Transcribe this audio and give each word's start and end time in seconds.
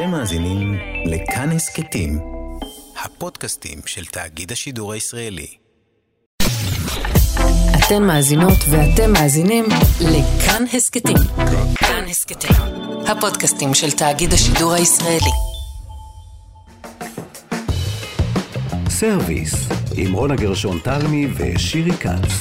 אתם 0.00 0.10
מאזינים 0.10 0.78
לכאן 1.06 1.50
הסכתים, 1.52 2.18
הפודקאסטים 3.04 3.78
של 3.86 4.04
תאגיד 4.04 4.52
השידור 4.52 4.92
הישראלי. 4.92 5.46
אתן 7.78 8.02
מאזינות 8.02 8.58
ואתם 8.70 9.12
מאזינים 9.12 9.64
לכאן 10.00 10.64
הסכתים. 10.72 11.16
כאן 11.74 12.04
הסכתים, 12.10 12.56
הפודקאסטים 13.06 13.74
של 13.74 13.90
תאגיד 13.90 14.32
השידור 14.32 14.72
הישראלי. 14.72 15.30
סרוויס, 18.88 19.54
עם 19.96 20.12
רונה 20.12 20.36
גרשון 20.36 20.78
תלמי 20.78 21.26
ושירי 21.36 21.92
כץ. 21.92 22.40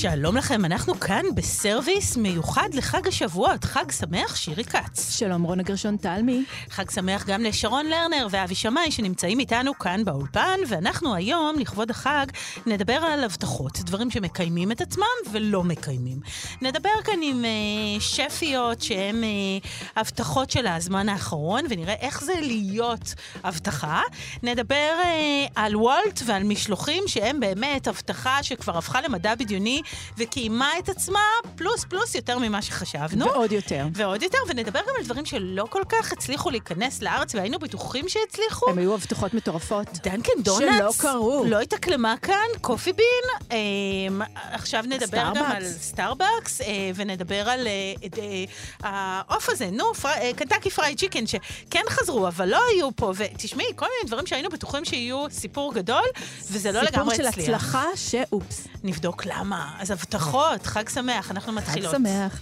שלום 0.00 0.36
לכם, 0.36 0.64
אנחנו 0.64 1.00
כאן 1.00 1.24
בסרוויס 1.34 2.16
מיוחד 2.16 2.68
לחג 2.74 3.08
השבועות. 3.08 3.64
חג 3.64 3.90
שמח, 3.90 4.36
שירי 4.36 4.64
כץ. 4.64 5.18
שלום, 5.18 5.42
רונה 5.42 5.62
גרשון 5.62 5.96
תלמי. 5.96 6.44
חג 6.70 6.90
שמח 6.90 7.26
גם 7.26 7.42
לשרון 7.42 7.86
לרנר 7.86 8.26
ואבי 8.30 8.54
שמאי 8.54 8.90
שנמצאים 8.90 9.40
איתנו 9.40 9.78
כאן 9.78 10.04
באולפן, 10.04 10.58
ואנחנו 10.68 11.14
היום, 11.14 11.58
לכבוד 11.58 11.90
החג, 11.90 12.26
נדבר 12.66 12.92
על 12.92 13.24
הבטחות, 13.24 13.78
דברים 13.80 14.10
שמקיימים 14.10 14.72
את 14.72 14.80
עצמם 14.80 15.04
ולא 15.32 15.64
מקיימים. 15.64 16.20
נדבר 16.62 17.02
כאן 17.04 17.18
עם 17.22 17.44
uh, 17.44 18.02
שפיות 18.02 18.82
שהן 18.82 19.22
uh, 19.22 19.66
הבטחות 19.96 20.50
של 20.50 20.66
הזמן 20.66 21.08
האחרון, 21.08 21.64
ונראה 21.70 21.94
איך 22.00 22.24
זה 22.24 22.34
להיות 22.40 23.14
הבטחה. 23.44 24.02
נדבר 24.42 24.92
uh, 25.02 25.52
על 25.54 25.76
וולט 25.76 26.20
ועל 26.26 26.42
משלוחים 26.42 27.04
שהם 27.06 27.40
באמת 27.40 27.88
הבטחה 27.88 28.42
שכבר 28.42 28.78
הפכה 28.78 29.00
למדע 29.00 29.34
בדיוני 29.34 29.82
וקיימה 30.18 30.70
את 30.78 30.88
עצמה 30.88 31.20
פלוס 31.56 31.84
פלוס 31.84 32.14
יותר 32.14 32.38
ממה 32.38 32.62
שחשבנו. 32.62 33.24
ועוד 33.26 33.52
יותר. 33.52 33.86
ועוד 33.94 34.22
יותר, 34.22 34.38
ונדבר 34.48 34.80
גם 34.80 34.94
על 34.98 35.04
דברים 35.04 35.24
שלא 35.24 35.66
כל 35.70 35.82
כך 35.88 36.12
הצליחו 36.12 36.50
להיכנס 36.50 37.02
לארץ, 37.02 37.34
והיינו 37.34 37.58
בטוחים 37.58 38.08
שהצליחו. 38.08 38.70
הם 38.70 38.78
היו 38.78 38.94
הבטחות 38.94 39.34
מטורפות. 39.34 39.86
Dunkin' 40.02 40.32
Donuts. 40.44 40.76
שלא 40.78 40.92
קרו. 40.98 41.44
לא 41.46 41.60
התאקלמה 41.60 42.14
כאן, 42.22 42.34
Coffee 42.60 42.92
Bean. 42.92 43.06
אה, 43.52 44.26
עכשיו 44.52 44.84
נדבר 44.86 45.06
Starbucks. 45.06 45.38
גם 45.40 45.50
על 45.50 45.64
Starbucks, 45.68 46.60
אה, 46.60 46.66
ונדבר 46.94 47.50
על 47.50 47.66
אה, 47.66 47.72
אה, 48.18 48.44
העוף 48.82 49.48
הזה, 49.48 49.70
נו, 49.72 49.94
פר, 49.94 50.08
אה, 50.08 50.30
Kentucky 50.36 50.70
Fried 50.70 50.98
Chicken, 50.98 51.26
שכן 51.26 51.82
חזרו, 51.88 52.28
אבל 52.28 52.48
לא 52.48 52.60
היו 52.74 52.88
פה. 52.96 53.12
ותשמעי, 53.16 53.66
כל 53.76 53.86
מיני 53.86 54.08
דברים 54.08 54.26
שהיינו 54.26 54.48
בטוחים 54.48 54.84
שיהיו 54.84 55.26
סיפור 55.30 55.74
גדול, 55.74 56.04
וזה 56.50 56.72
לא 56.72 56.82
לגמרי 56.82 57.16
סיפור 57.16 57.28
הצליח. 57.28 57.34
של 57.46 57.54
הצלחה 57.54 57.84
שאופס. 57.96 58.66
נבדוק 58.84 59.26
למה. 59.26 59.76
אז 59.80 59.90
הבטחות, 59.90 60.66
חג 60.66 60.88
שמח, 60.88 61.30
אנחנו 61.30 61.52
חג 61.52 61.58
מתחילות. 61.58 61.94
שמח. 61.94 62.40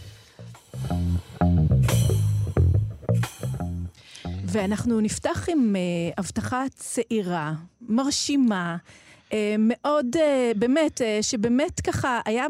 ואנחנו 4.44 5.00
נפתח 5.00 5.48
עם 5.48 5.76
uh, 5.76 6.14
הבטחה 6.18 6.64
צעירה, 6.74 7.52
מרשימה, 7.80 8.76
uh, 9.28 9.32
מאוד, 9.58 10.06
uh, 10.16 10.18
באמת, 10.58 11.00
uh, 11.00 11.22
שבאמת 11.22 11.80
ככה 11.80 12.20
היה 12.24 12.46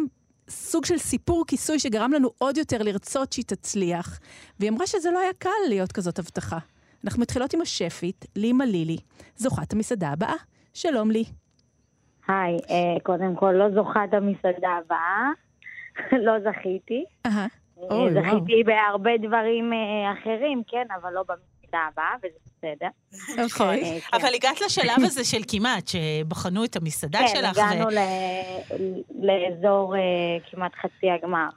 סוג 0.50 0.84
של 0.84 0.98
סיפור 0.98 1.44
כיסוי 1.46 1.78
שגרם 1.78 2.12
לנו 2.12 2.30
עוד 2.38 2.56
יותר 2.56 2.82
לרצות 2.82 3.32
שהיא 3.32 3.44
תצליח. 3.44 4.20
והיא 4.60 4.70
אמרה 4.70 4.86
שזה 4.86 5.10
לא 5.10 5.18
היה 5.18 5.32
קל 5.38 5.50
להיות 5.68 5.92
כזאת 5.92 6.18
הבטחה. 6.18 6.58
אנחנו 7.04 7.22
מתחילות 7.22 7.54
עם 7.54 7.60
השפית, 7.60 8.24
לימה 8.36 8.64
לילי, 8.64 8.98
זוכת 9.36 9.72
המסעדה 9.72 10.08
הבאה. 10.08 10.34
שלום 10.74 11.10
לי. 11.10 11.24
היי, 12.28 12.56
אה, 12.70 13.00
קודם 13.02 13.34
כל 13.36 13.52
לא 13.52 13.70
זוכת 13.74 14.12
המסעדה 14.12 14.70
הבאה, 14.84 15.30
לא 16.26 16.32
זכיתי. 16.40 17.04
אה. 17.26 17.46
זכיתי 18.14 18.64
בהרבה 18.64 19.10
דברים 19.18 19.72
אה, 19.72 20.12
אחרים, 20.12 20.62
כן, 20.68 20.86
אבל 21.00 21.12
לא 21.12 21.22
במסעדה 21.28 21.78
הבאה, 21.92 22.14
וזה 22.18 22.38
בסדר. 22.56 22.88
אוקיי. 23.44 24.00
כן. 24.10 24.16
אבל 24.16 24.34
הגעת 24.34 24.60
לשלב 24.60 24.96
הזה 25.04 25.24
של 25.24 25.40
כמעט, 25.48 25.88
שבחנו 25.88 26.64
את 26.64 26.76
המסעדה 26.76 27.18
כן, 27.18 27.26
שלך. 27.26 27.58
הגענו 27.58 27.90
ל- 27.90 29.26
לאזור 29.26 29.94
כמעט 30.50 30.72
חצי 30.74 31.10
הגמר. 31.10 31.48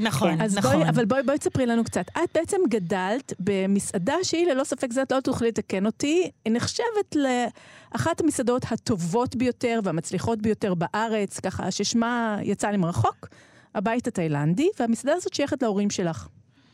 נכון, 0.00 0.40
אז 0.40 0.58
נכון. 0.58 0.72
בואי, 0.72 0.88
אבל 0.88 1.04
בואי, 1.04 1.22
בואי 1.22 1.38
תספרי 1.38 1.66
לנו 1.66 1.84
קצת. 1.84 2.04
את 2.08 2.28
בעצם 2.34 2.56
גדלת 2.68 3.32
במסעדה 3.40 4.14
שהיא, 4.22 4.46
ללא 4.46 4.64
ספק 4.64 4.92
זה, 4.92 5.02
את 5.02 5.12
לא 5.12 5.20
תוכלי 5.20 5.48
לתקן 5.48 5.86
אותי, 5.86 6.30
היא 6.44 6.52
נחשבת 6.52 7.16
לאחת 7.16 8.20
המסעדות 8.20 8.64
הטובות 8.70 9.36
ביותר 9.36 9.80
והמצליחות 9.84 10.42
ביותר 10.42 10.74
בארץ, 10.74 11.40
ככה 11.40 11.70
ששמה 11.70 12.38
יצא 12.42 12.68
לי 12.68 12.76
מרחוק, 12.76 13.28
הבית 13.74 14.06
התאילנדי, 14.06 14.68
והמסעדה 14.80 15.14
הזאת 15.14 15.34
שייכת 15.34 15.62
להורים 15.62 15.90
שלך. 15.90 16.28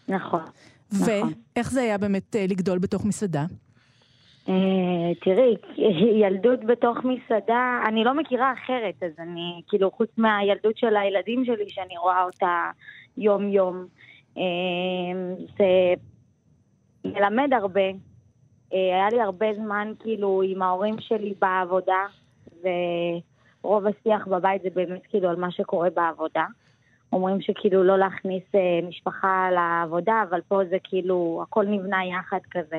נכון. 0.08 0.40
נכון. 0.92 1.32
ואיך 1.56 1.70
זה 1.70 1.80
היה 1.80 1.98
באמת 1.98 2.36
אה, 2.36 2.46
לגדול 2.48 2.78
בתוך 2.78 3.04
מסעדה? 3.04 3.46
אה, 4.48 5.14
תראי, 5.20 5.56
ילדות 6.22 6.64
בתוך 6.64 6.98
מסעדה, 7.04 7.80
אני 7.88 8.04
לא 8.04 8.14
מכירה 8.14 8.52
אחרת, 8.52 9.02
אז 9.02 9.12
אני, 9.18 9.62
כאילו, 9.68 9.90
חוץ 9.90 10.08
מהילדות 10.16 10.78
של 10.78 10.96
הילדים 10.96 11.44
שלי, 11.44 11.68
שאני 11.68 11.98
רואה 11.98 12.24
אותה 12.24 12.70
יום-יום, 13.16 13.86
אה, 14.38 14.42
זה 15.58 15.94
מלמד 17.04 17.52
הרבה. 17.52 17.88
אה, 18.72 18.96
היה 18.96 19.08
לי 19.12 19.20
הרבה 19.20 19.46
זמן, 19.56 19.92
כאילו, 20.00 20.42
עם 20.42 20.62
ההורים 20.62 20.96
שלי 21.00 21.34
בעבודה, 21.40 22.06
ורוב 22.62 23.84
השיח 23.86 24.26
בבית 24.26 24.62
זה 24.62 24.68
באמת, 24.74 25.06
כאילו, 25.06 25.28
על 25.28 25.36
מה 25.36 25.50
שקורה 25.50 25.90
בעבודה. 25.90 26.44
אומרים 27.12 27.40
שכאילו 27.40 27.84
לא 27.84 27.98
להכניס 27.98 28.44
משפחה 28.88 29.48
לעבודה, 29.50 30.24
אבל 30.28 30.40
פה 30.48 30.60
זה 30.70 30.76
כאילו, 30.84 31.40
הכל 31.42 31.64
נבנה 31.66 32.04
יחד 32.04 32.38
כזה. 32.50 32.78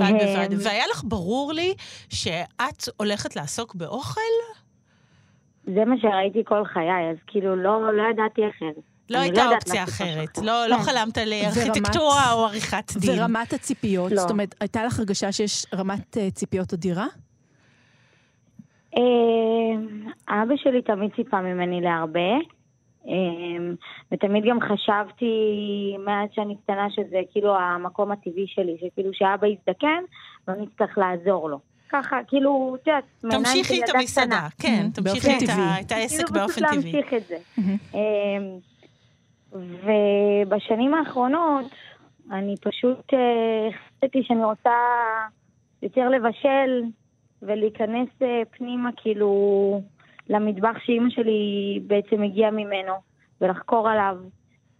בד 0.00 0.12
בבד. 0.12 0.66
והיה 0.66 0.84
לך 0.90 1.02
ברור 1.04 1.52
לי 1.52 1.74
שאת 2.08 2.88
הולכת 2.96 3.36
לעסוק 3.36 3.74
באוכל? 3.74 4.20
זה 5.66 5.84
מה 5.84 5.94
שראיתי 6.00 6.42
כל 6.44 6.64
חיי, 6.64 7.10
אז 7.10 7.16
כאילו 7.26 7.56
לא, 7.56 7.96
לא 7.96 8.02
ידעתי 8.10 8.42
אחרת. 8.48 8.84
לא 9.10 9.18
אני 9.18 9.26
הייתה 9.26 9.40
יודעת 9.40 9.62
אופציה 9.62 9.84
אחרת. 9.84 10.38
לא 10.38 10.66
לא 10.66 10.76
כן. 10.76 10.82
חלמת 10.82 11.18
על 11.18 11.32
ארכיטקטורה 11.32 12.32
או 12.32 12.44
עריכת 12.44 12.92
דין. 12.96 13.20
ורמת 13.20 13.52
הציפיות, 13.52 14.12
לא. 14.12 14.16
זאת 14.16 14.30
אומרת, 14.30 14.54
הייתה 14.60 14.84
לך 14.84 14.98
הרגשה 14.98 15.32
שיש 15.32 15.66
רמת 15.74 16.16
אה, 16.16 16.30
ציפיות 16.30 16.72
אדירה? 16.72 17.06
אה, 18.96 19.02
אבא 20.28 20.54
שלי 20.56 20.82
תמיד 20.82 21.10
ציפה 21.16 21.40
ממני 21.40 21.80
להרבה, 21.80 22.38
ותמיד 24.12 24.44
גם 24.44 24.58
חשבתי 24.60 25.26
מאז 26.04 26.28
שאני 26.32 26.56
קטנה 26.56 26.90
שזה 26.90 27.18
כאילו 27.32 27.56
המקום 27.56 28.12
הטבעי 28.12 28.46
שלי, 28.46 28.76
שכאילו 28.80 29.10
שאבא 29.12 29.46
יזדקן 29.46 30.02
ואני 30.48 30.64
אצטרך 30.64 30.98
לעזור 30.98 31.50
לו. 31.50 31.58
ככה, 31.88 32.16
כאילו, 32.28 32.76
את 32.82 32.86
יודעת, 32.86 33.04
מעיניים 33.22 33.44
של 33.44 33.52
תמשיכי 33.52 33.84
את 33.84 33.94
המסעדה, 33.94 34.26
קטנה. 34.26 34.48
כן, 34.58 34.90
תמשיכי 34.94 35.44
את 35.80 35.92
העסק 35.92 36.26
כאילו 36.26 36.40
באופן 36.40 36.52
פשוט 36.52 36.68
טבעי. 36.68 36.92
להמשיך 36.92 37.14
את 37.14 37.26
זה. 37.26 37.36
אמ, 37.94 38.58
ובשנים 39.52 40.94
האחרונות 40.94 41.66
אני 42.30 42.54
פשוט 42.60 43.14
אה, 43.14 43.68
החלטתי 43.68 44.22
שאני 44.22 44.44
רוצה 44.44 44.70
יותר 45.82 46.08
לבשל 46.08 46.82
ולהיכנס 47.42 48.08
אה, 48.22 48.42
פנימה 48.50 48.90
כאילו 48.96 49.82
למטבח 50.28 50.78
שאימא 50.84 51.10
שלי 51.10 51.80
בעצם 51.86 52.22
הגיעה 52.22 52.50
ממנו 52.50 52.94
ולחקור 53.40 53.88
עליו. 53.88 54.16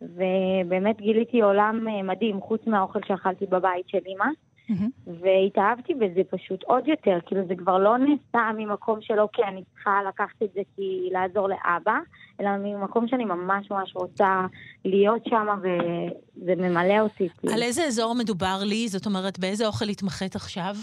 ובאמת 0.03 0.97
גיליתי 1.01 1.41
עולם 1.41 1.89
אה, 1.89 2.03
מדהים, 2.03 2.41
חוץ 2.41 2.61
מהאוכל 2.67 2.99
שאכלתי 3.09 3.47
בבית 3.47 3.89
של 3.89 3.99
אימא. 4.07 4.25
מהמם. 4.69 4.91
והתאהבתי 5.07 5.95
בזה 5.95 6.21
פשוט 6.31 6.63
עוד 6.63 6.89
יותר, 6.89 7.19
כאילו 7.27 7.41
זה 7.49 7.55
כבר 7.57 7.79
לא 7.79 7.99
נעשה 7.99 8.51
ממקום 8.57 8.99
של 9.01 9.21
אוקיי, 9.21 9.45
אני 9.45 9.63
צריכה 9.75 10.01
לקחת 10.09 10.43
את 10.43 10.49
זה 10.55 10.61
כי 10.77 11.09
לעזור 11.13 11.49
לאבא, 11.49 11.99
אלא 12.41 12.51
ממקום 12.59 13.09
שאני 13.09 13.25
ממש 13.25 13.71
ממש 13.71 13.93
רוצה 13.95 14.47
להיות 14.85 15.23
שם 15.29 15.47
וזה 15.63 16.55
ממלא 16.57 17.01
אותי. 17.01 17.29
כאילו. 17.39 17.55
על 17.55 17.63
איזה 17.63 17.85
אזור 17.85 18.15
מדובר 18.15 18.59
לי? 18.63 18.89
זאת 18.89 19.07
אומרת, 19.07 19.39
באיזה 19.39 19.67
אוכל 19.67 19.89
התמחית 19.89 20.37
עכשיו? 20.37 20.77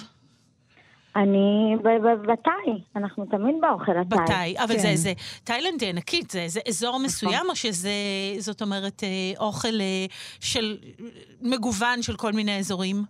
אני 1.15 1.75
בתאי, 2.27 2.81
אנחנו 2.95 3.25
תמיד 3.25 3.55
באוכל 3.61 3.91
התאי. 3.97 4.19
בתאי. 4.23 4.55
אבל 4.57 4.73
כן. 4.73 4.79
זה 4.79 4.87
איזה 4.87 5.13
תאילנד 5.43 5.83
ענקית, 5.83 6.31
זה 6.31 6.39
איזה 6.39 6.59
אזור 6.67 6.99
מסוים, 7.03 7.45
או 7.49 7.55
שזה, 7.55 7.89
זאת 8.39 8.61
אומרת, 8.61 9.03
אה, 9.03 9.39
אוכל 9.39 9.81
אה, 9.81 10.05
של 10.39 10.77
מגוון 11.41 12.01
של 12.01 12.15
כל 12.15 12.31
מיני 12.31 12.59
אזורים? 12.59 13.03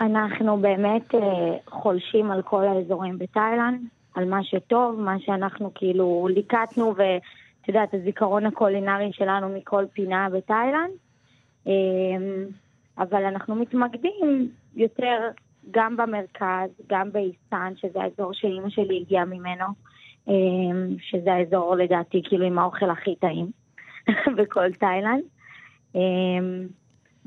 אנחנו 0.00 0.56
באמת 0.56 1.14
אה, 1.14 1.20
חולשים 1.66 2.30
על 2.30 2.42
כל 2.42 2.64
האזורים 2.64 3.18
בתאילנד, 3.18 3.80
על 4.14 4.24
מה 4.24 4.44
שטוב, 4.44 5.00
מה 5.00 5.16
שאנחנו 5.20 5.70
כאילו 5.74 6.28
ליקטנו, 6.30 6.94
ואת 6.96 7.68
יודעת, 7.68 7.94
הזיכרון 7.94 8.46
הקולינרי 8.46 9.10
שלנו 9.12 9.48
מכל 9.48 9.84
פינה 9.92 10.28
בתאילנד. 10.32 10.90
אה, 11.66 11.72
אבל 12.98 13.24
אנחנו 13.24 13.54
מתמקדים 13.54 14.50
יותר 14.76 15.18
גם 15.70 15.96
במרכז, 15.96 16.70
גם 16.86 17.12
באיסטן, 17.12 17.72
שזה 17.76 17.98
האזור 18.02 18.32
שאימא 18.34 18.70
שלי 18.70 19.00
הגיעה 19.00 19.24
ממנו, 19.24 19.64
אה, 20.28 20.34
שזה 21.00 21.32
האזור 21.32 21.76
לדעתי 21.76 22.22
כאילו 22.24 22.46
עם 22.46 22.58
האוכל 22.58 22.90
הכי 22.90 23.16
טעים. 23.16 23.50
בכל 24.38 24.72
תאילנד. 24.72 25.22
אמ, 25.94 26.66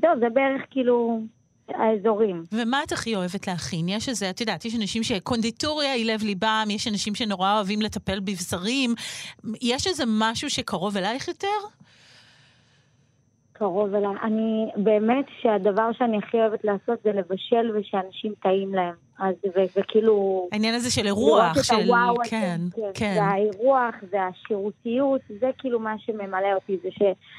זהו, 0.00 0.10
זה 0.20 0.26
בערך 0.34 0.62
כאילו 0.70 1.20
האזורים. 1.68 2.44
ומה 2.52 2.82
את 2.86 2.92
הכי 2.92 3.16
אוהבת 3.16 3.48
להכין? 3.48 3.88
יש 3.88 4.08
איזה, 4.08 4.30
את 4.30 4.40
יודעת, 4.40 4.64
יש 4.64 4.74
אנשים 4.76 5.02
שקונדיטוריה 5.02 5.92
היא 5.92 6.12
לב 6.12 6.22
ליבם, 6.22 6.66
יש 6.70 6.88
אנשים 6.88 7.14
שנורא 7.14 7.54
אוהבים 7.54 7.82
לטפל 7.82 8.20
בבשרים. 8.20 8.94
יש 9.62 9.86
איזה 9.86 10.04
משהו 10.06 10.50
שקרוב 10.50 10.96
אלייך 10.96 11.28
יותר? 11.28 11.48
קרוב 13.60 13.94
אליי. 13.94 14.16
אני, 14.22 14.66
באמת 14.76 15.24
שהדבר 15.42 15.92
שאני 15.92 16.18
הכי 16.18 16.36
אוהבת 16.36 16.64
לעשות 16.64 16.98
זה 17.04 17.12
לבשל 17.12 17.70
ושאנשים 17.74 18.32
טעים 18.42 18.74
להם. 18.74 18.94
אז, 19.18 19.34
ו- 19.56 19.78
וכאילו... 19.78 20.48
העניין 20.52 20.74
הזה 20.74 20.90
של 20.90 21.06
אירוח, 21.06 21.62
של... 21.62 21.74
הוואו 21.74 22.14
הזה, 22.20 22.30
כן, 22.30 22.60
כן. 22.94 23.14
זה 23.14 23.22
האירוח, 23.22 23.94
זה 24.10 24.18
השירותיות, 24.22 25.20
זה 25.40 25.50
כאילו 25.58 25.80
מה 25.80 25.98
שממלא 25.98 26.54
אותי, 26.54 26.76
זה 26.82 26.88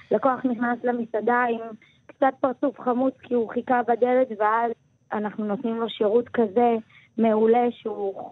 שלקוח 0.09 0.39
נכנס 0.43 0.79
למסעדה 0.83 1.43
עם 1.49 1.59
קצת 2.05 2.33
פרצוף 2.39 2.79
חמוץ 2.79 3.13
כי 3.21 3.33
הוא 3.33 3.49
חיכה 3.49 3.81
בדלת, 3.87 4.27
ואז 4.39 4.71
אנחנו 5.13 5.45
נותנים 5.45 5.75
לו 5.75 5.89
שירות 5.89 6.29
כזה 6.29 6.75
מעולה 7.17 7.67
שהוא 7.71 8.31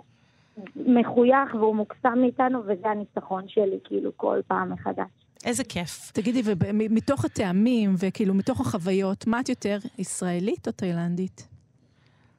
מחוייך 0.75 1.55
והוא 1.55 1.75
מוקסם 1.75 2.19
מאיתנו, 2.21 2.59
וזה 2.65 2.89
הניצחון 2.89 3.43
שלי, 3.47 3.79
כאילו, 3.83 4.11
כל 4.15 4.39
פעם 4.47 4.71
מחדש. 4.71 5.28
איזה 5.45 5.63
כיף. 5.63 6.11
תגידי, 6.13 6.41
ומתוך 6.45 7.25
הטעמים 7.25 7.89
וכאילו 7.99 8.33
מתוך 8.33 8.61
החוויות, 8.61 9.27
מה 9.27 9.39
את 9.39 9.49
יותר, 9.49 9.77
ישראלית 9.97 10.67
או 10.67 10.71
תאילנדית? 10.71 11.47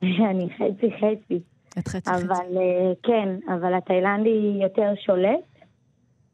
אני 0.02 0.48
חצי 0.56 0.90
חצי. 0.96 1.40
את 1.78 1.88
חצי 1.88 2.10
אבל 2.10 2.34
חצי. 2.34 2.58
אה, 2.58 2.92
כן, 3.02 3.28
אבל 3.54 3.74
התאילנדי 3.74 4.58
יותר 4.62 4.92
שולט. 5.06 5.40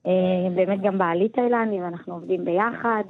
אה, 0.06 0.50
באמת 0.54 0.80
גם 0.80 0.98
בעלי 0.98 1.28
תאילנדי 1.28 1.80
ואנחנו 1.80 2.14
עובדים 2.14 2.44
ביחד. 2.44 3.02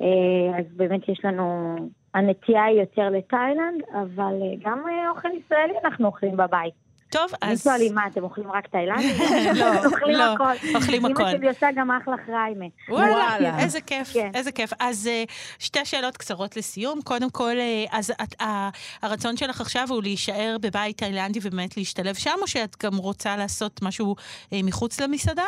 אה, 0.00 0.58
אז 0.58 0.64
באמת 0.76 1.08
יש 1.08 1.24
לנו, 1.24 1.76
הנטייה 2.14 2.64
היא 2.64 2.80
יותר 2.80 3.10
לתאילנד, 3.10 3.82
אבל 4.02 4.34
גם 4.64 4.82
אוכל 5.10 5.28
ישראלי 5.28 5.74
אנחנו 5.84 6.06
אוכלים 6.06 6.36
בבית. 6.36 6.81
טוב, 7.12 7.30
אני 7.42 7.52
אז... 7.52 7.64
שואלים, 7.64 7.94
מה, 7.94 8.06
אתם 8.06 8.22
אוכלים 8.22 8.50
רק 8.50 8.66
תאילנדי? 8.66 9.18
לא, 9.60 9.66
אוכלים 9.86 10.16
לא, 10.16 10.22
הכל. 10.22 10.52
אוכלים 10.74 11.04
הכל. 11.04 11.22
אמא 11.22 11.30
שלי 11.30 11.48
עושה 11.48 11.66
גם 11.76 11.90
אחלה 11.90 12.16
חריימה. 12.26 12.64
וואלה. 12.88 13.58
איזה 13.58 13.80
כיף, 13.80 14.12
כן. 14.12 14.30
איזה 14.34 14.52
כיף. 14.52 14.72
אז 14.80 15.06
אה, 15.06 15.24
שתי 15.58 15.84
שאלות 15.84 16.16
קצרות 16.16 16.56
לסיום. 16.56 17.00
קודם 17.04 17.30
כל, 17.30 17.56
אה, 17.58 17.84
אז 17.90 18.12
הרצון 19.02 19.36
שלך 19.36 19.60
עכשיו 19.60 19.86
הוא 19.90 20.02
להישאר 20.02 20.56
בבית 20.60 20.98
תאילנדי 20.98 21.38
ובאמת 21.42 21.76
להשתלב 21.76 22.14
שם, 22.14 22.36
או 22.42 22.46
שאת 22.46 22.76
גם 22.82 22.96
רוצה 22.96 23.36
לעשות 23.36 23.82
משהו 23.82 24.16
אה, 24.52 24.60
מחוץ 24.64 25.00
למסעדה? 25.00 25.46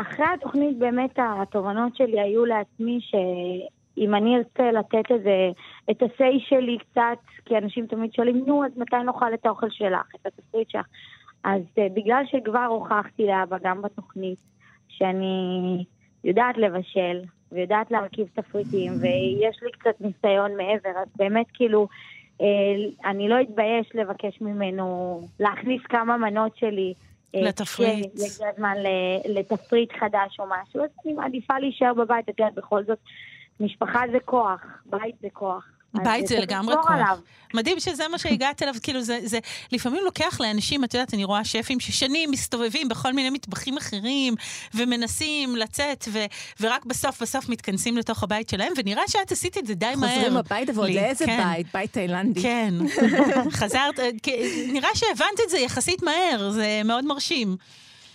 אחרי 0.00 0.26
התוכנית 0.34 0.78
באמת 0.78 1.18
התובנות 1.18 1.96
שלי 1.96 2.20
היו 2.20 2.44
לעצמי 2.44 2.98
שאם 3.94 4.14
אני 4.14 4.36
ארצה 4.36 4.72
לתת 4.72 5.10
איזה, 5.10 5.50
את 5.90 6.02
ה-say 6.02 6.48
שלי 6.48 6.78
קצת, 6.78 7.18
כי 7.44 7.58
אנשים 7.58 7.86
תמיד 7.86 8.12
שואלים, 8.12 8.44
נו, 8.46 8.64
אז 8.64 8.70
מתי 8.76 8.96
נאכל 9.06 9.34
את 9.34 9.46
האוכל 9.46 9.70
שלך, 9.70 10.14
את 10.14 10.26
התפריט 10.26 10.70
שלך? 10.70 10.86
אז 11.44 11.62
אה, 11.78 11.86
בגלל 11.94 12.22
שכבר 12.26 12.64
הוכחתי 12.64 13.26
לאבא 13.26 13.56
גם 13.62 13.82
בתוכנית 13.82 14.38
שאני 14.88 15.84
יודעת 16.24 16.58
לבשל 16.58 17.20
ויודעת 17.52 17.90
להרכיב 17.90 18.28
תפריטים 18.34 18.92
ויש 18.92 19.62
לי 19.62 19.70
קצת 19.72 20.00
ניסיון 20.00 20.56
מעבר, 20.56 21.00
אז 21.02 21.08
באמת 21.16 21.46
כאילו 21.54 21.88
אה, 22.40 22.46
אני 23.10 23.28
לא 23.28 23.40
אתבייש 23.40 23.90
לבקש 23.94 24.40
ממנו 24.40 25.20
להכניס 25.40 25.82
כמה 25.82 26.16
מנות 26.16 26.56
שלי. 26.56 26.94
אה, 27.34 27.40
לתפריט. 27.42 28.14
כשיגיע 28.14 28.48
הזמן 28.54 28.74
ל- 28.78 29.38
לתפריט 29.38 29.92
חדש 29.92 30.40
או 30.40 30.44
משהו, 30.46 30.84
אז 30.84 30.90
אני 31.04 31.12
מעדיפה 31.12 31.58
להישאר 31.58 31.94
בבית, 31.94 32.28
את 32.28 32.38
יודעת, 32.40 32.54
בכל 32.54 32.84
זאת, 32.84 32.98
משפחה 33.60 34.02
זה 34.12 34.18
כוח, 34.24 34.60
בית 34.86 35.14
זה 35.22 35.28
כוח. 35.32 35.64
בית 35.94 36.26
זה 36.26 36.38
לגמרי 36.38 36.74
כוח. 36.76 36.90
עליו. 36.90 37.18
מדהים 37.54 37.80
שזה 37.80 38.08
מה 38.08 38.18
שהגעת 38.18 38.62
אליו, 38.62 38.74
כאילו 38.82 39.00
זה, 39.00 39.18
זה 39.22 39.38
לפעמים 39.72 40.04
לוקח 40.04 40.40
לאנשים, 40.40 40.84
את 40.84 40.94
יודעת, 40.94 41.14
אני 41.14 41.24
רואה 41.24 41.44
שפים 41.44 41.80
ששנים 41.80 42.30
מסתובבים 42.30 42.88
בכל 42.88 43.12
מיני 43.12 43.30
מטבחים 43.30 43.76
אחרים, 43.76 44.34
ומנסים 44.74 45.56
לצאת, 45.56 46.04
ו, 46.12 46.18
ורק 46.60 46.86
בסוף 46.86 47.22
בסוף 47.22 47.48
מתכנסים 47.48 47.96
לתוך 47.96 48.22
הבית 48.22 48.48
שלהם, 48.48 48.72
ונראה 48.76 49.02
שאת 49.08 49.32
עשית 49.32 49.58
את 49.58 49.66
זה 49.66 49.74
די 49.74 49.92
מהר. 49.96 50.14
חוזרים 50.14 50.36
הביתה, 50.36 50.72
ועוד 50.74 50.90
לאיזה 50.90 51.26
כן. 51.26 51.42
בית? 51.44 51.66
בית 51.74 51.92
תאילנדי. 51.92 52.42
כן, 52.42 52.74
חזרת, 53.60 53.98
אה, 53.98 54.10
נראה 54.72 54.88
שהבנת 54.94 55.40
את 55.44 55.50
זה 55.50 55.58
יחסית 55.58 56.02
מהר, 56.02 56.50
זה 56.50 56.80
מאוד 56.84 57.04
מרשים. 57.04 57.56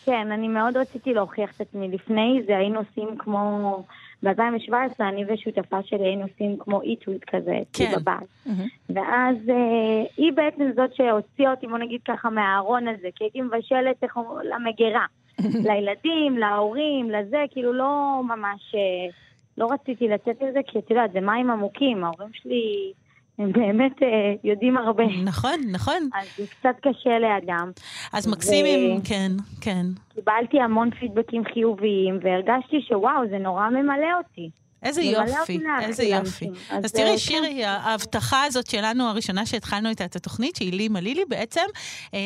כן, 0.05 0.31
אני 0.31 0.47
מאוד 0.47 0.77
רציתי 0.77 1.13
להוכיח 1.13 1.49
את 1.55 1.61
עצמי. 1.61 1.87
לפני 1.87 2.41
זה 2.47 2.57
היינו 2.57 2.79
עושים 2.79 3.17
כמו... 3.17 3.83
ב-2017 4.23 4.73
אני 4.99 5.25
ושותפה 5.27 5.83
שלי 5.83 6.05
היינו 6.05 6.23
עושים 6.23 6.57
כמו 6.59 6.81
איטוויט 6.81 7.23
כזה, 7.23 7.59
כן. 7.73 7.91
בבית. 7.95 8.27
מהמם. 8.45 8.67
ואז 8.89 9.37
אה, 9.49 10.03
היא 10.17 10.33
בעצם 10.33 10.71
זאת 10.75 10.95
שהוציאה 10.95 11.51
אותי, 11.51 11.67
בוא 11.67 11.77
נגיד 11.77 12.01
ככה, 12.07 12.29
מהארון 12.29 12.87
הזה, 12.87 13.07
כי 13.15 13.23
הייתי 13.23 13.41
מבשלת 13.41 14.03
איך 14.03 14.17
למגירה. 14.43 15.05
לילדים, 15.67 16.37
להורים, 16.37 17.11
לזה, 17.11 17.43
כאילו 17.51 17.73
לא 17.73 18.21
ממש, 18.23 18.75
אה, 18.75 19.11
לא 19.57 19.71
רציתי 19.71 20.07
לצאת 20.07 20.41
מזה, 20.41 20.59
כי 20.67 20.79
את 20.79 20.89
יודעת, 20.89 21.11
זה 21.11 21.21
מים 21.21 21.51
עמוקים, 21.51 22.03
ההורים 22.03 22.29
שלי, 22.33 22.93
הם 23.39 23.51
באמת 23.51 24.03
אה, 24.03 24.33
יודעים 24.43 24.77
הרבה. 24.77 25.03
נכון, 25.23 25.59
נכון. 25.71 26.09
אז 26.13 26.27
זה 26.37 26.43
קצת 26.47 26.75
קשה 26.81 27.19
לידם. 27.19 27.71
אז 28.13 28.27
מקסים 28.27 28.65
אם, 28.65 28.97
ו- 28.97 29.05
כן, 29.05 29.31
כן. 29.61 29.85
קיבלתי 30.15 30.59
המון 30.59 30.89
פידבקים 30.91 31.43
חיוביים, 31.53 32.19
והרגשתי 32.21 32.81
שוואו, 32.87 33.27
זה 33.29 33.37
נורא 33.37 33.69
ממלא 33.69 34.17
אותי. 34.17 34.49
איזה 34.85 35.01
יופי, 35.01 35.59
איזה 35.81 36.03
יופי. 36.03 36.49
אז 36.69 36.85
אז, 36.85 36.91
תראי, 36.91 37.11
אה, 37.11 37.17
שירי, 37.17 37.65
ההבטחה 37.65 38.43
הזאת 38.43 38.69
שלנו, 38.69 39.03
הראשונה 39.09 39.45
שהתחלנו 39.45 39.89
איתה 39.89 40.05
את 40.05 40.15
התוכנית, 40.15 40.55
שהיא 40.55 40.73
לימה 40.73 40.99
לילי 40.99 41.25
בעצם, 41.29 41.65
אה, 42.13 42.19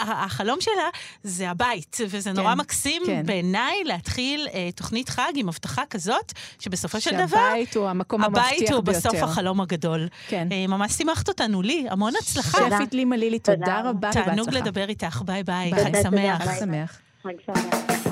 החלום 0.00 0.60
שלה 0.60 0.88
זה 1.22 1.50
הבית, 1.50 1.96
וזה 2.08 2.32
נורא 2.32 2.52
כן, 2.54 2.58
מקסים 2.58 3.02
כן. 3.06 3.26
בעיניי 3.26 3.84
להתחיל 3.84 4.48
אה, 4.54 4.68
תוכנית 4.74 5.08
חג 5.08 5.32
עם 5.34 5.48
הבטחה 5.48 5.82
כזאת, 5.90 6.32
שבסופו 6.58 7.00
של 7.00 7.10
דבר, 7.10 7.48
שהבית 7.50 7.76
הוא 7.76 7.88
המקום 7.88 8.24
המבטיח 8.24 8.46
הבית 8.46 8.58
ביותר. 8.58 8.74
הוא 8.74 8.84
בסוף 8.84 9.14
החלום 9.14 9.60
הגדול. 9.60 10.08
כן. 10.28 10.48
אה, 10.52 10.66
ממש 10.66 10.92
שימחת 10.92 11.28
אותנו, 11.28 11.62
לי, 11.62 11.86
המון 11.90 12.12
הצלחה. 12.20 12.58
שפית 12.70 12.94
לימה 12.94 13.16
לילי, 13.16 13.38
תודה 13.38 13.58
תודה. 13.58 13.80
רבה 13.84 14.12
תענוג 14.12 14.48
ובהצלחה. 14.48 14.66
לדבר 14.66 14.88
איתך, 14.88 15.22
ביי 15.24 15.42
ביי, 15.44 15.70
ביי. 15.70 15.84
חג 15.84 15.86
תודה, 15.86 16.02
שמח. 16.02 16.38
תודה. 16.38 16.52
חג 16.52 16.60
שמח. 16.60 16.98
חג 17.22 17.32
שמח. 17.46 18.02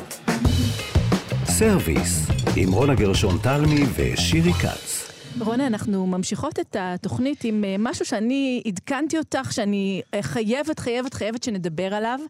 סרוויס, 1.44 2.26
עם 2.56 2.72
רונה 2.72 2.94
גרשון 2.94 3.38
תלמי 3.42 3.84
ושירי 3.94 4.52
כץ. 4.52 5.10
רונה, 5.38 5.66
אנחנו 5.66 6.06
ממשיכות 6.06 6.60
את 6.60 6.76
התוכנית 6.78 7.44
עם 7.44 7.64
אה, 7.64 7.76
משהו 7.78 8.04
שאני 8.04 8.62
עדכנתי 8.66 9.18
אותך, 9.18 9.52
שאני 9.52 10.02
אה, 10.14 10.22
חייבת, 10.22 10.78
חייבת, 10.78 11.14
חייבת 11.14 11.42
שנדבר 11.42 11.94
עליו. 11.94 12.20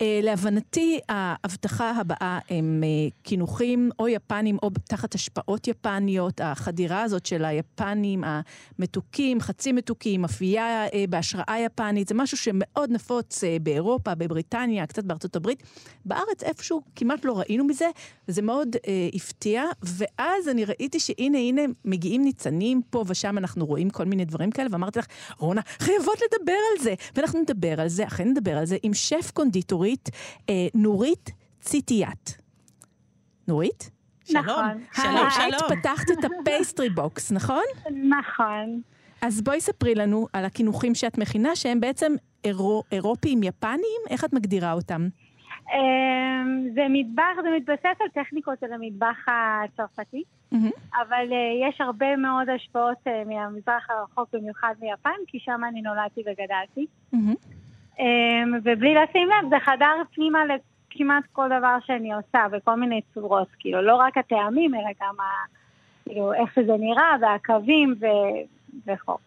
אה, 0.00 0.20
להבנתי, 0.22 0.98
ההבטחה 1.08 1.90
הבאה 1.90 2.38
הם 2.50 2.82
קינוחים 3.22 3.90
או 3.98 4.08
יפנים 4.08 4.58
או 4.62 4.70
תחת 4.88 5.14
השפעות 5.14 5.68
יפניות. 5.68 6.40
החדירה 6.40 7.02
הזאת 7.02 7.26
של 7.26 7.44
היפנים 7.44 8.24
המתוקים, 8.26 9.40
חצי 9.40 9.72
מתוקים, 9.72 10.24
אפייה 10.24 10.86
אה, 10.86 11.04
בהשראה 11.08 11.56
יפנית, 11.64 12.08
זה 12.08 12.14
משהו 12.14 12.36
שמאוד 12.36 12.90
נפוץ 12.90 13.44
באירופה, 13.62 14.14
בבריטניה, 14.14 14.86
קצת 14.86 15.04
בארצות 15.04 15.36
הברית. 15.36 15.62
בארץ 16.04 16.42
איפשהו 16.42 16.82
כמעט 16.96 17.24
לא 17.24 17.38
ראינו 17.38 17.64
מזה, 17.64 17.86
וזה 18.28 18.42
מאוד 18.42 18.76
אה, 18.88 19.08
הפתיע. 19.14 19.62
ואז 19.82 20.48
אני 20.48 20.64
ראיתי 20.64 21.00
שהנה, 21.00 21.38
הנה, 21.38 21.62
מגיעים 21.84 22.24
ניצנים, 22.46 22.82
פה 22.90 23.04
ושם 23.06 23.38
אנחנו 23.38 23.66
רואים 23.66 23.90
כל 23.90 24.04
מיני 24.04 24.24
דברים 24.24 24.50
כאלה, 24.50 24.68
ואמרתי 24.70 24.98
לך, 24.98 25.06
רונה, 25.38 25.60
חייבות 25.78 26.18
לדבר 26.22 26.52
על 26.52 26.82
זה. 26.82 26.94
ואנחנו 27.14 27.40
נדבר 27.40 27.80
על 27.80 27.88
זה, 27.88 28.06
אכן 28.06 28.28
נדבר 28.28 28.58
על 28.58 28.64
זה, 28.64 28.76
עם 28.82 28.94
שף 28.94 29.30
קונדיטורית, 29.34 30.08
אה, 30.48 30.54
נורית 30.74 31.30
ציטיאט. 31.60 32.30
נורית? 33.48 33.90
שלום, 34.24 34.44
נכון. 34.44 34.84
שלום, 34.92 35.30
שלום. 35.30 35.72
את 35.72 35.78
פתחת 35.78 36.10
את 36.10 36.24
ה 36.24 36.33
Pastry 36.33 36.90
Box, 36.90 37.32
נכון? 37.32 37.64
נכון. 38.08 38.80
אז 39.22 39.40
בואי 39.40 39.60
ספרי 39.60 39.94
לנו 39.94 40.26
על 40.32 40.44
הקינוחים 40.44 40.94
שאת 40.94 41.18
מכינה, 41.18 41.56
שהם 41.56 41.80
בעצם 41.80 42.12
אירו, 42.44 42.82
אירופיים 42.92 43.42
יפניים, 43.42 44.00
איך 44.10 44.24
את 44.24 44.32
מגדירה 44.32 44.72
אותם? 44.72 45.08
אמ, 45.74 46.68
זה 46.74 46.80
מטבח, 46.90 47.42
זה 47.42 47.48
מתבסס 47.56 48.00
על 48.00 48.24
טכניקות 48.24 48.58
של 48.60 48.72
המטבח 48.72 49.26
הצרפתי, 49.26 50.22
מהמם. 50.52 50.70
אבל 50.94 51.32
אה, 51.32 51.68
יש 51.68 51.80
הרבה 51.80 52.16
מאוד 52.16 52.48
השפעות 52.48 52.98
אה, 53.06 53.22
מהמזרח 53.26 53.90
הרחוק, 53.90 54.28
במיוחד 54.32 54.74
מיפן, 54.80 55.10
כי 55.26 55.38
שם 55.38 55.60
אני 55.68 55.82
נולדתי 55.82 56.20
וגדלתי. 56.20 56.86
מהמם. 57.12 57.34
אמ, 57.98 58.54
ובלי 58.64 58.94
לשים 58.94 59.28
לב, 59.28 59.48
זה 59.50 59.56
חדר 59.64 60.02
פנימה 60.14 60.38
לכמעט 60.44 61.24
כל 61.32 61.46
דבר 61.46 61.76
שאני 61.86 62.14
עושה, 62.14 62.46
בכל 62.52 62.74
מיני 62.74 63.00
צורות, 63.14 63.48
כאילו, 63.58 63.82
לא 63.82 63.96
רק 63.96 64.18
הטעמים, 64.18 64.74
אלא 64.74 64.90
גם 65.02 65.14
ה, 65.20 65.24
כאילו, 66.04 66.32
איך 66.34 66.54
שזה 66.54 66.72
נראה, 66.78 67.16
והקווים 67.20 67.94
ו... 68.00 68.06
וכו'. 68.86 69.25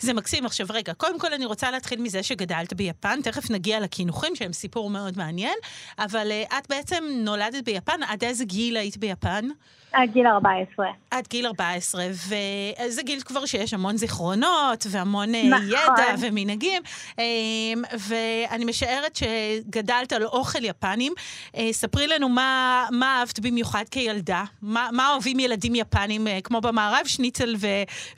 זה 0.00 0.14
מקסים. 0.14 0.46
עכשיו, 0.46 0.66
רגע, 0.70 0.94
קודם 0.94 1.18
כל 1.18 1.32
אני 1.32 1.44
רוצה 1.44 1.70
להתחיל 1.70 2.00
מזה 2.00 2.22
שגדלת 2.22 2.72
ביפן, 2.72 3.22
תכף 3.22 3.50
נגיע 3.50 3.80
לקינוחים, 3.80 4.36
שהם 4.36 4.52
סיפור 4.52 4.90
מאוד 4.90 5.18
מעניין, 5.18 5.54
אבל 5.98 6.30
uh, 6.30 6.54
את 6.58 6.68
בעצם 6.68 7.04
נולדת 7.10 7.64
ביפן, 7.64 8.02
עד 8.08 8.24
איזה 8.24 8.44
גיל 8.44 8.76
היית 8.76 8.96
ביפן? 8.96 9.48
עד 9.92 10.10
גיל 10.10 10.26
14. 10.26 10.86
עד 11.10 11.26
גיל 11.28 11.46
14, 11.46 12.04
וזה 12.10 13.02
גיל 13.02 13.20
כבר 13.20 13.46
שיש 13.46 13.74
המון 13.74 13.96
זיכרונות, 13.96 14.86
והמון 14.90 15.34
אה, 15.34 15.42
נכון. 15.48 15.66
ידע 15.66 16.14
ומנהגים, 16.20 16.82
אה, 17.18 17.24
ואני 17.98 18.64
משערת 18.64 19.16
שגדלת 19.16 20.12
על 20.12 20.24
אוכל 20.24 20.64
יפנים. 20.64 21.12
אה, 21.56 21.68
ספרי 21.72 22.06
לנו 22.06 22.28
מה, 22.28 22.86
מה 22.90 23.18
אהבת 23.18 23.40
במיוחד 23.40 23.84
כילדה. 23.90 24.44
מה, 24.62 24.88
מה 24.92 25.12
אוהבים 25.12 25.40
ילדים 25.40 25.74
יפנים, 25.74 26.28
אה, 26.28 26.38
כמו 26.44 26.60
במערב, 26.60 27.06
שניצל 27.06 27.54
ו, 27.58 27.66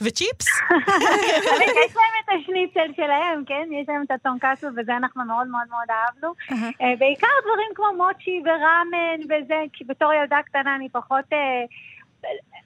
וצ'יפס? 0.00 0.46
אבל 1.50 1.62
יש 1.86 1.96
להם 1.96 2.14
את 2.24 2.28
השניצל 2.40 2.92
שלהם, 2.96 3.44
כן? 3.46 3.68
יש 3.72 3.88
להם 3.88 4.02
את 4.02 4.10
הטונקסו, 4.10 4.66
וזה 4.76 4.96
אנחנו 4.96 5.24
מאוד 5.24 5.46
מאוד 5.46 5.68
מאוד 5.70 5.88
אהבנו. 5.90 6.32
אה, 6.80 6.94
בעיקר 6.98 7.26
דברים 7.44 7.70
כמו 7.74 7.86
מוצ'י 7.96 8.42
וראמן 8.44 9.20
וזה, 9.24 9.62
כי 9.72 9.84
בתור 9.84 10.12
ילדה 10.12 10.38
קטנה 10.44 10.76
אני 10.76 10.88
פחות... 10.88 11.24
אה, 11.32 11.64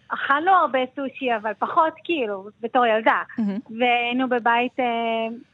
אכלנו 0.09 0.51
הרבה 0.51 0.79
סושי, 0.97 1.37
אבל 1.37 1.53
פחות 1.59 1.93
כאילו, 2.05 2.49
בתור 2.61 2.87
ילדה. 2.87 3.23
והיינו 3.79 4.29
בבית 4.29 4.81
אה, 4.81 4.85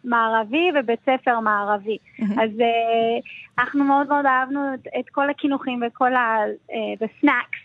מערבי 0.05 0.71
ובית 0.75 1.01
ספר 1.01 1.41
מערבי. 1.41 1.99
אז 2.23 2.51
אה, 2.61 3.19
אנחנו 3.59 3.85
מאוד 3.85 4.09
מאוד 4.09 4.27
אהבנו 4.27 4.75
את, 4.75 4.87
את 5.01 5.09
כל 5.11 5.31
הקינוחים 5.31 5.83
וכל 5.87 6.13
הסנאקס. 6.15 7.59
והצ'יפס 7.59 7.64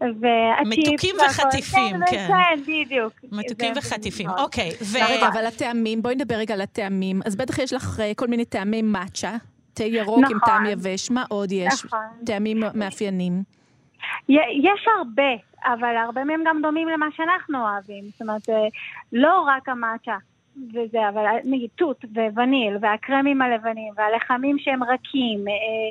מתוקים. 0.00 1.16
וחטיפים, 1.26 1.96
כן. 2.10 2.28
כן, 2.28 2.60
בדיוק. 2.62 3.12
מתוקים 3.32 3.72
וחטיפים. 3.76 4.30
אוקיי, 4.30 4.70
ו... 4.82 4.98
רגע, 5.08 5.28
אבל 5.28 5.46
הטעמים, 5.46 6.02
בואי 6.02 6.14
נדבר 6.14 6.34
רגע 6.34 6.54
על 6.54 6.60
הטעמים. 6.60 7.20
אז 7.24 7.36
בטח 7.36 7.58
יש 7.58 7.72
לך 7.72 8.00
אה, 8.00 8.12
כל 8.16 8.26
מיני 8.26 8.44
טעמי 8.44 8.82
מאצ'ה, 8.82 9.36
תה 9.74 9.84
ירוק 9.84 10.18
עם 10.18 10.24
נכון. 10.24 10.38
טעם 10.46 10.66
יבש, 10.66 11.10
מה 11.10 11.24
עוד 11.28 11.52
יש? 11.52 11.84
נכון. 11.84 11.98
טעמים 12.26 12.62
מאפיינים. 12.74 13.42
יש 14.28 14.86
הרבה, 14.98 15.32
אבל 15.64 15.96
הרבה 15.96 16.24
מהם 16.24 16.42
גם 16.46 16.62
דומים 16.62 16.88
למה 16.88 17.06
שאנחנו 17.16 17.58
אוהבים. 17.62 18.04
זאת 18.04 18.22
אומרת, 18.22 18.48
אה, 18.48 18.54
לא 19.12 19.40
רק 19.46 19.68
המאצ'ה 19.68 20.16
וזה, 20.56 21.08
אבל 21.08 21.26
אה, 21.26 21.32
נגיד 21.44 21.70
תות 21.74 22.04
ווניל, 22.34 22.76
והקרמים 22.80 23.42
הלבנים, 23.42 23.92
והלחמים 23.96 24.58
שהם 24.58 24.82
רכים, 24.82 25.48
אה, 25.48 25.90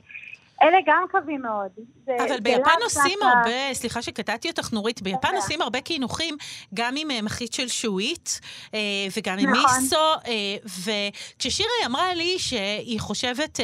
אלה 0.63 0.77
גם 0.87 1.03
קווים 1.11 1.41
מאוד. 1.41 1.71
זה- 2.05 2.11
אבל 2.19 2.27
זה 2.27 2.37
ביפן 2.41 2.61
לאו 2.79 2.83
עושים 2.83 3.19
דווקא- 3.21 3.25
הרבה, 3.37 3.73
סליחה 3.73 4.01
שקטעתי 4.01 4.49
אותך 4.49 4.71
נורית, 4.73 5.01
ביפן 5.01 5.17
בסדר. 5.27 5.35
עושים 5.37 5.61
הרבה 5.61 5.81
קינוחים, 5.81 6.37
גם 6.73 6.93
עם 6.97 7.11
אה, 7.11 7.21
מחית 7.21 7.53
של 7.53 7.67
שועית, 7.67 8.39
אה, 8.73 8.79
וגם 9.17 9.39
עם 9.39 9.49
נכון. 9.49 9.79
מיסו, 9.81 9.95
אה, 9.95 10.55
וכששירי 10.65 11.69
אמרה 11.85 12.13
לי 12.13 12.39
שהיא 12.39 12.99
חושבת 12.99 13.59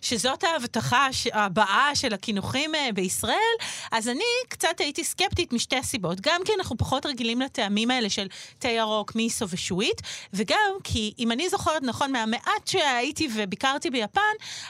שזאת 0.00 0.44
ההבטחה 0.44 1.06
הבאה 1.32 1.90
של 1.94 2.14
הקינוחים 2.14 2.70
בישראל, 2.94 3.36
אז 3.92 4.08
אני 4.08 4.24
קצת 4.48 4.80
הייתי 4.80 5.04
סקפטית 5.04 5.52
משתי 5.52 5.76
הסיבות. 5.76 6.20
גם 6.20 6.40
כי 6.44 6.52
אנחנו 6.58 6.76
פחות 6.76 7.06
רגילים 7.06 7.40
לטעמים 7.40 7.90
האלה 7.90 8.10
של 8.10 8.26
תה 8.58 8.68
ירוק, 8.68 9.14
מיסו 9.14 9.46
ושועית, 9.48 10.02
וגם 10.32 10.58
כי 10.84 11.14
אם 11.18 11.32
אני 11.32 11.48
זוכרת 11.48 11.82
נכון, 11.82 12.12
מהמעט 12.12 12.66
שהייתי 12.66 13.28
וביקרתי 13.34 13.90
ביפן, 13.90 14.20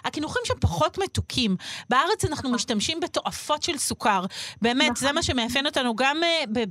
הקינוחים 0.05 0.43
שם 0.45 0.55
פחות 0.61 0.99
מתוקים. 0.99 1.57
בארץ 1.91 2.25
אנחנו 2.25 2.51
משתמשים 2.51 3.01
בתועפות 3.01 3.63
של 3.63 3.77
סוכר. 3.77 4.21
באמת, 4.63 4.97
זה 4.97 5.13
מה 5.13 5.23
שמאפיין 5.23 5.67
אותנו 5.67 5.97
גם 5.97 6.17
אה, 6.23 6.65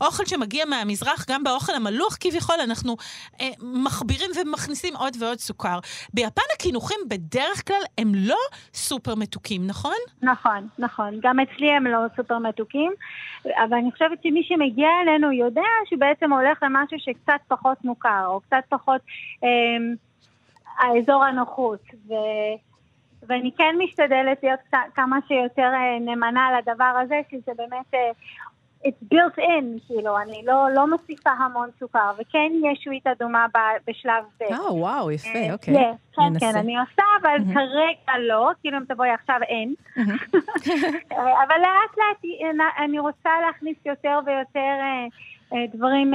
באוכל 0.00 0.24
שמגיע 0.26 0.64
מהמזרח, 0.64 1.24
גם 1.30 1.44
באוכל 1.44 1.72
המלוח 1.74 2.16
כביכול, 2.20 2.56
אנחנו 2.64 2.96
אה, 3.40 3.48
מכבירים 3.62 4.30
ומכניסים 4.36 4.96
עוד 4.96 5.16
ועוד 5.20 5.38
סוכר. 5.38 5.78
ביפן 6.14 6.42
הקינוחים 6.54 6.98
בדרך 7.08 7.66
כלל 7.68 7.82
הם 7.98 8.12
לא 8.14 8.38
סופר 8.74 9.14
מתוקים, 9.14 9.66
נכון? 9.66 9.96
נכון, 10.22 10.68
נכון. 10.78 11.14
גם 11.22 11.40
אצלי 11.40 11.70
הם 11.70 11.86
לא 11.86 11.98
סופר 12.16 12.38
מתוקים, 12.38 12.92
אבל 13.44 13.76
אני 13.76 13.92
חושבת 13.92 14.18
שמי 14.22 14.42
שמגיע 14.42 14.88
אלינו 15.02 15.32
יודע 15.32 15.70
שבעצם 15.90 16.32
הולך 16.32 16.62
למשהו 16.62 16.98
שקצת 17.00 17.40
פחות 17.48 17.84
מוכר, 17.84 18.26
או 18.26 18.40
קצת 18.40 18.62
פחות 18.68 19.00
אה, 19.44 19.48
האזור 20.78 21.24
הנוחות. 21.24 21.82
ו... 22.08 22.12
ואני 23.28 23.50
כן 23.58 23.74
משתדלת 23.78 24.38
להיות 24.42 24.60
כמה 24.94 25.18
שיותר 25.28 25.70
אה, 25.74 25.98
נאמנה 26.00 26.48
לדבר 26.58 26.84
הזה, 27.04 27.20
שזה 27.30 27.52
באמת, 27.56 27.94
אה, 27.94 28.10
it's 28.84 29.14
built 29.14 29.38
in, 29.38 29.86
כאילו, 29.86 30.18
אני 30.18 30.42
לא, 30.46 30.66
לא 30.74 30.90
מוסיפה 30.90 31.30
המון 31.30 31.68
סוכר, 31.80 32.10
וכן 32.18 32.52
יש 32.72 32.78
שועית 32.84 33.06
אדומה 33.06 33.46
בשלב 33.88 34.24
ב'. 34.40 34.42
אה, 34.42 34.74
וואו, 34.74 35.10
יפה, 35.10 35.28
אה, 35.38 35.52
אוקיי. 35.52 35.74
כן, 35.74 35.92
כן, 36.16 36.22
ננסה. 36.22 36.52
כן, 36.52 36.58
אני 36.58 36.78
עושה, 36.78 37.02
אבל 37.22 37.36
כרגע 37.54 38.18
לא, 38.18 38.50
כאילו 38.60 38.78
אם 38.78 38.84
תבואי 38.84 39.10
עכשיו 39.10 39.36
אין. 39.48 39.74
אה, 39.98 40.04
אבל 41.44 41.56
לאט 41.60 41.96
לאט 41.98 42.32
אני 42.78 42.98
רוצה 42.98 43.30
להכניס 43.46 43.76
יותר 43.86 44.18
ויותר 44.26 44.76
דברים, 45.74 46.12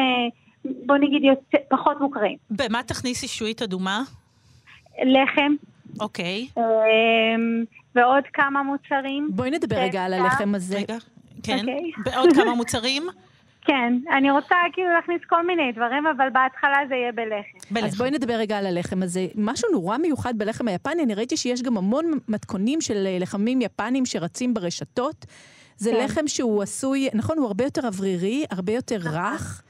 בוא 0.66 0.98
נגיד, 0.98 1.24
יותר- 1.24 1.58
פחות 1.70 2.02
מוכרים. 2.02 2.38
במה 2.50 2.84
תכניסי 2.84 3.28
שועית 3.28 3.62
אדומה? 3.62 4.00
לחם 5.04 5.54
אוקיי. 6.00 6.48
אה, 6.58 6.63
ועוד 7.96 8.24
כמה 8.34 8.63
מוצרים. 8.63 9.30
בואי 9.32 9.51
נדבר 9.51 9.75
רגע 9.75 10.04
על. 10.04 10.13
הלחם 10.13 10.56
הזה. 10.56 10.77
רגע. 10.77 10.98
כן. 11.44 11.60
אוקיי. 11.60 11.92
בעוד 12.06 12.30
כמה 12.36 12.56
מוצרים? 12.56 13.04
כן, 13.68 13.94
אני 14.18 14.32
רוצה 14.32 14.56
כאילו 14.74 14.89
להכניס 14.94 15.22
כל 15.30 15.48
מיני 15.48 15.72
דברים, 15.72 16.08
אבל 16.08 16.30
בהתחלה 16.34 16.77
זה 16.89 16.96
יהיה 16.96 17.12
בלחם. 17.12 17.74
בלחם. 17.74 17.86
אז 17.86 17.98
בואי 17.98 18.12
נדבר 18.12 18.34
רגע 18.34 18.58
על 18.58 18.65
הלחם 18.65 19.04
הזה. 19.04 19.27
משהו 19.36 19.70
נורא 19.72 19.98
מיוחד 19.98 20.38
בלחם 20.38 20.68
היפני, 20.68 21.04
אני 21.04 21.13
ראיתי 21.15 21.38
שיש 21.38 21.62
גם 21.62 21.77
המון 21.77 22.12
מתכונים 22.27 22.82
של 22.82 23.08
אה, 23.08 23.18
לחמים 23.20 23.62
יפנים 23.62 24.06
שרצים 24.06 24.54
ברשתות. 24.54 25.25
זה 25.77 25.92
כן. 25.92 26.04
לחם 26.04 26.27
שהוא 26.27 26.63
עשוי, 26.63 27.10
נכון, 27.13 27.38
הוא 27.38 27.48
הרבה 27.48 27.63
יותר 27.63 27.88
אוורירי, 27.88 28.46
הרבה 28.51 28.74
יותר 28.74 28.98
רך. 29.04 29.63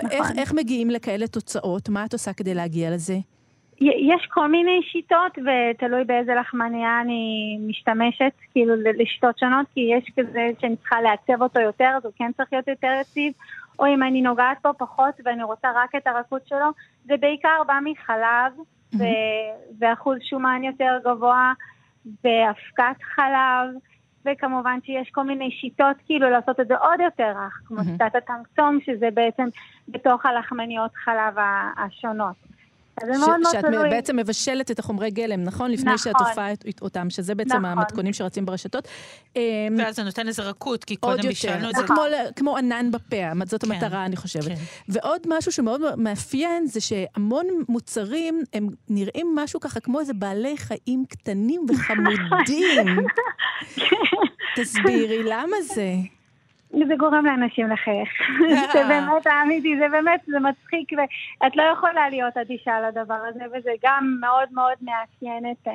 איך, 0.00 0.20
נכון. 0.20 0.38
איך 0.38 0.52
מגיעים 0.52 0.90
לכאלה 0.90 1.26
תוצאות? 1.26 1.88
מה 1.88 2.04
את 2.04 2.12
עושה 2.12 2.32
כדי 2.32 2.54
להגיע 2.54 2.90
לזה? 2.90 3.18
יש 3.82 4.26
כל 4.26 4.48
מיני 4.48 4.80
שיטות, 4.82 5.38
ותלוי 5.38 6.04
באיזה 6.04 6.34
לחמניה 6.34 7.00
אני 7.00 7.58
משתמשת, 7.68 8.32
כאילו 8.52 8.74
לשיטות 8.76 9.38
שונות, 9.38 9.66
כי 9.74 9.80
יש 9.80 10.10
כזה 10.16 10.50
שאני 10.60 10.76
צריכה 10.76 11.00
לעצב 11.00 11.42
אותו 11.42 11.60
יותר, 11.60 11.90
אז 11.96 12.04
הוא 12.04 12.12
כן 12.16 12.30
צריך 12.36 12.52
להיות 12.52 12.68
יותר 12.68 12.92
יציב, 13.00 13.32
או 13.78 13.86
אם 13.86 14.02
אני 14.02 14.22
נוגעת 14.22 14.56
בו 14.64 14.70
פחות 14.78 15.14
ואני 15.24 15.42
רוצה 15.42 15.68
רק 15.74 15.94
את 15.94 16.06
הרכות 16.06 16.46
שלו, 16.46 16.66
זה 17.04 17.14
בעיקר 17.20 17.62
בא 17.66 17.78
מחלב, 17.84 18.52
ו- 18.98 19.04
ואחוז 19.78 20.18
שומן 20.22 20.64
יותר 20.64 20.98
גבוה, 21.04 21.52
ואבקת 22.24 23.02
חלב, 23.14 23.68
וכמובן 24.24 24.78
שיש 24.84 25.10
כל 25.10 25.22
מיני 25.22 25.50
שיטות 25.50 25.96
כאילו 26.06 26.30
לעשות 26.30 26.60
את 26.60 26.68
זה 26.68 26.76
עוד 26.76 27.00
יותר 27.00 27.32
רך, 27.36 27.60
כמו 27.66 27.84
שיטת 27.84 28.14
הטנקסום, 28.14 28.78
שזה 28.84 29.08
בעצם 29.14 29.44
בתוך 29.88 30.26
הלחמניות 30.26 30.90
חלב 30.94 31.34
השונות. 31.76 32.51
זה 33.00 33.14
ש- 33.14 33.18
מאוד 33.18 33.40
מאוד 33.40 33.52
שאת. 33.52 33.64
בעצם 33.90 34.16
מבשלת 34.16 34.70
את 34.70 34.78
החומרי 34.78 35.10
גלם, 35.10 35.44
נכון? 35.44 35.70
לפני 35.70 35.98
שאת 35.98 36.14
נכון. 36.14 36.28
תופעה 36.28 36.52
את- 36.52 36.64
אותם, 36.82 37.10
שזה 37.10 37.34
בעצם 37.34 37.50
נכון. 37.56 37.64
המתכונים 37.64 38.12
שרצים 38.12 38.46
ברשתות. 38.46 38.88
אמ, 39.36 39.40
ואז 39.78 39.96
זה 39.96 40.02
נותן 40.02 40.28
איזה 40.28 40.42
רכות, 40.42 40.84
כי 40.84 40.96
קודם 40.96 41.16
יותר. 41.16 41.28
בישלנו 41.28 41.70
את 41.70 41.74
זה 41.74 41.80
זה. 41.80 41.86
כמו, 41.86 42.02
כמו 42.36 42.56
ענן 42.56 42.90
בפה, 42.90 43.16
זאת 43.46 43.64
כן, 43.64 43.72
המטרה, 43.72 44.04
אני 44.06 44.16
חושבת. 44.16 44.44
כן. 44.44 44.54
ועוד 44.88 45.20
משהו 45.28 45.52
שמאוד 45.52 45.80
מאפיין, 45.98 46.66
זה 46.66 46.80
שהמון 46.80 47.46
מוצרים, 47.68 48.42
הם 48.54 48.68
נראים 48.88 49.34
משהו 49.34 49.60
ככה 49.60 49.80
כמו 49.80 50.00
איזה 50.00 50.14
בעלי 50.14 50.56
חיים 50.56 51.04
קטנים 51.08 51.66
וחמודים. 51.68 52.96
תסבירי, 54.56 55.22
למה 55.24 55.56
זה? 55.74 55.94
זה 56.88 56.96
גורם 56.98 57.26
לאנשים 57.26 57.68
לחייך. 57.70 58.08
זה 58.72 58.84
באמת, 58.88 59.26
האמיתי, 59.26 59.78
זה 59.78 59.88
באמת, 59.88 60.20
זה 60.26 60.40
מצחיק, 60.40 60.88
ואת 60.98 61.56
לא 61.56 61.62
יכולה 61.62 62.08
להיות 62.10 62.36
אדישה 62.36 62.80
לדבר 62.88 63.18
הזה, 63.28 63.44
וזה 63.52 63.70
גם 63.84 64.16
מאוד 64.20 64.48
מאוד 64.52 64.76
מאפיין 64.82 65.52
את, 65.52 65.68
אה, 65.68 65.72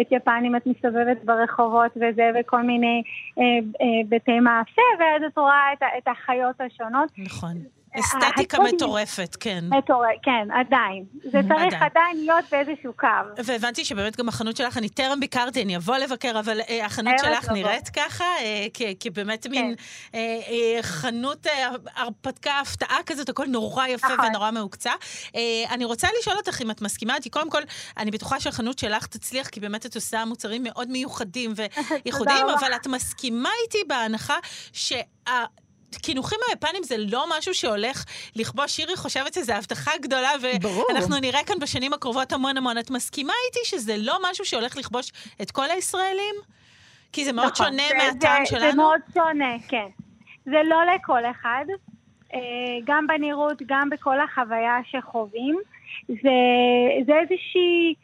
את 0.00 0.06
יפן, 0.10 0.42
אם 0.46 0.56
את 0.56 0.66
מסתובבת 0.66 1.24
ברחובות 1.24 1.92
וזה, 1.96 2.30
וכל 2.40 2.62
מיני 2.62 3.02
אה, 3.38 3.44
אה, 3.80 4.02
בתי 4.08 4.40
מאפה, 4.40 4.82
ואז 4.98 5.22
את 5.26 5.38
רואה 5.38 5.72
את, 5.72 5.82
את 5.98 6.08
החיות 6.08 6.60
השונות. 6.60 7.10
נכון. 7.18 7.81
אה, 7.96 8.00
אסתטיקה 8.00 8.58
מטורפת, 8.62 9.36
כן. 9.40 9.64
מטורף, 9.78 10.08
כן, 10.22 10.48
עדיין. 10.54 11.04
זה 11.24 11.30
צריך 11.48 11.74
עדיין. 11.74 11.82
עדיין 11.82 12.16
להיות 12.16 12.44
באיזשהו 12.50 12.92
קו. 12.96 13.06
והבנתי 13.44 13.84
שבאמת 13.84 14.16
גם 14.16 14.28
החנות 14.28 14.56
שלך, 14.56 14.78
אני 14.78 14.88
טרם 14.88 15.20
ביקרתי, 15.20 15.62
אני 15.62 15.76
אבוא 15.76 15.96
לבקר, 15.96 16.40
אבל 16.40 16.60
אה, 16.60 16.86
החנות 16.86 17.14
שלך 17.18 17.44
לבוא. 17.44 17.54
נראית 17.54 17.88
ככה, 17.88 18.24
אה, 18.24 18.66
כבאמת 19.00 19.46
מין 19.46 19.74
אה, 20.14 20.20
אה, 20.48 20.82
חנות 20.82 21.46
אה, 21.46 21.68
הרפתקה, 21.96 22.60
הפתעה 22.60 22.98
כזאת, 23.06 23.28
הכל 23.28 23.46
נורא 23.46 23.86
יפה 23.86 24.08
נכון. 24.08 24.26
ונורא 24.26 24.50
מהוקצה. 24.50 24.92
אה, 25.36 25.40
אני 25.70 25.84
רוצה 25.84 26.08
לשאול 26.20 26.36
אותך 26.36 26.62
אם 26.62 26.70
את 26.70 26.82
מסכימה 26.82 27.14
איתי, 27.14 27.30
קודם 27.30 27.50
כל, 27.50 27.62
אני 27.98 28.10
בטוחה 28.10 28.40
שהחנות 28.40 28.78
שלך 28.78 29.06
תצליח, 29.06 29.48
כי 29.48 29.60
באמת 29.60 29.86
את 29.86 29.94
עושה 29.94 30.24
מוצרים 30.24 30.62
מאוד 30.62 30.90
מיוחדים 30.90 31.52
וייחודיים. 31.56 32.46
אבל 32.58 32.72
את 32.76 32.86
מסכימה 32.86 33.50
איתי 33.64 33.78
בהנחה 33.88 34.36
שה... 34.72 35.00
קינוחים 35.96 36.38
היפנים 36.48 36.82
זה 36.82 36.96
לא 36.98 37.24
משהו 37.38 37.54
שהולך 37.54 38.04
לכבוש. 38.36 38.72
שירי 38.72 38.96
חושבת 38.96 39.34
שזו 39.34 39.52
הבטחה 39.52 39.90
גדולה, 40.02 40.30
ברור. 40.62 40.84
ואנחנו 40.88 41.18
נראה 41.20 41.44
כאן 41.46 41.58
בשנים 41.60 41.92
הקרובות 41.92 42.32
המון 42.32 42.56
המון. 42.56 42.78
את 42.78 42.90
מסכימה 42.90 43.32
איתי 43.46 43.60
שזה 43.64 43.94
לא 43.98 44.18
משהו 44.30 44.44
שהולך 44.44 44.76
לכבוש 44.76 45.12
את 45.42 45.50
כל 45.50 45.70
הישראלים? 45.70 46.34
כי 47.12 47.24
זה 47.24 47.32
מאוד 47.32 47.50
נכון, 47.52 47.66
שונה 47.66 47.82
זה- 47.88 47.94
מהטעם 47.96 48.44
זה- 48.44 48.50
שלנו? 48.50 48.70
זה 48.70 48.76
מאוד 48.76 49.00
שונה, 49.14 49.54
כן. 49.68 49.86
זה 50.44 50.60
לא 50.64 50.76
לכל 50.94 51.22
אחד, 51.30 51.64
אה, 52.34 52.38
גם 52.84 53.06
בנראות, 53.06 53.62
גם 53.66 53.90
בכל 53.90 54.20
החוויה 54.20 54.76
שחווים. 54.90 55.58
זה, 56.08 56.14
זה 57.06 57.12
איזושהי... 57.20 57.94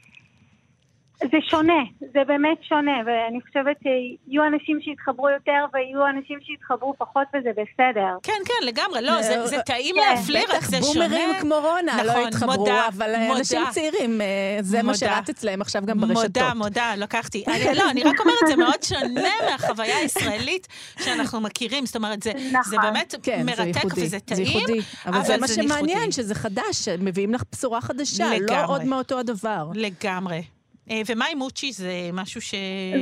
זה 1.25 1.39
שונה, 1.51 1.83
זה 2.01 2.21
באמת 2.27 2.59
שונה, 2.69 2.93
ואני 3.07 3.41
חושבת 3.47 3.77
שיהיו 3.83 4.47
אנשים 4.47 4.79
שיתחברו 4.81 5.29
יותר 5.31 5.65
ויהיו 5.75 6.07
אנשים 6.07 6.39
שיתחברו 6.43 6.95
פחות 6.99 7.27
וזה 7.35 7.51
בסדר. 7.51 8.17
כן, 8.23 8.41
כן, 8.45 8.67
לגמרי. 8.67 9.03
לא, 9.03 9.23
זה, 9.23 9.47
זה 9.47 9.57
טעים 9.67 9.95
כן, 9.95 10.15
להפליא, 10.17 10.43
רק 10.43 10.49
בטח, 10.49 10.69
זה 10.71 10.83
שונה. 10.83 11.09
בומרים 11.09 11.35
כמו 11.41 11.55
רונה 11.55 12.03
לא 12.03 12.13
נכון, 12.13 12.27
התחברו, 12.27 12.57
מודה, 12.57 12.89
אבל 12.89 13.15
מודה. 13.17 13.39
אנשים 13.39 13.63
צעירים, 13.71 14.21
אה, 14.21 14.27
זה 14.61 14.77
מה 14.77 14.83
מודה. 14.83 14.99
שרץ 14.99 15.29
אצלהם 15.29 15.61
עכשיו 15.61 15.83
גם 15.87 16.01
ברשתות. 16.01 16.25
מודה, 16.25 16.55
מודה, 16.55 16.95
לקחתי. 16.97 17.45
אני, 17.49 17.75
לא, 17.75 17.91
אני 17.91 18.03
רק 18.03 18.21
אומרת, 18.21 18.39
זה 18.47 18.57
מאוד 18.57 18.83
שונה 18.83 19.31
מהחוויה 19.51 19.97
הישראלית 19.97 20.69
שאנחנו 21.05 21.41
מכירים. 21.41 21.87
זאת 21.87 21.97
אומרת, 21.97 22.23
זה, 22.23 22.33
נכון. 22.53 22.71
זה 22.71 22.77
באמת 22.83 23.15
כן, 23.23 23.39
זה 23.39 23.45
מרתק 23.45 23.77
ייחודי, 23.85 24.03
וזה 24.03 24.07
זה 24.09 24.21
טעים, 24.21 24.47
ייחודי. 24.47 24.81
אבל 25.07 25.17
אבל 25.17 25.27
זה 25.27 25.37
מה 25.37 25.47
זה 25.47 25.55
שמעניין, 25.55 25.89
ייחודי. 25.99 26.13
שזה 26.13 26.35
חדש, 26.35 26.73
שמביאים 26.73 27.35
לך 27.35 27.43
בשורה 27.53 27.81
חדשה, 27.81 28.25
לא 28.31 28.37
לגמרי. 28.37 28.65
עוד 28.67 28.85
מאותו 28.85 29.19
הדבר. 29.19 29.69
לגמרי. 29.75 30.43
אה, 30.91 31.01
ומה 31.07 31.25
עם 31.33 31.39
מוצ'י? 31.39 31.73
זה 31.73 31.93
משהו 32.13 32.41
ש... 32.41 32.55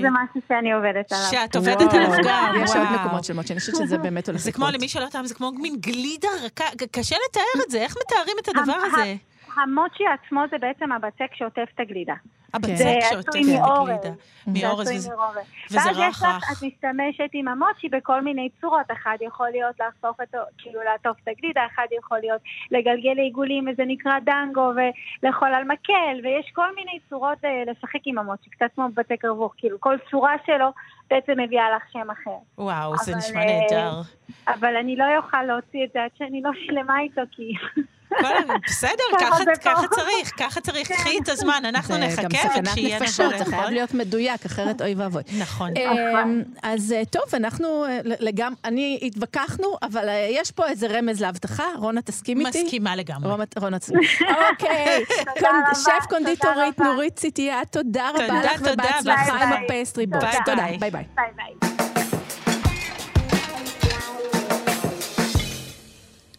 זה 0.03 0.09
משהו 0.11 0.41
שאני 0.49 0.73
עובדת 0.73 1.13
עליו. 1.13 1.27
שאת 1.31 1.57
עובדת 1.57 1.93
עליו 1.93 2.11
גם, 2.29 2.55
יש. 2.63 2.71
עוד 2.77 2.89
מקומות 3.01 3.25
שלמות, 3.25 3.47
שאני 3.47 3.61
חושבת 3.61 3.75
שזה 3.77 3.99
באמת 3.99 4.29
הולך 4.29 4.41
זה 4.41 4.53
כמו 4.53 4.65
לקרות. 4.65 4.81
למי 4.81 4.89
שלא 4.89 5.07
טעם, 5.11 5.27
זה 5.27 5.35
כמו 5.35 5.53
מין 5.53 5.77
גלידה 5.81 6.29
רכה, 6.45 6.65
קשה 6.93 7.17
לתאר 7.29 7.63
את 7.67 7.71
זה, 7.71 7.79
איך 7.79 7.95
מתארים 8.07 8.37
את 8.43 8.49
הדבר 8.49 8.79
הזה? 8.87 9.15
המוצ'י 9.57 10.05
עצמו 10.07 10.41
זה 10.51 10.59
בעצם 10.59 10.93
הבצק 10.93 11.35
שעוטף 11.35 11.69
את 11.75 11.81
הגלידה. 11.81 12.15
הבצק 12.55 12.75
זה 12.77 12.95
שעוטף 13.11 13.29
עשוי 13.29 13.55
את 13.57 13.61
מאורז. 13.61 14.01
זה 14.03 14.11
מאורז, 14.47 14.87
עשוי 14.89 14.97
וזה- 14.99 15.11
מאורז. 15.17 15.37
ואז 15.71 15.97
יש 15.99 16.17
לך. 16.23 16.27
את 16.53 16.63
משתמשת 16.67 17.31
עם 17.33 17.49
המוצ'י 17.49 17.89
בכל 17.89 18.21
מיני 18.23 18.49
צורות. 18.61 18.91
אחד 18.93 19.17
יכול 19.21 19.49
להיות 19.53 19.75
את, 19.77 19.81
ה- 20.35 20.39
כאילו 20.59 20.81
לעטוף 20.83 21.17
את 21.23 21.29
הגלידה, 21.29 21.61
אחד 21.75 21.87
יכול 21.99 22.19
להיות 22.19 22.41
לגלגל 22.71 23.13
לעיגולים, 23.17 23.69
וזה 23.73 23.83
נקרא 23.87 24.19
דנגו, 24.19 24.71
ולאכול 25.23 25.55
על 25.55 25.65
מקל, 25.65 26.21
ויש 26.25 26.51
כל 26.55 26.75
מיני 26.75 26.99
צורות 27.11 27.45
אה, 27.45 27.63
לשחק 27.67 28.01
עם 28.07 28.19
המוצ'י, 28.19 28.51
קצת 28.51 28.67
כמו 28.75 28.89
בבתי 28.89 29.17
קרבוך, 29.17 29.55
כאילו 29.57 29.81
כל 29.81 29.97
צורה 30.11 30.35
שלו 30.47 30.67
בעצם 31.11 31.33
מביאה 31.41 31.71
לך 31.77 31.83
שם 31.93 32.11
אחר. 32.11 32.37
וואו, 32.59 32.97
זה 32.97 33.17
נשמע 33.17 33.41
אה, 33.41 33.47
נהדר. 33.61 33.93
אבל 34.49 34.77
אני 34.77 34.97
לא 34.97 35.05
אוכל 35.17 35.43
להוציא 35.43 35.85
את 35.85 35.91
זה 35.95 36.05
עד 36.05 36.11
שאני 36.19 36.43
לא 36.43 36.51
שלמה 36.67 37.01
איתו, 37.01 37.23
כי... 37.31 37.53
כל- 38.09 38.55
בסדר, 38.67 38.91
ככה. 39.21 39.37
צריך, 39.91 40.33
ככה 40.37 40.61
צריך. 40.61 40.89
קחי 40.93 41.19
את 41.23 41.29
הזמן, 41.29 41.63
אנחנו 41.65 41.95
זה 41.95 42.01
גם 42.01 42.07
נחכה 42.07 42.49
סכנת 42.49 42.69
וכשיהיה 42.69 42.99
נפשות, 43.01 43.27
נבוא 43.27 43.39
זה 43.39 43.45
חייב 43.45 43.57
לאכול. 43.61 43.75
להיות 43.75 43.95
מדויק, 43.95 44.47
אחרת 44.47 44.83
אוי 44.83 44.95
ואבוי. 44.95 45.23
נכון. 45.39 45.71
אמ, 45.77 46.43
אז 46.63 46.93
אה, 46.93 47.05
טוב, 47.05 47.23
אנחנו 47.35 47.85
אה, 47.85 47.99
לגמ... 48.05 48.53
אני 48.65 48.99
התווכחנו, 49.03 49.77
אבל 49.83 50.09
אה, 50.09 50.29
יש 50.31 50.51
פה 50.51 50.67
איזה 50.69 50.87
רמז 50.87 51.21
להבטחה. 51.23 51.65
רונה, 51.77 52.03
תסכים 52.03 52.47
איתי? 52.47 52.63
מסכימה 52.65 52.97
לגמרי. 52.97 53.31
רונה, 53.59 53.79
תסכים. 53.79 54.01
אוקיי, 54.51 55.05
שף 55.85 56.07
קונדיטורית. 56.09 56.79
נורית 56.81 57.17
ציטייה, 57.17 57.61
תודה 57.71 58.11
רבה 58.15 58.43
לך 58.45 58.61
ובהצלחה 58.73 59.43
עם 59.43 59.51
ביי. 59.51 59.65
ה 59.65 59.71
Pastry 59.71 60.07
Box. 60.07 60.25
ביי, 60.25 60.39
תודה, 60.45 60.65
ביי. 60.81 60.91
ביי 60.91 61.86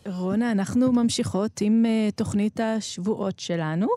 רונה, 0.07 0.51
אנחנו 0.51 0.91
ממשיכות 0.91 1.61
עם 1.61 1.85
אה, 1.85 2.15
תוכנית 2.15 2.59
השבועות 2.59 3.39
שלנו, 3.39 3.87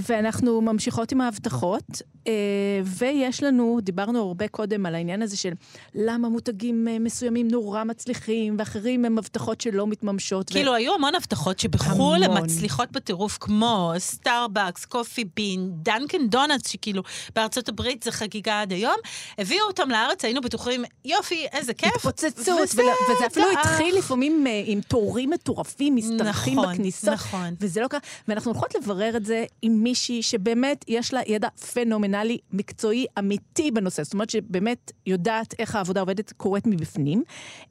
ואנחנו 0.00 0.60
ממשיכות 0.60 1.12
עם 1.12 1.20
ההבטחות, 1.20 1.82
אה, 1.92 2.28
ויש 2.84 3.42
לנו, 3.42 3.78
דיברנו 3.82 4.22
הרבה 4.22 4.48
קודם 4.48 4.86
על 4.86 4.94
העניין 4.94 5.22
הזה 5.22 5.36
של 5.36 5.52
למה 5.94 6.28
מותגים 6.28 6.86
אה, 6.88 7.02
מסוימים 7.02 7.48
נורא 7.48 7.84
מצליחים, 7.84 8.56
ואחרים 8.58 9.04
הם 9.04 9.18
הבטחות 9.18 9.60
שלא 9.60 9.86
מתממשות. 9.86 10.50
ו- 10.50 10.54
כאילו, 10.54 10.74
היו 10.74 10.94
המון 10.94 11.14
הבטחות 11.14 11.58
שבחו"ל 11.60 12.22
הן. 12.22 12.42
מצליחות 12.44 12.92
בטירוף, 12.92 13.38
כמו 13.40 13.92
Starbucks, 13.98 14.84
Coffee 14.84 15.24
Bean, 15.36 15.70
Dunkin' 15.72 16.28
Donuts, 16.28 16.68
שכאילו 16.68 17.02
בארצות 17.34 17.68
הברית 17.68 18.02
זה 18.02 18.12
חגיגה 18.12 18.60
עד 18.62 18.72
היום. 18.72 18.96
הביאו 19.38 19.66
אותם 19.66 19.90
לארץ, 19.90 20.24
היינו 20.24 20.40
בטוחים, 20.40 20.84
יופי, 21.04 21.46
איזה 21.52 21.74
כיף. 21.74 21.94
התפוצצות, 21.96 22.58
וזה 22.62 22.82
ול- 22.82 23.14
וזה 23.16 23.26
אפילו. 23.26 23.46
התחיל 23.60 23.96
לפעמים 23.98 24.46
אה, 24.46 24.62
עם 24.66 24.80
תורים 24.80 25.30
מטורפים, 25.30 25.96
משתרכים 25.96 26.58
נכון, 26.58 26.72
בכניסות, 26.72 27.08
נכון. 27.14 27.54
וזה 27.60 27.80
לא 27.80 27.88
קרה, 27.88 28.00
ואנחנו 28.28 28.50
הולכות 28.50 28.74
לברר 28.74 29.16
את 29.16 29.24
זה 29.24 29.44
עם 29.62 29.82
מישהי 29.82 30.22
שבאמת 30.22 30.84
יש 30.88 31.14
לה 31.14 31.20
ידע 31.26 31.48
פנומנלי, 31.50 32.38
מקצועי, 32.52 33.06
אמיתי 33.18 33.70
בנושא, 33.70 34.02
זאת 34.02 34.12
אומרת 34.12 34.30
שבאמת 34.30 34.92
יודעת 35.06 35.54
איך 35.58 35.76
העבודה 35.76 36.00
עובדת, 36.00 36.32
קורית 36.32 36.66
מבפנים. 36.66 37.22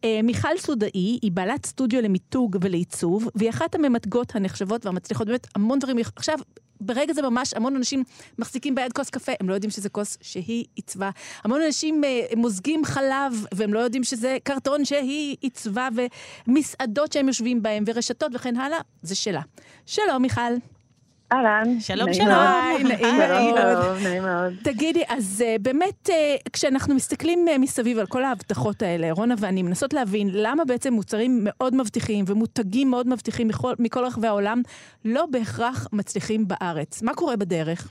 אה, 0.03 0.19
מיכל 0.23 0.57
סודאי 0.57 0.89
היא 0.93 1.31
בעלת 1.31 1.65
סטודיו 1.65 2.01
למיתוג 2.01 2.57
ולעיצוב, 2.61 3.29
והיא 3.35 3.49
אחת 3.49 3.75
הממתגות 3.75 4.35
הנחשבות 4.35 4.85
והמצליחות, 4.85 5.27
באמת 5.27 5.47
המון 5.55 5.79
דברים, 5.79 5.97
עכשיו... 6.15 6.39
ברגע 6.81 7.13
זה 7.13 7.21
ממש 7.21 7.53
המון 7.53 7.75
אנשים 7.75 8.03
מחזיקים 8.39 8.75
ביד 8.75 8.93
כוס 8.93 9.09
קפה, 9.09 9.31
הם 9.39 9.49
לא 9.49 9.53
יודעים 9.53 9.71
שזה 9.71 9.89
כוס 9.89 10.17
שהיא 10.21 10.65
עיצבה. 10.75 11.09
המון 11.43 11.61
אנשים 11.61 12.03
אה, 12.03 12.21
מוזגים 12.38 12.85
חלב, 12.85 13.45
והם 13.53 13.73
לא 13.73 13.79
יודעים 13.79 14.03
שזה 14.03 14.38
קרטון 14.43 14.85
שהיא 14.85 15.38
עיצבה, 15.41 15.89
ומסעדות 16.47 17.13
שהם 17.13 17.27
יושבים 17.27 17.63
בהם, 17.63 17.83
ורשתות 17.88 18.31
וכן 18.35 18.55
הלאה, 18.55 18.79
זה 19.01 19.15
שלה. 19.15 19.41
שלום, 19.85 20.21
מיכל. 20.21 20.41
אהלן. 21.31 21.79
שלום, 21.79 22.13
שלום. 22.13 22.29
נעים. 22.83 23.15
מאוד. 23.15 23.97
נעים 24.03 24.23
מאוד. 24.23 24.53
תגידי, 24.63 25.03
אז 25.07 25.43
uh, 25.45 25.61
באמת, 25.61 26.09
uh, 26.09 26.49
כשאנחנו 26.53 26.95
מסתכלים 26.95 27.45
uh, 27.47 27.57
מסביב 27.57 27.97
על 27.99 28.05
כל 28.05 28.23
ההבטחות 28.23 28.81
האלה, 28.81 29.11
רונה 29.11 29.35
ואני 29.39 29.63
מנסות 29.63 29.93
להבין 29.93 30.29
למה 30.33 30.65
בעצם 30.65 30.93
מוצרים 30.93 31.39
מאוד 31.43 31.75
מבטיחים 31.75 32.25
ומותגים 32.27 32.91
מאוד 32.91 33.07
מבטיחים 33.07 33.47
מכל, 33.47 33.73
מכל 33.79 34.05
רחבי 34.05 34.27
העולם 34.27 34.61
לא 35.05 35.25
בהכרח 35.31 35.88
מצליחים 35.93 36.47
בארץ. 36.47 37.03
מה 37.03 37.13
קורה 37.13 37.35
בדרך? 37.35 37.89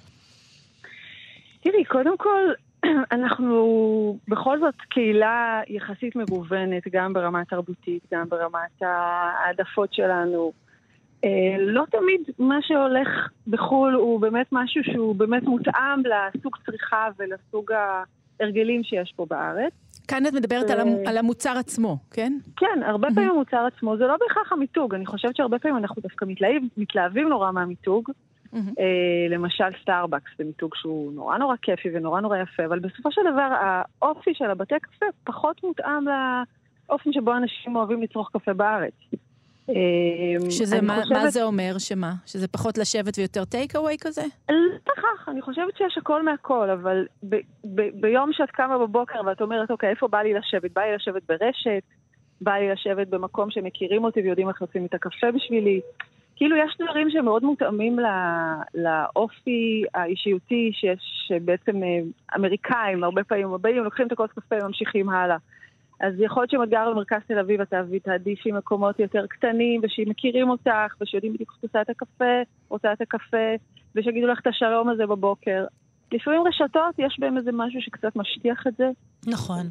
תראי, 1.60 1.84
קודם 1.84 2.16
כל, 2.18 2.40
אנחנו 3.16 4.18
בכל 4.28 4.60
זאת 4.60 4.74
קהילה 4.88 5.60
יחסית 5.68 6.16
מגוונת, 6.16 6.82
גם 6.92 7.12
ברמה 7.12 7.40
התרבותית, 7.40 8.02
גם 8.12 8.28
ברמת 8.28 8.82
העדפות 8.82 9.94
שלנו. 9.94 10.63
אה, 11.24 11.56
לא 11.58 11.84
תמיד 11.90 12.20
מה 12.38 12.58
שהולך 12.62 13.08
בחו"ל 13.46 13.94
הוא 13.94 14.20
באמת 14.20 14.46
משהו 14.52 14.84
שהוא 14.84 15.14
באמת 15.14 15.42
מותאם 15.42 16.02
לסוג 16.04 16.56
צריכה 16.66 17.08
ולסוג 17.18 17.70
ההרגלים 18.40 18.84
שיש 18.84 19.12
פה 19.16 19.26
בארץ. 19.30 19.72
כאן 20.08 20.26
את 20.26 20.32
מדברת 20.32 20.70
על, 20.70 20.80
המ, 20.80 20.88
על 21.06 21.16
המוצר 21.16 21.54
עצמו, 21.58 21.98
כן? 22.10 22.32
כן, 22.56 22.82
הרבה 22.86 23.08
פעמים 23.14 23.30
המוצר 23.30 23.66
עצמו 23.76 23.96
זה 23.96 24.04
לא 24.06 24.16
בהכרח 24.20 24.52
המיתוג. 24.52 24.94
אני 24.94 25.06
חושבת 25.06 25.36
שהרבה 25.36 25.58
פעמים 25.58 25.76
אנחנו 25.76 26.02
דווקא 26.02 26.24
מתלהב, 26.24 26.62
מתלהבים 26.76 27.28
נורא 27.28 27.52
מהמיתוג. 27.52 28.10
אה, 28.54 29.26
למשל 29.30 29.64
Starbucks, 29.82 30.30
זה 30.38 30.44
מיתוג 30.44 30.74
שהוא 30.74 31.12
נורא 31.12 31.38
נורא 31.38 31.56
כיפי 31.62 31.88
ונורא 31.94 32.20
נורא 32.20 32.38
יפה, 32.38 32.64
אבל 32.64 32.78
בסופו 32.78 33.12
של 33.12 33.20
דבר 33.32 33.48
האופי 34.02 34.30
של 34.34 34.50
הבתי 34.50 34.74
קפה 34.80 35.06
פחות 35.24 35.64
מותאם 35.64 36.04
לאופן 36.88 37.12
שבו 37.12 37.32
אנשים 37.36 37.76
אוהבים 37.76 38.02
לצרוך 38.02 38.30
קפה 38.32 38.52
בארץ. 38.52 38.94
אה, 39.70 40.50
שזה, 40.50 40.80
מה, 40.82 41.00
חושבת- 41.02 41.16
מה 41.18 41.30
זה 41.30 41.42
אומר? 41.42 41.74
שמה? 41.78 42.12
שזה 42.26 42.48
פחות 42.48 42.78
לשבת 42.78 43.18
ויותר 43.18 43.44
take 43.44 43.76
away 43.76 43.96
כזה? 44.00 44.22
לא 44.48 44.54
בהכרח, 44.86 45.28
אני 45.28 45.42
חושבת 45.42 45.76
שיש 45.76 45.98
הכל 45.98 46.22
מהכל, 46.24 46.70
אבל 46.70 47.06
ב- 47.28 47.36
ב- 47.74 48.00
ביום 48.00 48.30
שאת 48.32 48.50
קמה 48.50 48.78
בבוקר 48.78 49.18
ואת 49.26 49.40
אומרת, 49.40 49.70
אוקיי, 49.70 49.90
איפה 49.90 50.08
בא 50.08 50.18
לי 50.22 50.34
לשבת? 50.34 50.70
בא 50.72 50.82
לי 50.82 50.94
לשבת 50.94 51.22
ברשת, 51.28 51.82
בא 52.40 52.52
לי 52.52 52.72
לשבת 52.72 53.08
במקום 53.08 53.50
שמכירים 53.50 54.04
אותי 54.04 54.20
ויודעים 54.20 54.48
איך 54.48 54.62
לשים 54.62 54.84
את 54.86 54.94
הקפה 54.94 55.30
בשבילי. 55.34 55.80
כאילו, 56.36 56.56
יש 56.56 56.76
דברים 56.82 57.10
שמאוד 57.10 57.44
מותאמים 57.44 57.98
ל- 57.98 58.04
לאופי 58.74 59.84
האישיותי 59.94 60.70
שיש, 60.74 61.00
שבעצם 61.28 61.82
אה, 61.82 61.98
אמריקאים, 62.36 63.04
הרבה 63.04 63.24
פעמים 63.24 63.48
באים, 63.60 63.76
לוקחים 63.84 64.06
את 64.06 64.12
הכוס 64.12 64.30
קפה 64.30 64.56
וממשיכים 64.62 65.08
הלאה. 65.08 65.36
אז 66.06 66.14
יכול 66.18 66.42
להיות 66.42 66.50
שאם 66.50 66.62
את 66.62 66.68
גרה 66.68 66.90
במרכז 66.90 67.20
תל 67.28 67.38
אביב, 67.38 67.60
את 67.60 67.74
תעדיפי 68.02 68.52
מקומות 68.52 69.00
יותר 69.00 69.26
קטנים, 69.26 69.80
ושמכירים 69.84 70.50
אותך, 70.50 70.94
ושיודעים 71.00 71.32
בדיוק 71.32 71.50
איך 71.50 71.58
את 71.58 71.62
עושה 71.64 71.80
את 71.80 71.90
הקפה, 71.90 72.42
רוצה 72.68 72.92
את 72.92 73.00
הקפה, 73.00 73.54
ושיגידו 73.94 74.26
לך 74.26 74.40
את 74.40 74.46
השלום 74.46 74.88
הזה 74.88 75.06
בבוקר. 75.06 75.64
לפעמים 76.12 76.42
רשתות, 76.46 76.94
יש 76.98 77.16
בהן 77.18 77.36
איזה 77.36 77.50
משהו 77.52 77.80
שקצת 77.80 78.16
משטיח 78.16 78.66
את 78.66 78.76
זה, 78.76 78.90
נכון. 79.26 79.66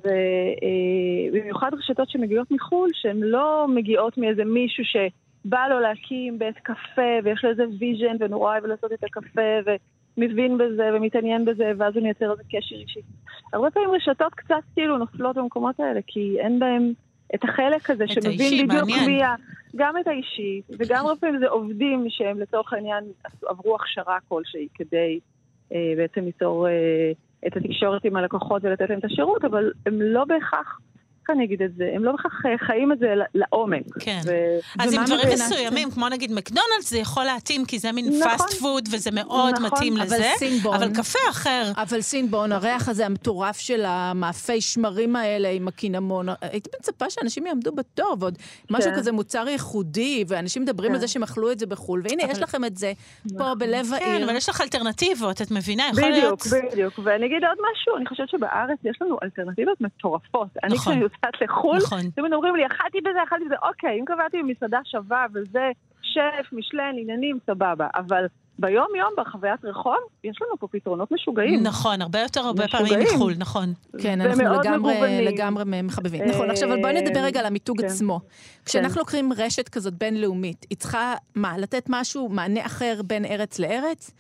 ובמיוחד 1.31 1.71
רשתות 1.73 2.09
שמגיעות 2.09 2.51
מחו"ל, 2.51 2.89
שהן 2.93 3.19
לא 3.19 3.65
מגיעות 3.69 4.17
מאיזה 4.17 4.45
מישהו 4.45 4.83
שבא 4.85 5.67
לו 5.69 5.79
להקים 5.79 6.39
בית 6.39 6.57
קפה, 6.57 7.11
ויש 7.23 7.43
לו 7.43 7.49
איזה 7.49 7.63
vision, 7.79 8.15
ונורא 8.19 8.51
אוהב 8.51 8.65
לעשות 8.65 8.91
את 8.93 9.03
הקפה, 9.03 9.71
ומבין 10.17 10.57
בזה, 10.57 10.89
ומתעניין 10.93 11.45
בזה, 11.45 11.71
ואז 11.77 11.95
הוא 11.95 12.03
מייצר 12.03 12.31
איזה 12.31 12.43
קשר 12.43 12.75
אישי. 12.75 12.99
הרבה 13.53 13.71
פעמים 13.71 13.89
רשתות 13.89 14.33
קצת 14.33 14.61
כאילו 14.73 14.97
נופלות 14.97 15.35
במקומות 15.35 15.79
האלה, 15.79 15.99
כי 16.07 16.35
אין 16.39 16.59
בהן 16.59 16.93
את 17.35 17.43
החלק 17.43 17.89
הזה 17.89 18.07
שמבין 18.07 18.67
בדיוק. 18.67 18.89
מי 19.07 19.23
ה... 19.23 19.35
גם 19.75 19.97
את 19.97 20.07
האישי, 20.07 20.61
וגם 20.79 21.05
הרבה 21.05 21.19
פעמים 21.19 21.39
זה 21.39 21.47
עובדים 21.47 22.05
שהם 22.09 22.39
לצורך 22.39 22.73
העניין 22.73 23.03
עברו 23.45 23.75
הכשרה 23.75 24.17
כלשהי 24.27 24.67
כדי 24.73 25.19
אה, 25.73 25.93
בעצם 25.97 26.21
ליצור 26.25 26.67
אה, 26.67 26.71
את 27.47 27.57
התקשורת 27.57 28.05
עם 28.05 28.15
הלקוחות 28.15 28.63
ולתת 28.65 28.89
להם 28.89 28.99
את 28.99 29.05
השירות, 29.05 29.45
אבל 29.45 29.71
הם 29.85 30.01
לא 30.01 30.25
בהכרח, 30.25 30.79
איך 31.23 31.37
אני 31.37 31.45
אגיד 31.45 31.61
את 31.61 31.75
זה, 31.77 31.91
הם 31.95 32.03
לא 32.03 32.11
בהכרח 32.11 32.33
אה, 32.45 32.67
חיים 32.67 32.91
את 32.91 32.99
זה 32.99 33.05
לעומק. 33.35 33.83
כן. 33.99 34.19
ו- 34.25 34.59
אז 34.83 34.93
עם 34.93 35.03
דברים 35.05 35.33
מסוימים, 35.33 35.91
כמו 35.91 36.09
נגיד 36.09 36.31
מקדונלדס, 36.31 36.89
זה 36.89 36.97
יכול 36.97 37.23
להתאים, 37.23 37.65
כי 37.65 37.79
זה 37.79 37.91
מין 37.91 38.05
נכון. 38.19 38.37
fast 38.37 38.53
food, 38.59 38.89
וזה 38.91 39.11
מאוד 39.11 39.53
נכון. 39.53 39.65
מתאים 39.65 39.93
אבל 39.97 40.05
לזה. 40.05 40.31
Cinnabon- 40.37 40.75
אבל 40.75 40.89
קפה 40.95 41.19
אחר, 41.29 41.71
אבל 41.77 42.01
Cinnabon, 42.01 42.51
הריח 42.51 42.89
הזה 42.89 43.05
המטורף 43.05 43.57
של 43.59 43.83
המאפי 43.87 44.61
שמרים 44.61 45.15
האלה 45.15 45.49
עם 45.49 45.67
הקינמון, 45.67 46.25
הייתי 46.41 46.69
מצפה 46.79 47.09
שאנשים 47.09 47.45
יעמדו 47.47 47.71
בתור, 47.71 48.15
ועוד 48.19 48.37
משהו 48.71 48.91
כן. 48.91 48.97
כזה 48.97 49.11
מוצר 49.11 49.47
ייחודי, 49.47 50.23
ואנשים 50.27 50.61
מדברים 50.61 50.91
על 50.91 50.97
כן. 50.97 51.01
זה 51.01 51.07
שהם 51.07 51.23
אכלו 51.23 51.51
את 51.51 51.59
זה 51.59 51.65
בחו"ל, 51.65 52.01
והנה, 52.03 52.23
יש 52.31 52.41
לכם 52.41 52.65
את 52.65 52.77
זה 52.77 52.93
פה 53.37 53.55
בלב 53.55 53.85
כן, 53.85 53.93
העיר. 53.93 54.25
אבל 54.25 54.35
יש 54.35 54.49
לך 54.49 54.61
אלטרנטיבות, 54.61 55.41
את 55.41 55.51
מבינה? 55.51 55.83
יכול 55.91 56.09
להיות... 56.09 56.43
בדיוק, 56.47 56.71
בדיוק. 56.73 56.93
ואני 57.03 57.25
אגיד 57.25 57.43
עוד 57.43 57.57
משהו, 57.71 57.97
אני 57.97 58.05
חושבת 58.05 58.29
שבארץ 58.29 58.77
יש 58.83 58.97
לנו 59.01 59.17
אלטרנטיבות 59.23 59.81
מטורפות. 59.81 60.47
אני 60.63 60.73
נכון. 60.73 60.93
יוצאת 61.15 61.41
לחו"ל, 61.41 61.77
נכון. 61.77 62.09
תמיד 62.15 62.33
אומרים 62.33 62.55
לי, 62.55 62.65
אכלתי 62.65 63.01
בזה, 63.01 63.23
אכלתי 63.23 63.45
בזה, 63.45 63.55
אוקיי, 63.63 63.99
אם 63.99 64.05
קבעתי 64.05 64.37
במסעדה 64.43 64.79
שווה 64.85 65.25
וזה 65.33 65.71
שף, 66.01 66.53
משלן, 66.53 66.95
עניינים, 66.97 67.37
סבבה. 67.47 67.87
אבל 67.95 68.25
ביום-יום, 68.59 69.09
בחוויית 69.17 69.65
רחוב, 69.65 69.97
יש 70.23 70.37
לנו 70.41 70.59
פה 70.59 70.67
פתרונות 70.71 71.11
משוגעים. 71.11 71.63
נכון, 71.63 72.01
הרבה 72.01 72.19
יותר 72.19 72.41
הרבה 72.41 72.67
פעמים 72.67 72.85
משוגעים. 72.85 73.15
מחו"ל, 73.15 73.33
נכון. 73.37 73.73
כן, 74.01 74.21
אנחנו 74.21 74.43
לגמרי, 74.43 74.93
מגוונים. 74.93 75.25
לגמרי 75.25 75.63
מחבבים. 75.83 76.21
אה, 76.21 76.27
נכון, 76.27 76.49
עכשיו, 76.49 76.69
אבל 76.69 76.81
בואי 76.81 77.01
נדבר 77.01 77.19
רגע 77.19 77.39
על 77.39 77.45
המיתוג 77.45 77.81
כן. 77.81 77.87
עצמו. 77.87 78.19
כשאנחנו 78.65 78.99
לוקחים 78.99 79.33
רשת 79.37 79.69
כזאת 79.69 79.93
בינלאומית, 79.93 80.65
היא 80.69 80.77
צריכה, 80.77 81.13
מה, 81.35 81.57
לתת 81.57 81.85
משהו, 81.89 82.29
מענה 82.29 82.65
אחר 82.65 83.01
בין 83.07 83.25
ארץ 83.25 83.59
לארץ? 83.59 84.11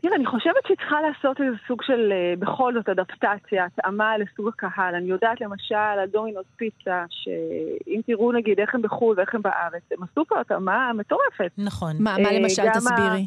תראה, 0.00 0.16
אני 0.16 0.26
חושבת 0.26 0.66
שהיא 0.66 0.76
צריכה 0.76 1.00
לעשות 1.00 1.40
איזה 1.40 1.56
סוג 1.68 1.82
של, 1.82 2.12
אה, 2.12 2.34
בכל 2.38 2.74
זאת, 2.74 2.88
אדפטציה, 2.88 3.64
התאמה 3.64 4.18
לסוג 4.18 4.48
הקהל. 4.48 4.94
אני 4.94 5.08
יודעת 5.08 5.40
למשל 5.40 5.74
על 5.74 6.08
דומינוס 6.08 6.46
פיצה, 6.56 7.04
שאם 7.10 8.00
תראו 8.06 8.32
נגיד 8.32 8.60
איך 8.60 8.74
הם 8.74 8.82
בחו"ל 8.82 9.14
ואיך 9.16 9.34
הם 9.34 9.42
בארץ, 9.42 9.82
הם 9.92 10.02
עשו 10.02 10.24
פה 10.24 10.40
התאמה 10.40 10.92
מטורפת. 10.94 11.50
נכון. 11.58 11.96
מה, 12.00 12.16
מה 12.22 12.28
אה, 12.28 12.38
למשל, 12.38 12.62
תסבירי. 12.74 13.26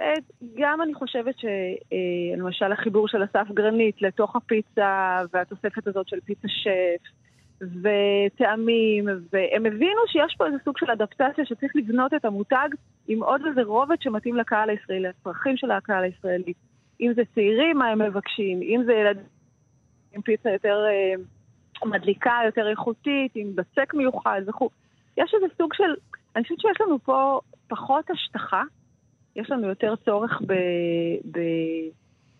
אה, 0.00 0.14
גם 0.54 0.82
אני 0.82 0.94
חושבת 0.94 1.34
שלמשל 1.38 2.72
החיבור 2.72 3.08
של 3.08 3.24
אסף 3.24 3.50
גרנית 3.54 4.02
לתוך 4.02 4.36
הפיצה 4.36 5.20
והתוספת 5.32 5.86
הזאת 5.86 6.08
של 6.08 6.20
פיצה 6.24 6.48
שף 6.48 7.10
וטעמים, 7.60 9.04
והם 9.32 9.66
הבינו 9.66 10.00
שיש 10.06 10.34
פה 10.38 10.46
איזה 10.46 10.56
סוג 10.64 10.78
של 10.78 10.90
אדפטציה 10.90 11.44
שצריך 11.44 11.76
לבנות 11.76 12.14
את 12.14 12.24
המותג 12.24 12.68
עם 13.08 13.22
עוד 13.22 13.40
איזה 13.46 13.62
רובד 13.62 13.96
שמתאים 14.00 14.36
לקהל 14.36 14.70
הישראלי, 14.70 15.00
לצרכים 15.00 15.56
של 15.56 15.70
הקהל 15.70 16.04
הישראלי. 16.04 16.52
אם 17.00 17.12
זה 17.16 17.22
צעירים, 17.34 17.78
מה 17.78 17.88
הם 17.88 18.02
מבקשים, 18.02 18.62
אם 18.62 18.82
זה 18.86 18.92
ילדים 18.92 19.24
עם 20.14 20.22
פיצה 20.22 20.50
יותר 20.50 20.84
אה, 20.86 21.14
מדליקה, 21.88 22.38
יותר 22.44 22.70
איכותית, 22.70 23.32
עם 23.34 23.56
בצק 23.56 23.94
מיוחד 23.94 24.40
וכו'. 24.46 24.70
יש 25.16 25.34
איזה 25.34 25.54
סוג 25.58 25.74
של, 25.74 25.94
אני 26.36 26.42
חושבת 26.42 26.60
שיש 26.60 26.80
לנו 26.80 26.98
פה 26.98 27.40
פחות 27.68 28.10
השטחה, 28.10 28.62
יש 29.36 29.50
לנו 29.50 29.68
יותר 29.68 29.94
צורך 30.04 30.42
ב, 30.46 30.52
ב, 31.30 31.40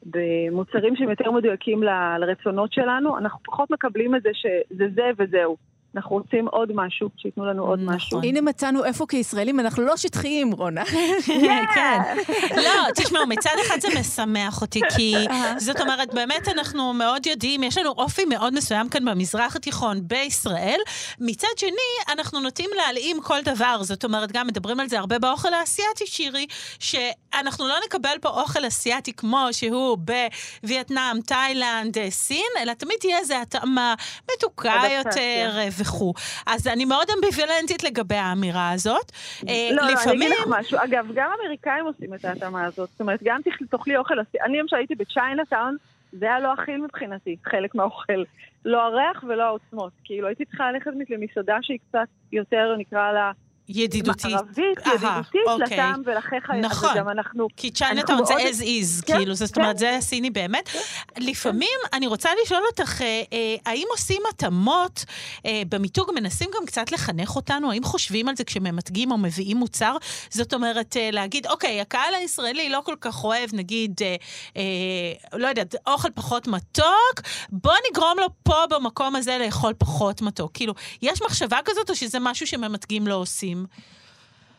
במוצרים 0.05 0.97
שהם 0.97 1.11
יותר 1.11 1.31
מדויקים 1.31 1.83
ל- 1.83 2.17
לרצונות 2.19 2.73
שלנו, 2.73 3.19
אנחנו 3.19 3.39
פחות 3.45 3.71
מקבלים 3.71 4.15
את 4.15 4.23
זה 4.23 4.31
שזה 4.35 4.85
זה 4.95 5.11
וזהו. 5.19 5.57
אנחנו 5.97 6.17
רוצים 6.17 6.49
עוד 6.49 6.71
משהו, 6.75 7.09
שייתנו 7.17 7.45
לנו 7.47 7.63
עוד 7.65 7.81
נכון. 7.81 7.95
משהו. 7.95 8.21
הנה 8.23 8.41
מצאנו 8.41 8.85
איפה 8.85 9.07
כישראלים 9.07 9.61
אנחנו 9.61 9.83
לא 9.83 9.97
שטחיים, 9.97 10.53
רונה. 10.53 10.85
כן. 11.75 11.99
לא, 12.57 12.91
תשמעו, 12.97 13.27
מצד 13.27 13.51
אחד 13.67 13.81
זה 13.81 13.89
משמח 14.01 14.63
אותי, 14.63 14.81
כי 14.97 15.15
זאת 15.67 15.81
אומרת, 15.81 16.15
באמת 16.15 16.49
אנחנו 16.49 16.93
מאוד 16.93 17.27
יודעים, 17.27 17.63
יש 17.63 17.79
לנו 17.79 17.91
אופי 17.91 18.25
מאוד 18.25 18.55
מסוים 18.55 18.89
כאן 18.89 19.05
במזרח 19.05 19.57
התיכון 19.57 19.99
בישראל. 20.03 20.79
מצד 21.21 21.49
שני, 21.57 22.13
אנחנו 22.13 22.41
נוטים 22.41 22.71
להלאים 22.77 23.17
כל 23.23 23.39
דבר. 23.45 23.79
זאת 23.83 24.05
אומרת, 24.05 24.33
גם 24.33 24.47
מדברים 24.47 24.81
על 24.81 24.89
זה 24.89 24.99
הרבה 24.99 25.19
באוכל 25.19 25.55
האסייתי, 25.55 26.07
שירי, 26.07 26.47
שאנחנו 27.37 27.69
לא 27.69 27.75
נקבל 27.87 28.17
פה 28.21 28.29
אוכל 28.29 28.67
אסייתי 28.67 29.13
כמו 29.13 29.47
שהוא 29.53 29.99
בווייטנאם, 30.63 31.21
תאילנד, 31.27 32.09
סין, 32.09 32.51
אלא 32.63 32.73
תמיד 32.73 32.97
תהיה 33.01 33.19
איזו 33.19 33.35
התאמה 33.43 33.95
מתוקה. 34.35 34.83
יותר 34.99 35.59
וכו'. 35.81 36.15
אז 36.47 36.67
אני 36.67 36.85
מאוד 36.85 37.07
אמביוולנטית 37.17 37.83
לגבי 37.85 38.15
האמירה 38.15 38.71
הזאת. 38.71 39.13
אה, 39.49 39.69
לא, 39.71 39.77
לא, 39.77 39.83
אני 39.87 39.93
לפעמים... 39.93 40.33
אגיד 40.33 40.39
לך 40.39 40.47
משהו. 40.49 40.79
אגב, 40.85 41.07
גם 41.15 41.31
אמריקאים 41.41 41.85
עושים 41.85 42.15
את 42.15 42.25
ההתאמה 42.25 42.65
הזאת. 42.65 42.89
זאת 42.91 43.01
אומרת, 43.01 43.21
גם 43.25 43.41
תאכלי- 43.71 43.97
אוכל 43.97 44.21
אסי... 44.21 44.39
אני 44.47 44.59
למשל 44.59 44.77
הייתי 44.77 44.95
בצ'יינאטאון, 44.95 45.77
זה 46.13 46.27
היה 46.27 46.41
לא 46.41 46.55
אכיל 46.55 46.77
מבחינתי, 46.77 47.37
חלק 47.45 47.75
מהאוכל. 47.75 48.23
לא 48.65 48.83
הריח 48.83 49.25
ולא 49.29 49.43
העוצמות. 49.43 49.93
כאילו, 50.05 50.27
הייתי 50.27 50.45
צריכה 50.45 50.73
ללכת 50.73 50.91
למסעדה 51.11 51.57
שהיא 51.63 51.79
קצת 51.89 52.09
יותר, 52.33 52.75
נקרא 52.79 53.13
לה, 53.13 53.33
ידידותית. 53.69 54.33
מערבית, 54.33 54.79
אהה, 54.87 54.95
ידידותית 54.95 55.41
אוקיי. 55.47 55.77
לטעם 55.77 56.03
ולחיך. 56.07 56.51
נכון. 56.51 56.91
וגם 56.95 57.09
אנחנו... 57.09 57.49
כי 57.57 57.69
אנחנו 57.69 57.87
צ'יינאטאון 57.87 58.25
זה 58.25 58.35
as 58.35 58.63
is, 58.63 59.07
כן, 59.07 59.17
כאילו, 59.17 59.35
זאת 59.35 59.55
כן. 59.55 59.61
אומרת, 59.61 59.79
זה 59.79 59.97
הסיני 59.97 60.31
באמת. 60.31 60.69
לפעמים 61.19 61.79
אני 61.93 62.07
רוצה 62.07 62.31
לשאול 62.43 62.63
אותך, 62.71 63.03
אה, 63.03 63.23
אה, 63.33 63.57
האם 63.67 63.87
עושים 63.91 64.23
התאמות 64.31 65.05
אה, 65.47 65.63
במיתוג, 65.69 66.11
מנסים 66.15 66.51
גם 66.57 66.67
קצת 66.67 66.93
לחנך 66.93 67.37
אותנו? 67.37 67.71
האם 67.71 67.85
חושבים 67.85 68.29
על 68.29 68.37
זה 68.37 68.45
כשממתגים 68.45 69.11
או 69.11 69.19
מביאים 69.19 69.57
מוצר? 69.57 69.97
זאת 70.31 70.55
אומרת, 70.55 70.97
אה, 70.97 71.11
להגיד, 71.13 71.47
אוקיי, 71.47 71.81
הקהל 71.81 72.15
הישראלי 72.15 72.69
לא 72.69 72.81
כל 72.85 72.95
כך 73.01 73.25
אוהב, 73.25 73.51
נגיד, 73.53 74.01
אה, 74.03 74.17
אה, 74.57 75.39
לא 75.39 75.47
יודעת, 75.47 75.75
אוכל 75.87 76.09
פחות 76.15 76.47
מתוק, 76.47 77.21
בוא 77.53 77.75
נגרום 77.91 78.19
לו 78.19 78.27
פה 78.43 78.57
במקום 78.71 79.17
הזה 79.17 79.39
לאכול 79.39 79.73
פחות 79.79 80.23
מתוק. 80.23 80.51
כאילו, 80.55 80.75
יש 81.03 81.23
מחשבה 81.23 81.59
כזאת 81.65 81.91
או 81.91 81.95
שזה 81.95 82.19
משהו 82.21 82.47
שממתגים 82.47 83.07
לא 83.07 83.15
עושים? 83.15 83.54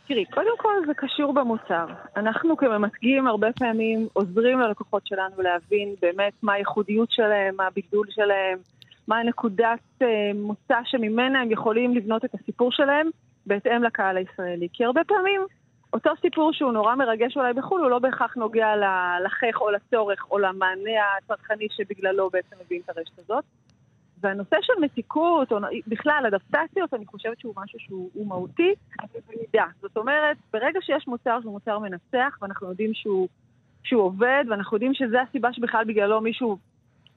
תראי, 0.07 0.25
קודם 0.25 0.57
כל 0.57 0.73
זה 0.87 0.93
קשור 0.93 1.33
במוצר. 1.33 1.85
אנחנו 2.17 2.57
כממתגים 2.57 3.27
הרבה 3.27 3.47
פעמים 3.59 4.07
עוזרים 4.13 4.59
ללקוחות 4.59 5.07
שלנו 5.07 5.41
להבין 5.41 5.95
באמת 6.01 6.33
מה 6.43 6.53
הייחודיות 6.53 7.11
שלהם, 7.11 7.55
מה 7.55 7.67
הבידול 7.67 8.07
שלהם, 8.09 8.57
מה 9.07 9.17
הנקודת 9.17 9.79
אה, 10.01 10.31
מוצא 10.35 10.79
שממנה 10.83 11.41
הם 11.41 11.51
יכולים 11.51 11.95
לבנות 11.95 12.25
את 12.25 12.33
הסיפור 12.33 12.71
שלהם 12.71 13.09
בהתאם 13.45 13.83
לקהל 13.83 14.17
הישראלי. 14.17 14.67
כי 14.73 14.85
הרבה 14.85 15.03
פעמים 15.03 15.41
אותו 15.93 16.09
סיפור 16.21 16.53
שהוא 16.53 16.71
נורא 16.71 16.95
מרגש 16.95 17.37
אולי 17.37 17.53
בחו"ל, 17.53 17.81
הוא 17.81 17.89
לא 17.89 17.99
בהכרח 17.99 18.35
נוגע 18.35 18.67
לחך 19.25 19.61
או 19.61 19.71
לצורך 19.71 20.25
או 20.31 20.39
למענה 20.39 20.91
הצרכני 21.17 21.67
שבגללו 21.71 22.29
בעצם 22.29 22.55
מביאים 22.65 22.81
את 22.85 22.97
הרשת 22.97 23.19
הזאת. 23.19 23.43
והנושא 24.25 24.55
של 24.61 24.73
מתיקות, 24.81 25.51
או 25.51 25.57
בכלל 25.87 26.23
אדפטציות, 26.27 26.93
אני 26.93 27.05
חושבת 27.05 27.39
שהוא 27.39 27.53
משהו 27.57 27.79
שהוא 27.79 28.09
הוא 28.13 28.27
מהותי, 28.27 28.73
אבל 28.99 29.19
במידה. 29.27 29.65
זאת 29.81 29.97
אומרת, 29.97 30.37
ברגע 30.53 30.79
שיש 30.81 31.07
מוצר 31.07 31.37
שהוא 31.41 31.51
מוצר 31.51 31.79
מנצח, 31.79 32.37
ואנחנו 32.41 32.69
יודעים 32.69 32.93
שהוא, 32.93 33.27
שהוא 33.83 34.01
עובד, 34.01 34.43
ואנחנו 34.49 34.75
יודעים 34.75 34.93
שזו 34.93 35.17
הסיבה 35.17 35.53
שבכלל 35.53 35.83
בגללו 35.85 36.21
מישהו 36.21 36.57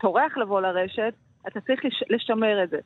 טורח 0.01 0.37
לבוא 0.37 0.61
לרשת, 0.61 1.15
אתה 1.49 1.61
צריך 1.61 1.85
לש, 1.85 2.03
לשמר 2.11 2.65
את 2.65 2.71
זה. 2.71 2.79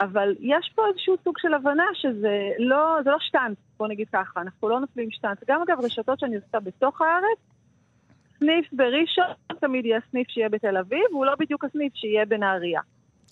אבל 0.00 0.34
יש 0.40 0.72
פה 0.74 0.82
איזשהו 0.88 1.14
סוג 1.24 1.38
של 1.38 1.54
הבנה 1.54 1.86
שזה 1.94 2.50
לא, 2.58 2.98
לא 3.06 3.16
שטאנץ, 3.20 3.56
בוא 3.78 3.88
נגיד 3.88 4.08
ככה, 4.12 4.40
אנחנו 4.40 4.68
לא 4.68 4.80
נופלים 4.80 5.10
שטאנץ. 5.10 5.38
גם 5.48 5.62
אגב, 5.62 5.84
רשתות 5.84 6.18
שאני 6.18 6.36
עושה 6.36 6.60
בתוך 6.60 7.00
הארץ, 7.00 7.38
סניף 8.38 8.66
בראשון 8.72 9.24
תמיד 9.60 9.84
יהיה 9.84 10.00
סניף 10.10 10.28
שיהיה 10.28 10.48
בתל 10.48 10.76
אביב, 10.76 11.02
והוא 11.10 11.26
לא 11.26 11.32
בדיוק 11.38 11.64
הסניף 11.64 11.94
שיהיה 11.94 12.26
בנהריה. 12.26 12.80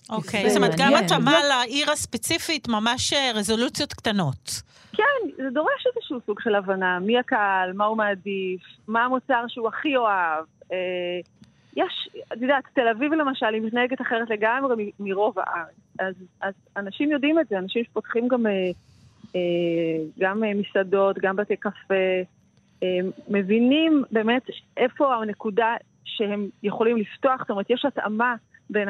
אוקיי, 0.09 0.49
זאת 0.49 0.57
אומרת, 0.57 0.71
גם. 0.77 0.93
התאמה 0.93 1.39
לעיר 1.49 1.91
הספציפית, 1.91 2.67
ממש 2.67 3.13
אה, 3.13 3.31
רזולוציות 3.35 3.93
קטנות. 3.93 4.61
כן, 4.93 5.43
זה 5.43 5.49
דורש 5.49 5.87
איזשהו 5.95 6.19
סוג 6.25 6.39
של 6.39 6.55
הבנה, 6.55 6.99
מי 6.99 7.19
הקהל, 7.19 7.73
מה 7.73 7.85
הוא 7.85 7.97
מעדיף, 7.97 8.61
מה 8.87 9.05
המוצר 9.05 9.43
שהוא 9.47 9.67
הכי 9.67 9.97
אוהב. 9.97 10.45
אה, 10.71 10.77
יש, 11.77 12.09
את 12.33 12.41
יודעת, 12.41 12.63
תל 12.73 12.87
אביב 12.87 13.13
למשל, 13.13 13.45
היא 13.45 13.61
מתנהגת 13.61 14.01
אחרת 14.01 14.29
לגמרי 14.29 14.91
מרוב 14.99 15.39
הארץ. 15.39 15.75
אז, 15.99 16.15
אז 16.41 16.53
אנשים 16.77 17.11
יודעים 17.11 17.39
את 17.39 17.47
זה, 17.47 17.57
אנשים 17.57 17.83
שפותחים 17.83 18.27
גם, 18.27 18.47
אה, 19.35 19.41
גם 20.19 20.43
מסעדות, 20.55 21.19
גם 21.19 21.35
בתי 21.35 21.55
קפה, 21.55 21.95
מבינים 23.29 24.03
באמת 24.11 24.41
איפה 24.77 25.15
הנקודה 25.15 25.75
שהם 26.03 26.47
יכולים 26.63 26.97
לפתוח, 26.97 27.39
זאת 27.39 27.49
אומרת, 27.49 27.69
יש 27.69 27.85
התאמה 27.85 28.35
בין 28.69 28.89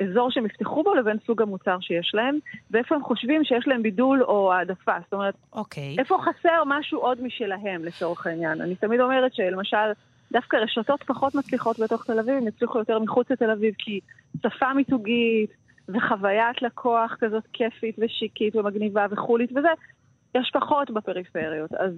האזור 0.00 0.30
שהם 0.30 0.46
יפתחו 0.46 0.82
בו 0.82 0.94
לבין 0.94 1.16
סוג 1.26 1.42
המוצר 1.42 1.76
שיש 1.80 2.10
להם, 2.14 2.38
ואיפה 2.70 2.94
הם 2.94 3.02
חושבים 3.02 3.44
שיש 3.44 3.68
להם 3.68 3.82
בידול 3.82 4.22
או 4.22 4.52
העדפה. 4.52 4.92
זאת 5.04 5.12
אומרת, 5.12 5.34
אוקיי. 5.52 5.96
איפה 5.98 6.18
חסר 6.18 6.62
משהו 6.66 6.98
עוד 6.98 7.22
משלהם, 7.22 7.84
לצורך 7.84 8.26
העניין. 8.26 8.60
אני 8.60 8.74
תמיד 8.74 9.00
אומרת 9.00 9.34
שלמשל, 9.34 9.92
דווקא 10.32 10.56
רשתות 10.56 11.02
פחות 11.02 11.34
מצליחות 11.34 11.78
בתוך 11.78 12.04
תל 12.04 12.18
אביב, 12.18 12.34
הם 12.34 12.48
יצליחו 12.48 12.78
יותר 12.78 12.98
מחוץ 12.98 13.30
לתל 13.30 13.50
אביב, 13.50 13.74
כי 13.78 14.00
שפה 14.42 14.74
מיתוגית 14.74 15.50
וחוויית 15.88 16.62
לקוח 16.62 17.16
כזאת 17.20 17.44
כיפית 17.52 17.96
ושיקית 17.98 18.56
ומגניבה 18.56 19.06
וחולית 19.10 19.50
וזה, 19.52 19.68
יש 20.34 20.50
פחות 20.52 20.90
בפריפריות. 20.90 21.72
אז 21.72 21.92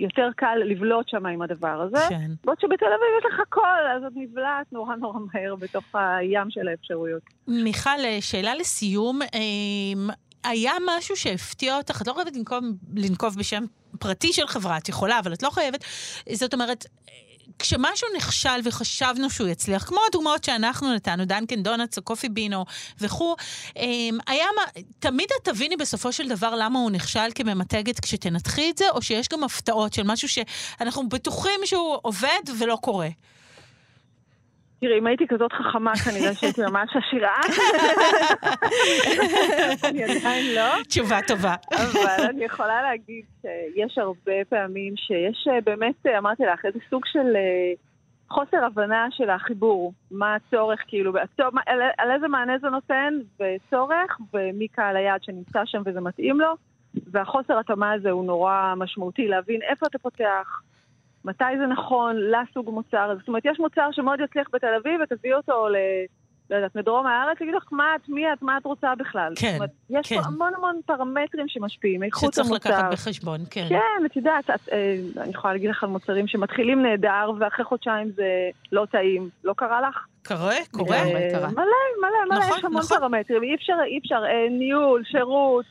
יותר 0.00 0.28
קל 0.36 0.56
לבלוט 0.64 1.08
שם 1.08 1.26
עם 1.26 1.42
הדבר 1.42 1.80
הזה. 1.80 2.06
כן. 2.08 2.30
בעוד 2.44 2.60
שבתל 2.60 2.86
אביב 2.86 3.08
יש 3.18 3.24
לך 3.32 3.40
הכל, 3.40 3.86
אז 3.96 4.02
את 4.04 4.12
נבלעת 4.14 4.72
נורא 4.72 4.96
נורא 4.96 5.18
מהר 5.32 5.56
בתוך 5.56 5.84
הים 5.94 6.50
של 6.50 6.68
האפשרויות. 6.68 7.22
מיכל, 7.48 7.90
אה, 8.04 8.18
שאלה 8.20 8.54
לסיום. 8.54 9.20
אמ, 9.34 10.08
היה 10.44 10.72
משהו 10.86 11.16
שהפתיע 11.16 11.76
אותך? 11.76 12.02
את 12.02 12.06
לא 12.08 12.12
חייבת 12.12 12.36
לנקוב, 12.36 12.64
לנקוב 12.96 13.36
בשם 13.38 13.64
פרטי 13.98 14.32
של 14.32 14.46
חברה, 14.46 14.78
את 14.78 14.88
יכולה, 14.88 15.18
אבל 15.18 15.32
את 15.32 15.42
לא 15.42 15.50
חייבת. 15.50 15.84
זאת 16.32 16.54
אומרת, 16.54 16.86
כשמשהו 17.58 18.08
נכשל 18.16 18.60
וחשבנו 18.64 19.30
שהוא 19.30 19.48
יצליח, 19.48 19.84
כמו 19.84 19.98
הדוגמאות 20.08 20.44
שאנחנו 20.44 20.94
נתנו, 20.94 21.24
דנקן 21.24 21.62
דונלדס 21.62 21.98
או 21.98 22.02
קופי 22.02 22.28
בינו 22.28 22.64
וכו', 23.00 23.36
אמ, 23.76 24.18
היה 24.26 24.46
מה, 24.56 24.82
תמיד 24.98 25.28
את 25.36 25.48
תביני 25.48 25.76
בסופו 25.76 26.12
של 26.12 26.28
דבר 26.28 26.54
למה 26.54 26.78
הוא 26.78 26.90
נכשל 26.90 27.28
כממתגת 27.34 28.00
כשתנתחי 28.00 28.70
את 28.70 28.78
זה, 28.78 28.90
או 28.90 29.02
שיש 29.02 29.28
גם 29.28 29.44
הפתעות 29.44 29.92
של 29.92 30.02
משהו 30.02 30.28
שאנחנו 30.28 31.08
בטוחים 31.08 31.60
שהוא 31.64 31.98
עובד 32.02 32.40
ולא 32.58 32.78
קורה. 32.82 33.08
תראי, 34.80 34.98
אם 34.98 35.06
הייתי 35.06 35.26
כזאת 35.28 35.52
חכמה, 35.52 35.92
כנראה 35.96 36.34
שהייתי 36.34 36.60
ממש 36.70 36.90
עשירה. 36.96 37.36
אני 39.84 40.04
עדיין 40.04 40.54
לא. 40.54 40.82
תשובה 40.88 41.18
טובה. 41.26 41.54
אבל 41.74 42.26
אני 42.28 42.44
יכולה 42.44 42.82
להגיד 42.82 43.24
שיש 43.42 43.98
הרבה 43.98 44.44
פעמים 44.48 44.96
שיש 44.96 45.48
אה, 45.50 45.60
באמת, 45.60 46.06
אה, 46.06 46.18
אמרתי 46.18 46.42
לך, 46.42 46.64
איזה 46.64 46.78
סוג 46.90 47.02
של 47.06 47.36
אה, 47.36 47.72
חוסר 48.28 48.64
הבנה 48.64 49.06
של 49.10 49.30
החיבור. 49.30 49.92
מה 50.10 50.34
הצורך, 50.34 50.80
כאילו, 50.88 51.12
על 51.98 52.10
איזה 52.10 52.28
מענה 52.28 52.58
זה 52.58 52.68
נותן, 52.68 53.14
וצורך, 53.34 54.18
ומי 54.34 54.68
קהל 54.68 54.96
היעד 54.96 55.22
שנמצא 55.22 55.60
שם 55.64 55.82
וזה 55.86 56.00
מתאים 56.00 56.40
לו. 56.40 56.54
והחוסר 56.94 57.58
התאמה 57.58 57.92
הזה 57.92 58.10
הוא 58.10 58.24
נורא 58.24 58.74
משמעותי, 58.76 59.28
להבין 59.28 59.62
איפה 59.62 59.86
אתה 59.86 59.98
פותח, 59.98 60.60
מתי 61.24 61.44
זה 61.58 61.66
נכון 61.66 62.16
לסוג 62.16 62.70
מוצר 62.70 63.10
הזה. 63.10 63.18
זאת 63.18 63.28
אומרת, 63.28 63.42
יש 63.44 63.60
מוצר 63.60 63.88
שמאוד 63.92 64.20
יצליח 64.20 64.48
בתל 64.52 64.74
אביב, 64.80 65.00
ותביא 65.02 65.34
אותו 65.34 65.68
ל... 65.68 65.76
לא 66.50 66.56
יודעת, 66.56 66.76
מדרום 66.76 67.06
הארץ, 67.06 67.40
יגיד 67.40 67.54
לך 67.54 67.64
מה 67.72 67.94
את, 67.96 68.08
מי 68.08 68.32
את, 68.32 68.42
מה 68.42 68.56
את 68.56 68.64
רוצה 68.64 68.94
בכלל. 68.94 69.32
כן, 69.36 69.48
זאת 69.48 69.56
אומרת, 69.56 69.70
יש 69.90 70.08
כן. 70.08 70.20
פה 70.22 70.26
המון 70.26 70.52
המון 70.56 70.80
פרמטרים 70.86 71.48
שמשפיעים, 71.48 72.02
איכות 72.02 72.32
שצריך 72.32 72.48
המוצר. 72.48 72.70
לקחת 72.70 72.92
בחשבון, 72.92 73.40
כן. 73.50 73.66
כן, 73.68 74.06
את 74.06 74.16
יודעת, 74.16 74.50
את, 74.50 74.68
אה, 74.72 74.96
אני 75.16 75.30
יכולה 75.30 75.52
להגיד 75.52 75.70
לך 75.70 75.82
על 75.82 75.88
מוצרים 75.88 76.26
שמתחילים 76.26 76.82
נהדר, 76.82 77.30
ואחרי 77.38 77.64
חודשיים 77.64 78.10
זה 78.16 78.50
לא 78.72 78.86
טעים. 78.90 79.28
לא 79.44 79.52
קרה 79.52 79.80
לך? 79.80 80.06
קורה, 80.26 80.54
קורה. 80.70 80.96
אה, 80.96 81.28
קרה. 81.32 81.48
מלא, 81.48 81.62
מלא, 82.02 82.08
מלא, 82.30 82.38
נכון, 82.38 82.58
יש 82.58 82.64
המון 82.64 82.82
נכון. 82.82 82.98
פרמטרים. 82.98 83.42
אי 83.42 83.54
אפשר, 83.54 83.76
אי 83.86 83.98
אפשר, 83.98 84.22
אה, 84.24 84.48
ניהול, 84.50 85.02
שירות. 85.04 85.64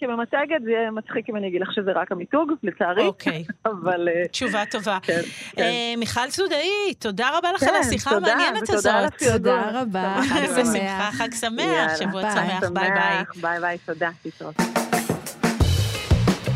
כממתגת 0.00 0.62
זה 0.64 0.70
יהיה 0.70 0.90
מצחיק 0.90 1.28
אם 1.28 1.36
אני 1.36 1.48
אגיד 1.48 1.60
לך 1.60 1.72
שזה 1.74 1.92
רק 1.92 2.12
המיתוג, 2.12 2.52
לצערי. 2.62 3.06
אוקיי, 3.06 3.44
אבל... 3.66 4.08
אה, 4.08 4.28
תשובה 4.28 4.62
טובה. 4.70 4.98
כן, 5.02 5.20
כן. 5.56 5.62
אה, 5.62 5.94
מיכל 5.96 6.30
סודאי, 6.30 6.94
תודה 6.98 7.38
רבה 7.38 7.52
לך 7.52 7.62
על 7.62 7.68
כן, 7.68 7.74
השיחה 7.80 8.10
תודה, 8.10 8.32
המעניינת 8.32 8.70
הזאת. 8.70 9.22
תודה 9.32 9.70
רבה, 9.80 10.20
חג 10.28 10.46
שמח. 10.46 11.14
חג 11.14 11.34
שמח, 11.34 11.60
יאללה, 11.60 11.96
שבוע 11.96 12.22
ביי. 12.22 12.32
שמח, 12.32 12.70
ביי 12.70 12.90
ביי. 12.90 13.24
ביי 13.40 13.60
ביי, 13.60 13.78
תודה. 13.78 14.10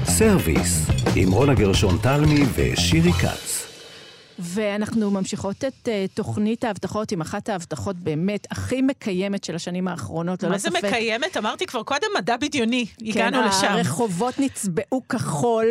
סרוויס, 0.05 0.91
עם 1.17 1.33
רונה 1.33 1.55
גרשון 1.55 1.99
תלמי 2.03 2.41
ושירי 2.57 3.13
כץ. 3.13 3.74
ואנחנו 4.39 5.11
ממשיכות 5.11 5.65
את 5.65 5.89
אה, 5.89 6.15
תוכנית 6.15 6.65
ההבטחות 6.65 7.13
עם 7.13 7.21
אחת 7.21 7.49
ההבטחות 7.49 7.97
באמת 7.97 8.47
הכי 8.51 8.83
מקיימת 8.83 9.45
של 9.45 9.55
השנים 9.55 9.89
האחרונות, 9.89 10.43
ללא 10.43 10.53
מה 10.53 10.59
זה 10.59 10.71
ספק. 10.71 10.85
מקיימת? 10.85 11.37
אמרתי 11.37 11.67
כבר 11.67 11.83
קודם 11.83 12.07
מדע 12.19 12.37
בדיוני, 12.37 12.87
הגענו 13.03 13.37
כן, 13.43 13.49
לשם. 13.49 13.67
הרחובות 13.67 14.39
נצבעו 14.39 15.09
כחול. 15.09 15.67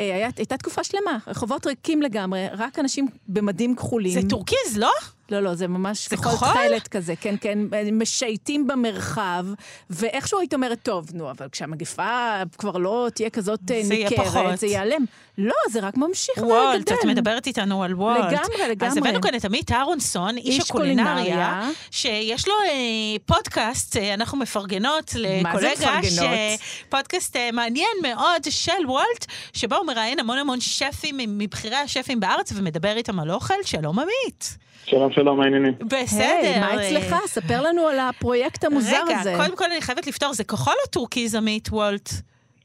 אה, 0.00 0.14
היה, 0.14 0.28
הייתה 0.36 0.56
תקופה 0.56 0.84
שלמה, 0.84 1.18
רחובות 1.26 1.66
ריקים 1.66 2.02
לגמרי, 2.02 2.46
רק 2.52 2.78
אנשים 2.78 3.06
במדים 3.28 3.76
כחולים. 3.76 4.20
זה 4.20 4.28
טורקיז, 4.28 4.76
לא? 4.76 4.90
לא, 5.30 5.40
לא, 5.40 5.54
זה 5.54 5.68
ממש 5.68 6.08
זה 6.08 6.16
כחול? 6.16 6.48
תכלת 6.48 6.88
כזה, 6.88 7.16
כן, 7.16 7.34
כן, 7.40 7.58
משייטים 7.92 8.66
במרחב, 8.66 9.46
ואיכשהו 9.90 10.38
היית 10.38 10.54
אומרת, 10.54 10.78
טוב, 10.82 11.06
נו, 11.14 11.30
אבל 11.30 11.48
כשהמגפה 11.52 12.42
כבר 12.58 12.76
לא 12.76 13.08
תהיה 13.14 13.30
כזאת 13.30 13.60
אה, 13.70 13.82
זה 13.82 13.94
יהיה 13.94 14.08
ניכרת, 14.10 14.26
פחות. 14.26 14.58
זה 14.58 14.66
ייעלם. 14.66 15.04
לא, 15.38 15.54
זה 15.70 15.80
רק 15.80 15.96
ממשיך 15.96 16.38
וולט, 16.38 16.80
וגדל. 16.80 16.94
את 16.94 17.04
מדברת 17.04 17.46
איתנו 17.46 17.82
על 17.82 17.94
וולט. 17.94 18.18
לגמרי, 18.18 18.68
לגמרי. 18.70 18.88
אז 18.88 18.96
הבאנו 18.96 19.20
כאן 19.20 19.34
את 19.34 19.44
עמית 19.44 19.72
אהרונסון, 19.72 20.36
איש 20.36 20.46
איש 20.46 20.70
הקולינריה, 20.70 21.14
קולינריה. 21.14 21.70
שיש 21.90 22.48
לו 22.48 22.54
אה, 22.68 23.18
פודקאסט, 23.26 23.96
אה, 23.96 24.14
אנחנו 24.14 24.38
מפרגנות 24.38 25.10
מה 25.42 25.58
זה 25.58 25.72
לקולגה, 25.72 25.98
מפרגנות? 25.98 26.60
פודקאסט 26.88 27.36
אה, 27.36 27.50
מעניין 27.52 27.96
מאוד 28.02 28.42
של 28.50 28.86
וולט, 28.86 29.26
שבו 29.52 29.76
הוא 29.76 29.86
מראיין 29.86 30.20
המון 30.20 30.38
המון 30.38 30.60
שפים 30.60 31.16
מבכירי 31.18 31.76
השפים 31.76 32.20
בארץ 32.20 32.52
ומדבר 32.54 32.96
איתם 32.96 33.20
על 33.20 33.30
אוכל. 33.30 33.54
שלום 33.64 33.98
עמית. 33.98 34.56
שלום 34.84 35.12
שלום, 35.14 35.38
מה 35.38 35.44
העניינים? 35.44 35.74
בסדר. 35.80 36.24
היי, 36.24 36.60
מה 36.60 36.74
אצלך? 36.74 37.16
ספר 37.26 37.62
לנו 37.62 37.86
על 37.88 37.98
הפרויקט 38.00 38.64
המוזר 38.64 39.02
הזה. 39.20 39.34
רגע, 39.34 39.44
קודם 39.44 39.56
כל 39.56 39.64
אני 39.64 39.80
חייבת 39.80 40.06
לפתור, 40.06 40.32
זה 40.32 40.44
כחול 40.44 40.74
או 40.86 40.90
טורקיז 40.90 41.34
עמית, 41.34 41.68
וולט? 41.72 42.10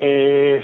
אה, 0.02 0.08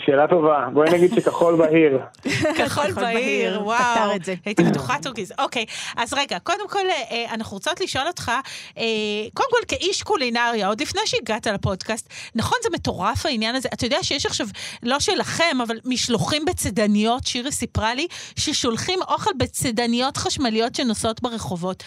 שאלה 0.06 0.28
טובה, 0.28 0.68
בואי 0.74 0.90
נגיד 0.94 1.14
שכחול 1.16 1.56
בהיר. 1.56 2.00
כחול 2.58 2.92
בהיר, 2.92 3.62
וואו. 3.64 3.78
פתר 3.78 4.16
את 4.16 4.26
זה. 4.26 4.34
הייתי 4.46 4.64
בטוחה 4.64 4.94
טורקיז. 5.04 5.34
אוקיי, 5.40 5.66
אז 5.98 6.14
רגע, 6.14 6.40
קודם 6.40 6.70
כל, 6.70 6.80
אה, 7.12 7.26
אנחנו 7.34 7.54
רוצות 7.56 7.82
לשאול 7.82 8.08
אותך, 8.08 8.32
אה, 8.78 8.84
קודם 9.34 9.50
כל, 9.52 9.76
כאיש 9.76 10.04
קולינריה, 10.04 10.68
עוד 10.68 10.82
לפני 10.82 11.02
שהגעת 11.06 11.48
לפודקאסט, 11.48 12.14
נכון, 12.36 12.58
זה 12.64 12.70
מטורף 12.74 13.26
העניין 13.26 13.56
הזה? 13.56 13.70
אתה 13.74 13.86
יודע 13.86 13.98
שיש 14.02 14.26
עכשיו, 14.26 14.48
לא 14.84 15.00
שלכם, 15.00 15.58
אבל 15.68 15.76
משלוחים 15.86 16.46
בצדניות, 16.46 17.26
שירי 17.26 17.52
סיפרה 17.52 17.96
לי, 17.96 18.08
ששולחים 18.36 19.00
אוכל 19.10 19.32
בצדניות 19.38 20.18
חשמליות 20.18 20.76
שנוסעות 20.76 21.22
ברחובות. 21.22 21.84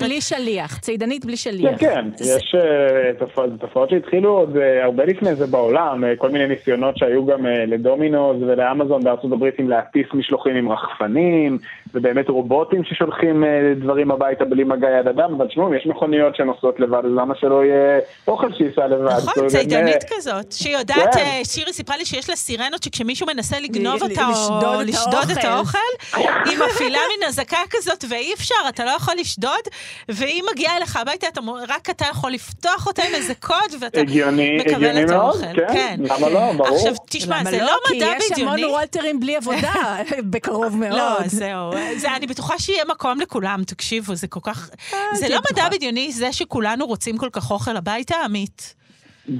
בלי, 0.00 0.20
שליח, 0.20 0.78
צידנית 0.78 1.24
בלי 1.24 1.32
כן, 1.32 1.36
שליח. 1.36 1.80
כן, 1.80 2.04
יש 2.20 2.54
אה, 2.54 3.26
תופעות- 3.58 3.90
שהתחילו 3.90 4.30
עוד 4.30 4.56
אה, 4.56 4.84
הרבה 4.84 5.04
לפני 5.04 5.34
זה 5.34 5.46
בעולם, 5.46 6.04
אה, 6.04 6.16
כל 6.16 6.30
מיני 6.30 6.46
ניסיונות 6.46 6.71
שהיו 6.96 7.26
גם 7.26 7.46
אה, 7.46 7.64
לדומינוז 7.66 8.36
ולאמזון 8.42 9.04
בארצות 9.04 9.32
הברית 9.32 9.58
עם 9.58 9.68
להטיס 9.68 10.06
משלוחים 10.14 10.56
עם 10.56 10.72
רחפנים, 10.72 11.58
ובאמת 11.94 12.28
רובוטים 12.28 12.84
ששולחים 12.84 13.44
אה, 13.44 13.48
דברים 13.80 14.10
הביתה 14.10 14.44
בלי 14.44 14.64
מגע 14.64 14.88
יד 15.00 15.08
אדם, 15.08 15.34
אבל 15.34 15.46
תשמעו, 15.46 15.74
יש 15.74 15.86
מכוניות 15.86 16.36
שנוסעות 16.36 16.80
לבד, 16.80 17.04
אז 17.04 17.10
למה 17.16 17.34
שלא 17.34 17.64
יהיה 17.64 17.98
אוכל 18.28 18.52
שייסע 18.52 18.86
לבד? 18.86 19.10
נכון, 19.24 19.48
צידנית 19.48 20.04
אה, 20.04 20.08
כזאת, 20.16 20.52
שיודעת, 20.52 21.14
כן. 21.14 21.20
אה, 21.20 21.40
שירי 21.44 21.72
סיפרה 21.72 21.96
לי 21.96 22.04
שיש 22.04 22.30
לה 22.30 22.36
סירנות 22.36 22.82
שכשמישהו 22.82 23.26
מנסה 23.26 23.60
לגנוב 23.60 24.02
אותה 24.02 24.26
או 24.62 24.82
לשדוד 24.82 25.30
את 25.38 25.44
האוכל. 25.44 25.78
היא 26.16 26.58
מפעילה 26.66 26.98
מין 27.10 27.28
אזעקה 27.28 27.58
כזאת 27.70 28.04
ואי 28.08 28.34
אפשר, 28.34 28.54
אתה 28.68 28.84
לא 28.84 28.90
יכול 28.90 29.14
לשדוד, 29.18 29.64
והיא 30.08 30.42
מגיעה 30.52 30.76
אליך 30.76 30.96
הביתה, 30.96 31.26
רק 31.68 31.90
אתה 31.90 32.04
יכול 32.10 32.30
לפתוח 32.30 32.86
אותה 32.86 33.02
עם 33.02 33.14
איזה 33.14 33.34
קוד 33.34 33.56
ואתה 33.80 34.02
מקבל 34.02 34.10
הגיוני 34.10 34.58
את 35.04 35.10
מאוד, 35.10 35.44
האוכל. 35.44 35.66
כן, 35.72 35.96
למה 35.98 36.28
לא, 36.28 36.52
ברור. 36.62 36.76
עכשיו, 36.76 36.94
תשמע, 37.10 37.44
זה 37.44 37.58
לא 37.58 37.76
מדע 37.90 38.06
כי 38.18 38.24
יש 38.24 38.32
בדיוני. 38.32 38.62
המון 38.62 38.74
וולטרים 38.74 39.20
בלי 39.20 39.36
עבודה, 39.36 39.72
בקרוב 40.30 40.76
מאוד. 40.76 40.92
לא, 40.92 41.18
זהו. 41.26 41.70
זה, 41.96 42.16
אני 42.16 42.26
בטוחה 42.26 42.58
שיהיה 42.58 42.84
מקום 42.90 43.20
לכולם, 43.20 43.60
תקשיבו, 43.66 44.14
זה 44.14 44.28
כל 44.28 44.40
כך... 44.42 44.70
זה 45.12 45.26
תהיה 45.26 45.36
לא 45.36 45.42
מדע. 45.52 45.68
בדיוני, 45.68 46.12
זה 46.12 46.32
שכולנו 46.32 46.86
רוצים 46.86 47.18
כל 47.18 47.28
כך 47.32 47.50
אוכל 47.50 47.76
הביתה, 47.76 48.14
עמית. 48.24 48.74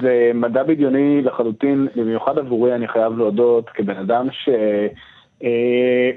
זה 0.02 0.30
מדע 0.35 0.62
בדיוני 0.62 1.22
לחלוטין, 1.22 1.88
במיוחד 1.96 2.38
עבורי 2.38 2.74
אני 2.74 2.88
חייב 2.88 3.18
להודות, 3.18 3.70
כבן 3.74 3.96
אדם 3.96 4.28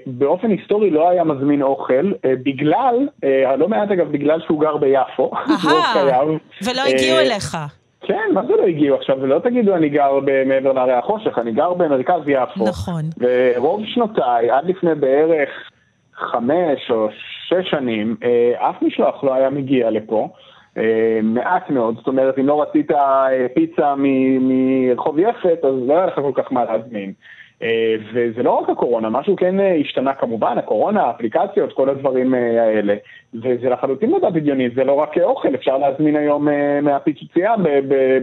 שבאופן 0.05 0.49
היסטורי 0.49 0.89
לא 0.89 1.09
היה 1.09 1.23
מזמין 1.23 1.61
אוכל, 1.61 2.11
אה, 2.25 2.33
בגלל, 2.43 3.07
אה, 3.23 3.55
לא 3.55 3.67
מעט 3.67 3.91
אגב, 3.91 4.11
בגלל 4.11 4.41
שהוא 4.45 4.61
גר 4.61 4.77
ביפו, 4.77 5.31
לא 5.47 5.53
אהה, 5.69 5.93
חייב. 5.93 6.27
ולא 6.63 6.81
אה, 6.81 6.87
הגיעו 6.87 7.19
אליך. 7.19 7.57
כן, 8.07 8.29
מה 8.33 8.45
זה 8.45 8.53
לא 8.53 8.63
הגיעו 8.63 8.97
עכשיו? 8.97 9.17
ולא 9.21 9.39
תגידו 9.39 9.75
אני 9.75 9.89
גר 9.89 10.19
מעבר 10.45 10.73
להרי 10.73 10.93
החושך, 10.93 11.37
אני 11.37 11.51
גר 11.51 11.73
במרכז 11.73 12.21
יפו. 12.27 12.65
נכון. 12.67 13.01
ורוב 13.17 13.81
שנותיי, 13.85 14.51
עד 14.51 14.65
לפני 14.65 14.95
בערך 14.95 15.49
חמש 16.15 16.91
או 16.91 17.07
שש 17.47 17.69
שנים, 17.69 18.15
אה, 18.23 18.69
אף 18.69 18.81
משלוח 18.81 19.23
לא 19.23 19.33
היה 19.33 19.49
מגיע 19.49 19.91
לפה. 19.91 20.29
אה, 20.77 21.19
מעט 21.23 21.69
מאוד, 21.69 21.95
זאת 21.95 22.07
אומרת, 22.07 22.39
אם 22.39 22.47
לא 22.47 22.61
רצית 22.61 22.91
אה, 22.91 23.27
פיצה 23.55 23.93
מרחוב 24.39 25.19
יפת, 25.19 25.65
אז 25.65 25.73
לא 25.87 25.97
היה 25.97 26.05
לך 26.05 26.15
כל 26.15 26.31
כך 26.35 26.51
מה 26.51 26.65
להזמין. 26.65 27.13
וזה 28.13 28.43
לא 28.43 28.51
רק 28.51 28.69
הקורונה, 28.69 29.09
משהו 29.09 29.35
כן 29.35 29.55
השתנה 29.81 30.13
כמובן, 30.13 30.57
הקורונה, 30.57 31.03
האפליקציות, 31.03 31.73
כל 31.73 31.89
הדברים 31.89 32.33
האלה. 32.33 32.95
וזה 33.43 33.69
לחלוטין 33.69 34.11
מדע 34.11 34.29
בדיוני, 34.29 34.69
זה 34.75 34.83
לא 34.83 34.93
רק 34.93 35.17
אוכל, 35.23 35.55
אפשר 35.55 35.77
להזמין 35.77 36.15
היום 36.15 36.47
מהפיצוצייה 36.81 37.53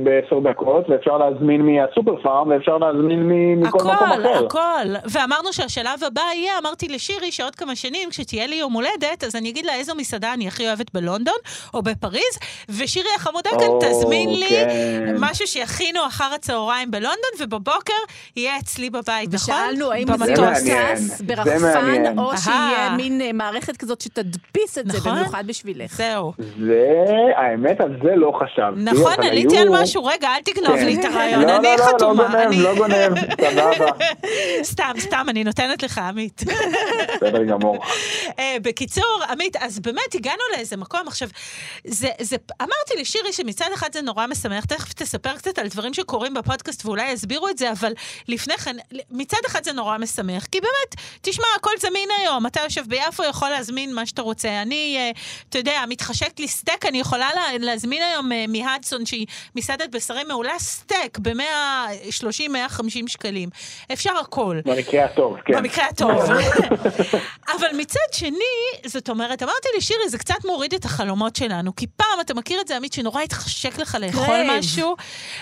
בעשר 0.04 0.38
דקות, 0.40 0.90
ואפשר 0.90 1.18
להזמין 1.18 1.60
מהסופר 1.66 2.22
פארם, 2.22 2.48
ואפשר 2.48 2.78
להזמין 2.78 3.26
מכל 3.60 3.78
הכל, 3.78 3.78
מקום 3.78 3.90
אחר. 3.90 4.46
הכל, 4.46 4.46
הכל. 4.46 5.08
ואמרנו 5.12 5.52
שהשלב 5.52 6.04
הבא 6.06 6.22
יהיה, 6.34 6.52
אמרתי 6.62 6.88
לשירי 6.88 7.32
שעוד 7.32 7.54
כמה 7.54 7.76
שנים, 7.76 8.10
כשתהיה 8.10 8.46
לי 8.46 8.56
יום 8.56 8.72
הולדת, 8.72 9.24
אז 9.26 9.36
אני 9.36 9.50
אגיד 9.50 9.66
לה 9.66 9.74
איזו 9.74 9.94
מסעדה 9.94 10.34
אני 10.34 10.48
הכי 10.48 10.66
אוהבת 10.66 10.94
בלונדון, 10.94 11.34
או 11.74 11.82
בפריז, 11.82 12.38
ושירי 12.78 13.08
החמודה 13.16 13.50
כאן 13.50 13.68
תזמין 13.80 14.30
לי 14.30 14.48
כן. 14.48 15.14
משהו 15.20 15.46
שיכינו 15.46 16.06
אחר 16.06 16.30
הצהריים 16.34 16.90
בלונדון, 16.90 17.32
ובבוקר 17.40 18.02
יהיה 18.36 18.58
אצלי 18.58 18.90
בבית. 18.90 19.34
נכון? 19.34 19.54
ושאלנו 19.54 19.92
האם 19.92 20.06
זה 20.06 20.32
מבוסס 20.32 21.20
ברחפן, 21.20 22.18
או 22.18 22.36
שיהיה 22.36 22.94
מין 22.96 23.20
אה, 23.20 23.32
מערכת 23.32 23.76
כזאת 23.76 24.00
שתדפיס 24.00 24.78
את 24.78 24.90
זה 24.90 25.01
נכון? 25.06 25.18
במיוחד 25.18 25.46
בשבילך. 25.46 25.94
זהו. 25.96 26.32
זה, 26.38 26.94
האמת, 27.36 27.80
על 27.80 27.96
זה 28.02 28.16
לא 28.16 28.32
חשבתי. 28.40 28.80
נכון, 28.80 29.14
עליתי 29.22 29.58
על 29.58 29.68
משהו, 29.70 30.04
רגע, 30.04 30.28
אל 30.28 30.42
תגנוב 30.44 30.76
לי 30.76 31.00
את 31.00 31.04
הרעיון, 31.04 31.42
לא, 31.42 31.56
אני 31.56 31.68
לא, 31.78 31.84
חתומה. 31.84 32.44
לא 32.56 32.74
גונב, 32.74 32.92
לא 32.92 33.14
גונב, 33.14 33.18
סבבה. 33.40 33.90
סתם, 34.72 34.92
סתם, 34.98 35.26
אני 35.28 35.44
נותנת 35.44 35.82
לך, 35.82 35.98
עמית. 35.98 36.42
בסדר 37.16 37.44
גמור. 37.44 37.78
אה, 38.38 38.56
בקיצור, 38.62 39.20
עמית, 39.30 39.56
אז 39.56 39.80
באמת 39.80 40.14
הגענו 40.14 40.42
לאיזה 40.56 40.76
מקום. 40.76 41.00
עכשיו, 41.06 41.28
זה, 41.84 42.08
אמרתי 42.62 43.00
לשירי 43.00 43.32
שמצד 43.32 43.68
אחד 43.74 43.92
זה 43.92 44.02
נורא 44.02 44.26
משמח, 44.26 44.64
תכף 44.64 44.92
תספר 44.92 45.36
קצת 45.36 45.58
על 45.58 45.68
דברים 45.68 45.94
שקורים 45.94 46.34
בפודקאסט 46.34 46.86
ואולי 46.86 47.10
יסבירו 47.10 47.48
את 47.48 47.58
זה, 47.58 47.72
אבל 47.72 47.92
לפני 48.28 48.56
כן, 48.56 48.76
מצד 49.10 49.36
אחד 49.46 49.64
זה 49.64 49.72
נורא 49.72 49.98
משמח, 49.98 50.44
כי 50.44 50.60
באמת, 50.60 51.06
תשמע, 51.22 51.46
הכל 51.56 51.70
זמין 51.80 52.08
היום. 52.20 52.46
אתה 52.46 52.60
יושב 52.60 52.82
ביפו, 52.88 53.24
יכול 53.24 53.48
להזמין 53.48 53.94
מה 53.94 54.06
שאתה 54.06 54.22
רוצה. 54.22 54.62
אני, 54.62 54.91
אה, 54.98 55.10
אתה 55.48 55.58
יודע, 55.58 55.82
מתחשקת 55.88 56.40
לי 56.40 56.48
סטייק, 56.48 56.86
אני 56.86 57.00
יכולה 57.00 57.30
לה, 57.34 57.42
להזמין 57.58 58.02
היום 58.02 58.32
אה, 58.32 58.44
מהדסון, 58.48 59.06
שהיא 59.06 59.26
מסעדת 59.56 59.90
בשרים 59.90 60.28
מעולה, 60.28 60.58
סטייק 60.58 61.18
ב-130-150 61.18 63.06
שקלים. 63.06 63.48
אפשר 63.92 64.12
הכל. 64.20 64.60
במקרה 64.64 65.04
הטוב, 65.04 65.36
כן. 65.44 65.54
במקרה 65.54 65.86
הטוב. 65.86 66.22
אבל 67.56 67.68
מצד 67.76 68.12
שני, 68.12 68.84
זאת 68.86 69.08
אומרת, 69.08 69.42
אמרתי 69.42 69.68
לשירי, 69.76 70.08
זה 70.08 70.18
קצת 70.18 70.44
מוריד 70.44 70.74
את 70.74 70.84
החלומות 70.84 71.36
שלנו, 71.36 71.76
כי 71.76 71.86
פעם, 71.86 72.20
אתה 72.20 72.34
מכיר 72.34 72.60
את 72.60 72.68
זה, 72.68 72.76
עמית, 72.76 72.92
שנורא 72.92 73.22
התחשק 73.22 73.78
לך 73.78 73.96
לאכול 74.00 74.36
משהו, 74.58 74.96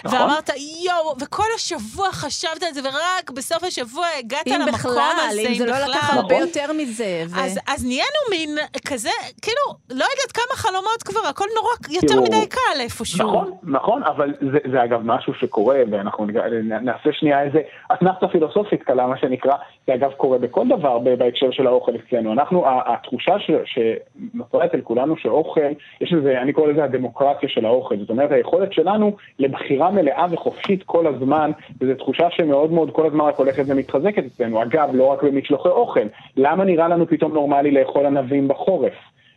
נכון. 0.05 0.19
ואמרת, 0.19 0.51
יואו, 0.85 1.15
וכל 1.21 1.47
השבוע 1.57 2.13
חשבת 2.13 2.63
על 2.63 2.75
זה, 2.75 2.81
ורק 2.85 3.31
בסוף 3.31 3.65
השבוע 3.65 4.07
הגעת 4.19 4.47
למקום 4.47 4.73
בכלל, 4.73 5.29
הזה, 5.31 5.41
אם 5.41 5.55
זה 5.55 5.67
לא 5.67 5.79
לקח 5.79 6.11
הרבה 6.11 6.37
יותר 6.37 6.73
מזה. 6.73 7.25
ו... 7.29 7.41
אז, 7.41 7.59
אז 7.67 7.85
נהיינו 7.85 8.21
מין 8.31 8.59
כזה, 8.85 9.11
כאילו, 9.43 9.65
לא 9.91 10.05
יודעת 10.05 10.33
כמה 10.35 10.57
חלומות 10.57 11.03
כבר, 11.05 11.21
הכל 11.29 11.45
נורא 11.57 11.71
יותר 11.91 12.09
כאילו, 12.09 12.23
מדי 12.23 12.47
קל 12.49 12.81
איפשהו. 12.81 13.29
נכון, 13.29 13.51
נכון, 13.63 14.03
אבל 14.03 14.35
זה, 14.53 14.59
זה 14.73 14.85
אגב 14.85 15.01
משהו 15.05 15.35
שקורה, 15.35 15.79
ואנחנו 15.91 16.27
נעשה 16.63 17.13
שנייה 17.13 17.43
איזה 17.43 17.61
אתנחתה 17.93 18.29
פילוסופית 18.29 18.83
קלה, 18.83 19.07
מה 19.07 19.19
שנקרא, 19.19 19.53
זה 19.87 19.95
אגב 19.95 20.11
קורה 20.13 20.39
בכל 20.39 20.69
דבר 20.69 20.99
בהקשר 20.99 21.51
של 21.51 21.67
האוכל 21.67 21.93
אצלנו. 21.97 22.33
אנחנו, 22.33 22.65
התחושה 22.87 23.35
שנוצרת 23.65 24.75
אל 24.75 24.81
כולנו 24.81 25.17
שאוכל, 25.17 25.61
יש 26.01 26.13
לזה, 26.13 26.41
אני 26.43 26.53
קורא 26.53 26.69
לזה 26.73 26.85
הדמוקרטיה 26.85 27.49
של 27.49 27.67
האוכל. 27.67 27.97
זאת 27.99 28.11
אומרת, 28.11 28.33
היכולת 28.33 28.73
שלנו 28.73 29.17
לבחירה 29.39 29.91
מלאה 29.91 30.27
וחופשית 30.31 30.83
כל 30.83 31.07
הזמן, 31.07 31.51
וזו 31.81 31.95
תחושה 31.95 32.27
שמאוד 32.31 32.73
מאוד 32.73 32.91
כל 32.93 33.07
הזמן 33.07 33.25
רק 33.25 33.37
הולכת 33.37 33.63
ומתחזקת 33.67 34.25
אצלנו. 34.27 34.63
אגב, 34.63 34.91
לא 34.93 35.05
רק 35.05 35.23
במשלוחי 35.23 35.69
אוכל. 35.69 36.07
למה 36.37 36.65
נראה 36.65 36.89
לנו 36.89 37.07
פתאום 37.07 37.33
נורמלי 37.33 37.71
לאכול 37.71 38.07
ענבים 38.07 38.49
בחורף? 38.49 38.93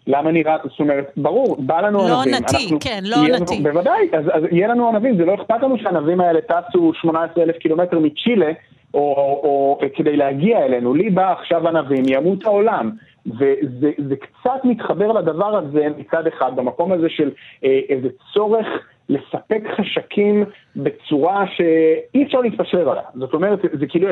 למה 0.07 0.31
נראה, 0.31 0.57
זאת 0.63 0.79
אומרת, 0.79 1.11
ברור, 1.17 1.55
בא 1.59 1.81
לנו 1.81 1.97
לא 1.97 2.03
ענבים. 2.03 2.31
לא 2.31 2.37
עונתי, 2.37 2.89
כן, 2.89 2.99
לא 3.03 3.15
עונתי. 3.15 3.61
בוודאי, 3.61 4.09
אז, 4.13 4.25
אז 4.33 4.43
יהיה 4.51 4.67
לנו 4.67 4.89
ענבים, 4.89 5.17
זה 5.17 5.25
לא 5.25 5.35
אכפת 5.35 5.63
לנו 5.63 5.77
שהענבים 5.77 6.21
האלה 6.21 6.39
טסו 6.41 6.93
18 6.93 7.43
אלף 7.43 7.57
קילומטר 7.57 7.99
מצ'ילה, 7.99 8.51
או, 8.93 8.99
או, 8.99 9.39
או 9.43 9.79
כדי 9.95 10.17
להגיע 10.17 10.65
אלינו. 10.65 10.93
לי 10.93 11.09
בא 11.09 11.31
עכשיו 11.31 11.67
ענבים, 11.67 12.03
ימות 12.07 12.45
העולם. 12.45 12.91
וזה 13.25 14.15
קצת 14.19 14.59
מתחבר 14.63 15.11
לדבר 15.11 15.57
הזה 15.57 15.87
מצד 15.97 16.27
אחד, 16.27 16.55
במקום 16.55 16.91
הזה 16.91 17.09
של 17.09 17.31
אה, 17.63 17.79
איזה 17.89 18.07
צורך 18.33 18.67
לספק 19.09 19.61
חשקים 19.77 20.43
בצורה 20.75 21.45
שאי 21.47 22.23
אפשר 22.23 22.41
להתפשר 22.41 22.89
עליה. 22.89 23.03
זאת 23.13 23.33
אומרת, 23.33 23.59
זה 23.79 23.87
כאילו, 23.87 24.07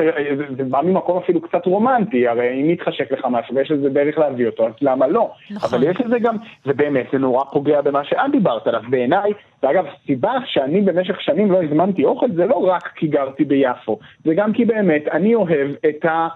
זה 0.56 0.64
בא 0.64 0.80
ממקום 0.84 1.18
אפילו 1.18 1.40
קצת 1.40 1.66
רומנטי, 1.66 2.28
הרי 2.28 2.60
אם 2.60 2.68
מתחשק 2.68 3.12
לך 3.12 3.26
משהו 3.30 3.54
ויש 3.54 3.70
לזה 3.70 3.88
דרך 3.88 4.18
להביא 4.18 4.46
אותו, 4.46 4.66
אז 4.66 4.72
למה 4.80 5.06
לא? 5.06 5.30
נכון. 5.50 5.78
אבל 5.78 5.90
יש 5.90 5.96
לזה 6.00 6.18
גם, 6.18 6.36
ובאמת, 6.66 7.06
זה 7.12 7.18
נורא 7.18 7.44
פוגע 7.44 7.80
במה 7.80 8.04
שאת 8.04 8.30
דיברת 8.32 8.66
עליו. 8.66 8.82
בעיניי, 8.90 9.32
ואגב, 9.62 9.84
הסיבה 9.86 10.32
שאני 10.46 10.80
במשך 10.80 11.20
שנים 11.20 11.52
לא 11.52 11.62
הזמנתי 11.62 12.04
אוכל, 12.04 12.26
זה 12.34 12.46
לא 12.46 12.56
רק 12.56 12.88
כי 12.96 13.06
גרתי 13.06 13.44
ביפו, 13.44 13.98
זה 14.24 14.34
גם 14.34 14.52
כי 14.52 14.64
באמת, 14.64 15.08
אני 15.08 15.34
אוהב 15.34 15.70
את 15.88 16.04
ה... 16.04 16.28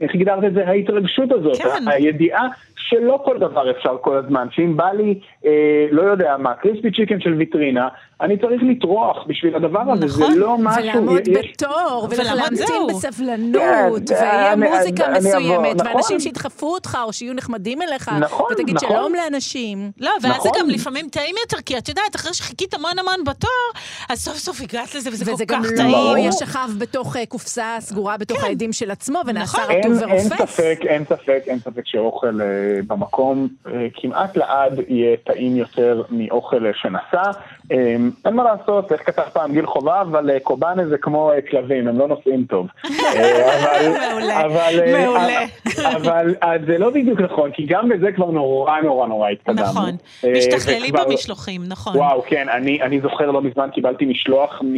איך 0.00 0.14
הגדרת 0.14 0.44
את 0.44 0.54
זה? 0.54 0.68
ההתרגשות 0.68 1.32
הזאת, 1.32 1.56
כן. 1.56 1.88
הידיעה 1.88 2.48
שלא 2.76 3.20
כל 3.24 3.38
דבר 3.38 3.70
אפשר 3.70 3.96
כל 4.00 4.16
הזמן, 4.16 4.46
שאם 4.50 4.76
בא 4.76 4.92
לי, 4.92 5.18
אה, 5.46 5.86
לא 5.90 6.02
יודע 6.02 6.36
מה, 6.38 6.54
קריספי 6.54 6.90
צ'יקן 6.90 7.20
של 7.20 7.34
ויטרינה, 7.34 7.88
אני 8.20 8.38
צריך 8.38 8.62
לטרוח 8.62 9.16
בשביל 9.26 9.56
הדבר 9.56 9.80
הזה, 9.80 10.06
נכון. 10.06 10.32
זה 10.32 10.38
לא 10.38 10.58
משהו... 10.58 10.82
ולעמוד 10.82 11.28
יש... 11.28 11.52
בתור, 11.52 12.08
ולהמתין 12.10 12.82
בסבלנות, 12.88 14.08
כן, 14.08 14.14
ויהיה 14.14 14.52
אני, 14.52 14.68
מוזיקה 14.68 15.06
אני, 15.06 15.18
מסוימת, 15.18 15.64
אני 15.64 15.74
נכון. 15.74 15.92
ואנשים 15.92 16.20
שידחפו 16.20 16.74
אותך, 16.74 16.98
או 17.04 17.12
שיהיו 17.12 17.34
נחמדים 17.34 17.82
אליך, 17.82 18.08
נכון, 18.08 18.46
ותגיד 18.52 18.76
נכון. 18.76 18.88
שלום 18.88 19.12
לאנשים. 19.14 19.90
לא, 20.00 20.10
ואז 20.22 20.32
נכון. 20.32 20.50
זה 20.54 20.60
גם 20.60 20.70
לפעמים 20.70 21.08
טעים 21.08 21.34
יותר, 21.44 21.56
כי 21.66 21.78
את 21.78 21.88
יודעת, 21.88 22.16
אחרי 22.16 22.34
שחיכית 22.34 22.74
המון 22.74 22.98
המון 22.98 23.24
בתור, 23.24 23.70
אז 24.10 24.18
סוף 24.18 24.36
סוף 24.36 24.60
הגעת 24.60 24.94
לזה, 24.94 25.10
וזה, 25.10 25.32
וזה 25.32 25.46
כל 25.46 25.54
כך 25.54 25.62
טעים. 25.62 25.72
וזה 25.72 25.82
גם 25.82 25.90
לא 25.90 26.18
ישכב 26.18 26.68
בתוך 26.78 27.16
uh, 27.16 27.18
קופסה 27.28 27.76
סגורה 27.80 28.16
בתוך 28.16 28.38
כן. 28.38 28.46
העדים 28.46 28.72
של 28.72 28.90
עצמו, 28.90 29.20
ונעשה 29.26 29.58
נכון. 29.58 29.76
רטוב 29.76 29.92
ורופס. 29.92 30.32
אין 30.32 30.46
ספק, 30.46 30.78
אין 30.82 31.04
ספק, 31.04 31.42
אין 31.46 31.58
ספק 31.58 31.82
שאוכל 31.84 32.40
uh, 32.40 32.86
במקום 32.86 33.48
uh, 33.66 33.68
כמעט 33.94 34.36
לעד 34.36 34.80
יהיה 34.88 35.16
טעים 35.16 35.56
יותר 35.56 36.02
מאוכל 36.10 36.64
שנסע. 36.74 37.30
אמ, 37.70 38.07
אין 38.24 38.34
מה 38.34 38.44
לעשות, 38.44 38.92
איך 38.92 39.06
כתב 39.06 39.22
פעם 39.32 39.52
גיל 39.52 39.66
חובה, 39.66 40.00
אבל 40.00 40.30
אה, 40.30 40.40
קובאנה 40.40 40.86
זה 40.88 40.98
כמו 40.98 41.32
אה, 41.32 41.42
כלבים, 41.50 41.88
הם 41.88 41.98
לא 41.98 42.08
נוסעים 42.08 42.44
טוב. 42.44 42.66
אה, 42.84 44.48
מעולה, 44.92 45.44
אבל 45.82 46.64
זה 46.66 46.78
לא 46.78 46.90
בדיוק 46.90 47.20
נכון, 47.20 47.50
כי 47.52 47.66
גם 47.66 47.88
בזה 47.88 48.12
כבר 48.12 48.30
נורא 48.30 48.80
נורא 48.80 49.06
נורא 49.06 49.28
התקדמנו. 49.28 49.62
נכון, 49.62 49.90
משתכללים 50.36 50.94
במשלוחים, 50.94 51.62
נכון. 51.68 51.96
וואו, 51.96 52.22
כן, 52.26 52.48
אני 52.82 53.00
זוכר 53.00 53.30
לא 53.30 53.42
מזמן 53.42 53.68
קיבלתי 53.72 54.04
משלוח 54.04 54.62
מ... 54.64 54.74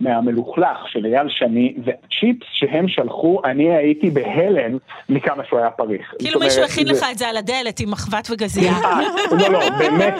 מהמלוכלך 0.00 0.88
של 0.88 1.06
אייל 1.06 1.28
שני, 1.28 1.74
וצ'יפס 1.84 2.46
שהם 2.52 2.88
שלחו, 2.88 3.40
אני 3.44 3.76
הייתי 3.76 4.10
בהלם 4.10 4.78
מכמה 5.08 5.44
שהוא 5.44 5.58
היה 5.58 5.70
פריך. 5.70 6.14
כאילו 6.18 6.40
מישהו 6.40 6.62
הכין 6.64 6.88
לך 6.88 7.06
את 7.12 7.18
זה 7.18 7.28
על 7.28 7.36
הדלת 7.36 7.80
עם 7.80 7.90
מחבת 7.90 8.28
וגזייה. 8.30 8.72
לא, 9.30 9.48
לא, 9.48 9.60
באמת, 9.78 10.14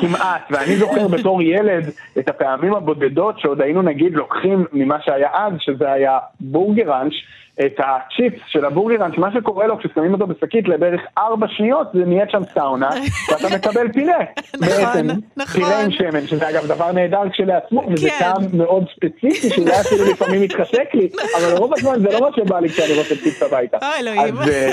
כמעט. 0.00 0.42
ואני 0.50 0.76
זוכר 0.76 1.08
בתור 1.08 1.42
ילד 1.42 1.90
את 2.18 2.28
הפעמים 2.28 2.74
הבודדות 2.74 3.40
שעוד 3.40 3.60
היינו 3.60 3.82
נגיד 3.82 4.12
לוקחים 4.12 4.64
ממה 4.72 4.96
שהיה 5.04 5.28
אז, 5.32 5.52
שזה 5.58 5.92
היה 5.92 6.18
בורגראנץ', 6.40 7.12
את 7.60 7.74
הצ'יפס 7.78 8.40
של 8.46 8.64
הבורגראנץ', 8.64 9.18
מה 9.18 9.32
שקורה 9.32 9.66
לו 9.66 9.78
כששמים 9.78 10.12
אותו 10.12 10.26
בשקית 10.26 10.68
לבערך 10.68 11.00
ארבע 11.18 11.46
שניות, 11.48 11.88
זה 11.94 12.04
נהיית 12.06 12.30
שם 12.30 12.44
סאונה, 12.54 12.90
ואתה 13.30 13.56
מקבל 13.56 13.92
פילה. 13.92 14.18
נכון, 14.60 15.06
נכון. 15.36 15.62
פילה 15.62 15.80
עם 15.84 15.90
שמן, 15.90 16.26
שזה 16.26 16.50
אגב 16.50 16.66
דבר 16.66 16.92
נהדר 16.92 17.30
כשלעצמו, 17.32 17.82
וזה 17.90 18.10
כן. 18.10 18.16
טעם 18.18 18.42
מאוד 18.52 18.84
ספציפי, 18.96 19.50
שזה 19.50 19.80
אפילו 19.80 20.04
לפעמים 20.04 20.42
מתחשק 20.42 20.94
לי, 20.94 21.08
אבל 21.36 21.56
רוב 21.56 21.72
הזמן 21.74 21.98
זה 22.00 22.08
לא 22.12 22.20
מה 22.20 22.28
שבא 22.36 22.60
לי 22.60 22.68
כשאני 22.68 22.98
רוצה 22.98 23.14
צ'יפס 23.14 23.42
הביתה. 23.42 23.78
אז 23.78 24.48
אה, 24.48 24.70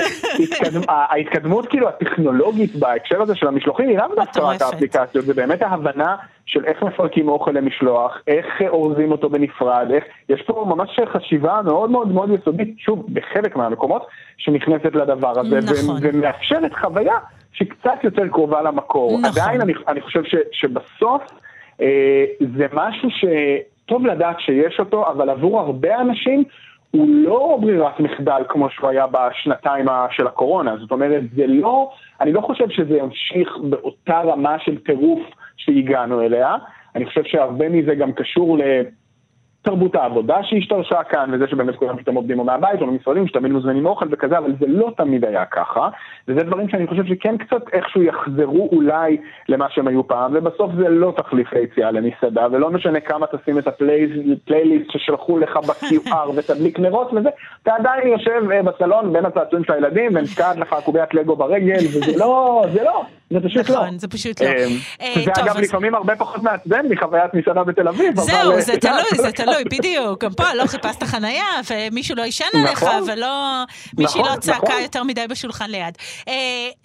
ההתקדמות 1.10 1.66
כאילו 1.68 1.88
הטכנולוגית 1.88 2.76
בהקשר 2.76 3.22
הזה 3.22 3.34
של 3.34 3.48
המשלוחים 3.48 3.88
היא 3.88 3.98
לאו 3.98 4.14
דווקא 4.16 4.40
רק 4.40 4.62
האפליקציות, 4.62 5.24
זה 5.24 5.34
באמת 5.34 5.62
ההבנה 5.62 6.16
של 6.46 6.64
איך 6.64 6.82
מפרקים 6.82 7.28
אוכל 7.28 7.50
למשלוח, 7.50 8.18
איך 8.26 8.46
אורזים 8.68 9.12
אותו 9.12 9.30
בנפרד, 9.30 9.86
איך... 9.94 10.04
יש 10.28 10.42
פה 10.42 10.64
ממש 10.68 11.00
חשיבה 11.12 11.60
מאוד 11.64 11.90
מאוד 11.90 12.08
מאוד 12.08 12.30
יסודית, 12.30 12.74
שוב, 12.78 13.06
בחלק 13.12 13.56
מהמקומות, 13.56 14.06
שנכנסת 14.38 14.94
לדבר 14.94 15.40
הזה, 15.40 15.58
נכון. 15.58 15.96
ומאפשרת 16.02 16.74
חוויה 16.74 17.18
שהיא 17.52 17.68
קצת 17.68 18.04
יותר 18.04 18.28
קרובה 18.28 18.62
למקור. 18.62 19.18
נכון. 19.18 19.24
עדיין 19.24 19.60
אני, 19.60 19.72
אני 19.88 20.00
חושב 20.00 20.24
ש, 20.24 20.34
שבסוף 20.52 21.22
אה, 21.80 22.24
זה 22.56 22.66
משהו 22.72 23.08
שטוב 23.10 24.06
לדעת 24.06 24.40
שיש 24.40 24.80
אותו, 24.80 25.08
אבל 25.08 25.30
עבור 25.30 25.60
הרבה 25.60 26.00
אנשים 26.00 26.44
הוא 26.90 27.08
לא 27.08 27.58
ברירת 27.60 28.00
מחדל 28.00 28.42
כמו 28.48 28.70
שהוא 28.70 28.90
היה 28.90 29.06
בשנתיים 29.06 29.86
של 30.10 30.26
הקורונה. 30.26 30.76
זאת 30.76 30.90
אומרת, 30.90 31.22
זה 31.36 31.46
לא, 31.46 31.90
אני 32.20 32.32
לא 32.32 32.40
חושב 32.40 32.68
שזה 32.68 32.96
ימשיך 32.98 33.56
באותה 33.62 34.20
רמה 34.20 34.56
של 34.58 34.78
טירוף 34.78 35.20
שהגענו 35.56 36.22
אליה. 36.22 36.54
אני 36.94 37.06
חושב 37.06 37.24
שהרבה 37.24 37.68
מזה 37.68 37.94
גם 37.94 38.12
קשור 38.12 38.58
ל... 38.58 38.62
תרבות 39.62 39.94
העבודה 39.94 40.36
שהשתרשה 40.42 41.02
כאן, 41.02 41.30
וזה 41.34 41.44
שבאמת 41.48 41.76
כולם 41.76 41.96
פתאום 41.96 42.16
עובדים 42.16 42.38
או 42.38 42.44
מהבית 42.44 42.80
או 42.80 42.86
במשרדים, 42.86 43.28
שתמיד 43.28 43.52
מוזמנים 43.52 43.86
אוכל 43.86 44.06
וכזה, 44.10 44.38
אבל 44.38 44.52
זה 44.60 44.66
לא 44.68 44.92
תמיד 44.96 45.24
היה 45.24 45.44
ככה, 45.44 45.88
וזה 46.28 46.42
דברים 46.42 46.68
שאני 46.68 46.86
חושב 46.86 47.06
שכן 47.06 47.36
קצת 47.36 47.62
איכשהו 47.72 48.02
יחזרו 48.02 48.68
אולי 48.72 49.16
למה 49.48 49.66
שהם 49.70 49.88
היו 49.88 50.08
פעם, 50.08 50.32
ובסוף 50.34 50.70
זה 50.76 50.88
לא 50.88 51.12
תחליף 51.16 51.52
ליציאה 51.52 51.90
למסעדה, 51.90 52.46
ולא 52.52 52.70
משנה 52.70 53.00
כמה 53.00 53.26
תשים 53.26 53.58
את 53.58 53.66
הפלייליסט 53.66 54.90
ששלחו 54.90 55.38
לך 55.38 55.56
ב-QR 55.56 56.30
ותדליק 56.36 56.78
נרות 56.78 57.12
וזה, 57.12 57.28
אתה 57.62 57.74
עדיין 57.74 58.08
יושב 58.08 58.50
אה, 58.52 58.62
בסלון 58.62 59.12
בין 59.12 59.26
הצעצועים 59.26 59.64
של 59.64 59.72
הילדים, 59.72 60.10
ונתקעת 60.14 60.56
לך 60.56 60.74
קוביית 60.84 61.14
לגו 61.14 61.36
ברגל, 61.36 61.76
וזה 61.76 62.18
לא, 62.18 62.64
זה 62.72 62.84
לא. 62.84 63.02
זה 63.32 63.40
פשוט 63.40 63.70
לא. 63.70 63.76
נכון, 63.76 63.98
זה 63.98 64.08
פשוט 64.08 64.42
לא. 64.42 64.46
אה, 64.46 64.66
אה, 65.00 65.14
זה 65.24 65.30
אגב 65.42 65.58
לפעמים 65.58 65.94
הרבה 65.94 66.16
פחות 66.16 66.42
מעצבן 66.42 66.86
מחוויית 66.88 67.34
מסעדה 67.34 67.64
בתל 67.64 67.88
אביב. 67.88 68.20
זהו, 68.20 68.60
זה 68.60 68.72
תלוי, 68.80 69.02
זה 69.12 69.32
תלוי, 69.32 69.51
בדיוק. 69.64 70.24
גם 70.24 70.32
פה 70.32 70.44
לא 70.54 70.66
חיפשת 70.66 71.02
חנייה, 71.02 71.44
ומישהו 71.70 72.16
לא 72.16 72.22
עישן 72.22 72.44
עליך, 72.54 72.82
נכון. 72.82 73.02
ולא... 73.12 73.64
מישהי 73.98 74.20
נכון, 74.20 74.34
לא 74.34 74.40
צעקה 74.40 74.66
נכון. 74.66 74.82
יותר 74.82 75.02
מדי 75.02 75.26
בשולחן 75.30 75.70
ליד. 75.70 75.98
אה, 76.28 76.34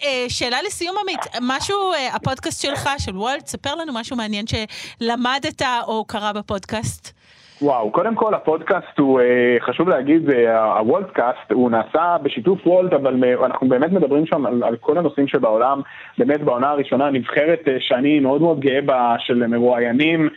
אה, 0.04 0.24
שאלה 0.28 0.56
לסיום, 0.66 0.96
עמית, 1.02 1.20
משהו, 1.42 1.92
אה, 1.92 2.14
הפודקאסט 2.14 2.62
שלך, 2.62 2.90
של 2.98 3.16
וולט, 3.16 3.46
ספר 3.46 3.74
לנו 3.74 3.92
משהו 3.92 4.16
מעניין 4.16 4.44
שלמדת 4.46 5.62
או 5.86 6.04
קרה 6.04 6.32
בפודקאסט. 6.32 7.18
וואו, 7.62 7.90
קודם 7.92 8.14
כל 8.14 8.34
הפודקאסט 8.34 8.98
הוא, 8.98 9.20
חשוב 9.60 9.88
להגיד, 9.88 10.30
הוולטקאסט, 10.78 11.52
הוא 11.52 11.70
נעשה 11.70 12.16
בשיתוף 12.22 12.66
וולט, 12.66 12.92
אבל 12.92 13.24
אנחנו 13.44 13.68
באמת 13.68 13.92
מדברים 13.92 14.26
שם 14.26 14.46
על, 14.46 14.62
על 14.64 14.76
כל 14.76 14.98
הנושאים 14.98 15.28
שבעולם, 15.28 15.80
באמת 16.18 16.40
בעונה 16.40 16.70
הראשונה, 16.70 17.10
נבחרת 17.10 17.68
שאני 17.78 18.20
מאוד 18.20 18.40
מאוד 18.40 18.60
גאה 18.60 18.80
בה, 18.80 19.16
של 19.18 19.46
מרואיינים, 19.46 20.28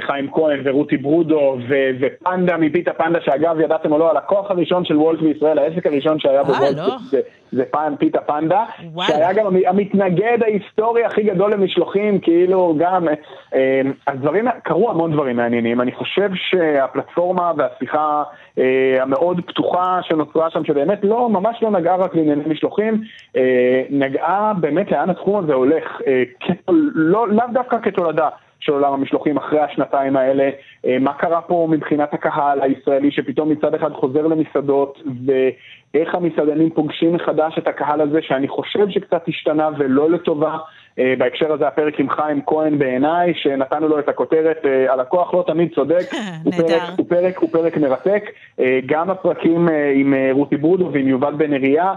חיים 0.00 0.30
כהן 0.32 0.60
ורותי 0.64 0.96
ברודו, 0.96 1.56
ו- 1.68 1.90
ופנדה 2.00 2.56
מפיתה 2.56 2.92
פנדה, 2.92 3.18
שאגב, 3.20 3.60
ידעתם 3.60 3.92
או 3.92 3.98
לא, 3.98 4.10
הלקוח 4.10 4.50
הראשון 4.50 4.84
של 4.84 4.96
וולט 4.96 5.20
בישראל, 5.20 5.58
העסק 5.58 5.86
הראשון 5.86 6.18
שהיה 6.18 6.42
בוולט, 6.42 6.76
לא? 6.76 6.96
זה, 7.10 7.20
זה 7.52 7.64
פן, 7.70 7.94
פיתה 7.98 8.20
פנדה, 8.20 8.64
וואלה. 8.92 9.08
שהיה 9.10 9.32
גם 9.32 9.46
המ- 9.46 9.66
המתנגד 9.66 10.38
ההיסטורי 10.42 11.04
הכי 11.04 11.22
גדול 11.22 11.52
למשלוחים, 11.52 12.18
כאילו 12.18 12.74
גם, 12.78 13.08
אה, 13.08 13.14
אה, 13.54 13.80
הדברים, 14.06 14.44
קרו 14.64 14.90
המון 14.90 15.12
דברים 15.12 15.36
מעניינים, 15.36 15.80
אני 15.80 15.92
חושב 15.92 16.30
שהפלטפורמה 16.34 17.52
והשיחה 17.56 18.22
אה, 18.58 18.64
המאוד 19.02 19.40
פתוחה 19.46 19.98
שנוצרה 20.02 20.50
שם, 20.50 20.64
שבאמת 20.64 20.98
לא, 21.02 21.28
ממש 21.28 21.56
לא 21.62 21.70
נגעה 21.70 21.96
רק 21.96 22.14
לענייני 22.14 22.42
משלוחים, 22.46 23.00
אה, 23.36 23.42
נגעה 23.90 24.52
באמת 24.60 24.92
לאן 24.92 25.10
התחום 25.10 25.44
הזה 25.44 25.54
הולך, 25.54 26.00
אה, 26.06 26.22
כתול, 26.40 26.90
לא, 26.94 27.28
לאו 27.28 27.44
דווקא 27.52 27.76
כתולדה. 27.82 28.28
של 28.60 28.72
עולם 28.72 28.92
המשלוחים 28.92 29.36
אחרי 29.36 29.60
השנתיים 29.60 30.16
האלה, 30.16 30.50
אה, 30.86 30.96
מה 31.00 31.12
קרה 31.12 31.40
פה 31.40 31.68
מבחינת 31.70 32.14
הקהל 32.14 32.62
הישראלי 32.62 33.10
שפתאום 33.10 33.48
מצד 33.48 33.74
אחד 33.74 33.92
חוזר 33.92 34.26
למסעדות 34.26 35.02
ואיך 35.26 36.14
המסעדנים 36.14 36.70
פוגשים 36.70 37.12
מחדש 37.12 37.58
את 37.58 37.68
הקהל 37.68 38.00
הזה 38.00 38.18
שאני 38.22 38.48
חושב 38.48 38.88
שקצת 38.90 39.28
השתנה 39.28 39.68
ולא 39.78 40.10
לטובה. 40.10 40.58
אה, 41.00 41.14
בהקשר 41.18 41.52
הזה 41.52 41.66
הפרק 41.68 42.00
עם 42.00 42.10
חיים 42.10 42.40
כהן 42.46 42.78
בעיניי, 42.78 43.32
שנתנו 43.34 43.88
לו 43.88 43.98
את 43.98 44.08
הכותרת 44.08 44.66
אה, 44.66 44.92
הלקוח 44.92 45.34
לא 45.34 45.44
תמיד 45.46 45.74
צודק, 45.74 46.04
הוא. 46.44 46.52
פרק, 46.52 46.82
הוא, 46.96 47.06
פרק, 47.08 47.38
הוא 47.38 47.50
פרק 47.52 47.76
מרתק. 47.76 48.24
אה, 48.60 48.80
גם 48.86 49.10
הפרקים 49.10 49.68
עם 49.94 50.14
רותי 50.30 50.56
ברודו 50.56 50.90
ועם 50.92 51.08
יובל 51.08 51.34
בן 51.34 51.52
אריה 51.52 51.94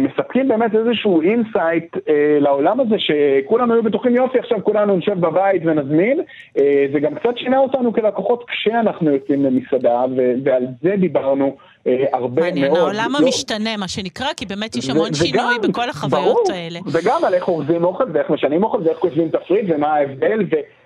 מספקים 0.00 0.48
באמת 0.48 0.74
איזשהו 0.74 1.22
insight 1.22 1.96
לעולם 2.40 2.80
הזה 2.80 2.96
שכולנו 2.98 3.74
היו 3.74 3.82
בטוחים 3.82 4.16
יופי, 4.16 4.38
עכשיו 4.38 4.58
כולנו 4.64 4.96
נשב 4.96 5.20
בבית 5.20 5.62
ונזמין. 5.64 6.20
זה 6.92 7.00
גם 7.00 7.14
קצת 7.14 7.38
שינה 7.38 7.58
אותנו 7.58 7.92
כלקוחות 7.92 8.44
כשאנחנו 8.48 9.10
יוצאים 9.10 9.44
למסעדה, 9.44 10.04
ועל 10.44 10.66
זה 10.82 10.94
דיברנו 10.96 11.56
הרבה 12.12 12.42
מעניין, 12.42 12.66
מאוד. 12.66 12.78
העולם 12.78 13.12
לא- 13.12 13.18
המשתנה, 13.18 13.76
מה 13.76 13.88
שנקרא, 13.88 14.26
כי 14.36 14.46
באמת 14.46 14.76
יש 14.76 14.88
ו- 14.88 14.90
המון 14.92 15.14
שינוי 15.14 15.56
וגם, 15.58 15.70
בכל 15.70 15.88
החוויות 15.90 16.24
ברור, 16.24 16.52
האלה. 16.52 16.78
וגם 16.86 17.24
על 17.24 17.34
איך 17.34 17.48
אורזים 17.48 17.84
אוכל 17.84 18.04
ואיך 18.12 18.30
משנים 18.30 18.64
אוכל 18.64 18.78
ואיך 18.84 18.98
כותבים 18.98 19.28
תפריט 19.28 19.64
ומה 19.68 19.94
ההבדל 19.94 20.38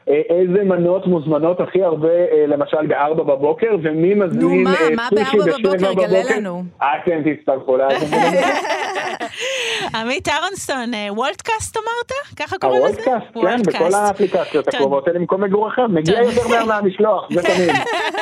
ואיזה 0.06 0.64
מנות 0.64 1.06
מוזמנות 1.06 1.60
הכי 1.60 1.82
הרבה 1.82 2.08
אה, 2.08 2.44
למשל 2.46 2.86
בארבע 2.86 3.22
בבוקר 3.22 3.76
ומי 3.82 4.14
מזמין? 4.14 4.66
אה, 4.66 4.72
מה 4.96 5.08
סושי 5.08 5.36
בארבע 5.38 5.76
בשבע 5.76 5.92
בבוקר? 5.92 6.06
גלה. 6.06 6.36
לנו. 6.36 6.62
אתם 6.78 7.34
תצטרכו 7.34 7.76
לאזן. 7.76 8.16
עמית 10.00 10.28
אהרונסון, 10.28 10.94
אה, 10.94 11.08
וולטקאסט 11.10 11.76
אמרת? 11.76 12.12
ככה 12.36 12.58
קוראים 12.58 12.82
לזה? 12.84 13.00
הוולטקאסט, 13.04 13.34
כן, 13.34 13.62
בכל 13.62 13.94
האפליקציות. 13.94 14.68
הקרובות 14.68 15.08
האלה 15.08 15.18
ממקום 15.18 15.44
מגוריכם, 15.44 15.94
מגיע. 15.94 16.22
יותר 16.22 16.48
מהר 16.48 16.64
מהמשלוח, 16.64 17.28
זה 17.32 17.42
תמיד. 17.42 17.70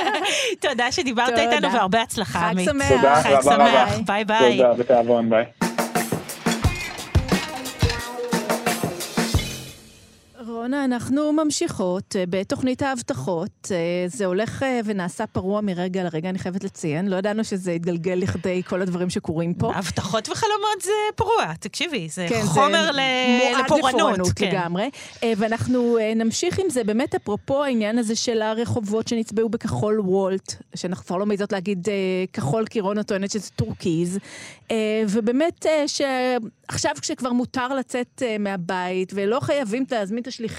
תודה 0.69 0.93
שדיברת. 0.93 1.39
איתנו 1.39 1.73
והרבה 1.73 2.03
הצלחה, 2.03 2.39
חג 2.39 2.51
עמית. 2.53 2.65
שמח. 2.65 2.89
תודה 2.89 3.15
חג 3.15 3.31
רבה 3.31 3.55
רבה. 3.55 3.87
שמח, 3.87 3.99
ביי 4.07 4.25
ביי. 4.25 4.57
תודה, 4.57 4.75
בתיאבון, 4.75 5.31
ביי. 5.31 5.68
רונה, 10.69 10.85
אנחנו 10.85 11.33
ממשיכות 11.33 12.17
אה, 12.17 12.25
בתוכנית 12.29 12.83
ההבטחות. 12.83 13.69
אה, 13.71 13.77
זה 14.09 14.27
הולך 14.27 14.63
אה, 14.63 14.81
ונעשה 14.85 15.27
פרוע 15.27 15.61
מרגע 15.61 16.05
לרגע, 16.05 16.29
אני 16.29 16.39
חייבת 16.39 16.65
לציין. 16.65 17.09
לא 17.09 17.17
ידענו 17.17 17.45
שזה 17.45 17.73
יתגלגל 17.73 18.13
לכדי 18.13 18.63
כל 18.63 18.83
הדברים 18.83 19.11
שקורים 19.11 19.55
פה. 19.55 19.73
הבטחות 19.75 20.29
וחלומות 20.29 20.83
זה 20.83 20.91
פרוע, 21.17 21.55
תקשיבי, 21.61 22.09
זה 22.09 22.27
כן, 22.29 22.43
חומר 22.45 22.85
זה 22.93 22.93
ל- 22.93 23.53
מועד 23.53 23.65
לפורענות. 23.65 23.95
לפורענות 23.95 24.29
כן. 24.37 24.49
לגמרי. 24.49 24.91
ואנחנו 25.37 25.99
נמשיך 26.17 26.59
עם 26.59 26.71
זה, 26.71 26.85
באמת 26.85 27.15
אפרופו 27.15 27.65
העניין 27.65 27.99
הזה 27.99 28.17
של 28.17 28.43
הרחובות 28.43 29.09
שנצבעו 29.09 29.49
בכחול 29.49 30.01
וולט, 30.01 30.55
שאנחנו 30.75 31.07
כבר 31.07 31.17
לא 31.17 31.27
מעיזות 31.27 31.53
להגיד 31.53 31.89
כחול, 32.33 32.67
כי 32.67 32.81
רונה 32.81 33.03
טוענת 33.03 33.31
שזה 33.31 33.51
טורקיז. 33.57 34.19
ובאמת, 35.09 35.67
שעכשיו 35.87 36.93
כשכבר 37.01 37.33
מותר 37.33 37.75
לצאת 37.75 38.23
מהבית 38.39 39.13
ולא 39.15 39.41
חייבים 39.41 39.85
להזמין 39.91 40.23
את 40.23 40.27
השליחים, 40.27 40.58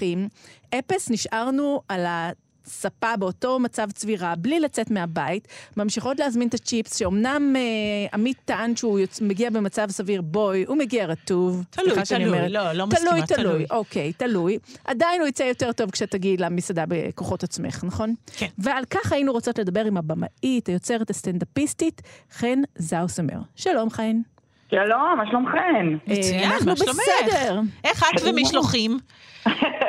אפס 0.73 1.09
נשארנו 1.09 1.81
על 1.89 2.05
ה... 2.05 2.29
ספה 2.69 3.17
באותו 3.17 3.59
מצב 3.59 3.91
צבירה, 3.91 4.33
בלי 4.35 4.59
לצאת 4.59 4.91
מהבית, 4.91 5.47
ממשיכות 5.77 6.19
להזמין 6.19 6.47
את 6.47 6.53
הצ'יפס, 6.53 6.97
שאומנם 6.99 7.55
אה, 7.55 7.61
עמית 8.13 8.37
טען 8.45 8.75
שהוא 8.75 8.99
יוצ... 8.99 9.21
מגיע 9.21 9.49
במצב 9.49 9.89
סביר, 9.89 10.21
בואי, 10.21 10.63
הוא 10.67 10.77
מגיע 10.77 11.05
רטוב. 11.05 11.63
תלוי, 11.69 11.89
תלוי, 12.05 12.25
אומרת. 12.27 12.51
לא, 12.51 12.73
לא 12.73 12.87
מסכימה, 12.87 13.09
תלוי, 13.09 13.21
תלוי. 13.27 13.43
תלוי. 13.43 13.65
אוקיי, 13.71 14.13
תלוי. 14.13 14.57
עדיין 14.85 15.21
הוא 15.21 15.27
יצא 15.27 15.43
יותר 15.43 15.71
טוב 15.71 15.91
כשתגיעי 15.91 16.37
למסעדה 16.37 16.83
בכוחות 16.87 17.43
עצמך, 17.43 17.83
נכון? 17.83 18.13
כן. 18.37 18.47
ועל 18.57 18.85
כך 18.85 19.11
היינו 19.11 19.31
רוצות 19.31 19.59
לדבר 19.59 19.85
עם 19.85 19.97
הבמאית, 19.97 20.67
היוצרת, 20.67 21.09
הסטנדאפיסטית, 21.09 22.01
חן 22.31 22.61
זאוסמר. 22.75 23.39
שלום, 23.55 23.89
חן. 23.89 24.15
שלום, 24.71 25.17
מה 25.17 25.23
שלומכן? 25.29 25.85
מצוין, 26.07 26.51
אנחנו 26.51 26.65
מה 26.65 26.75
שלומך? 26.75 26.99
בסדר. 26.99 27.61
איך 27.83 28.03
את 28.03 28.21
ומשלוחים? 28.25 28.99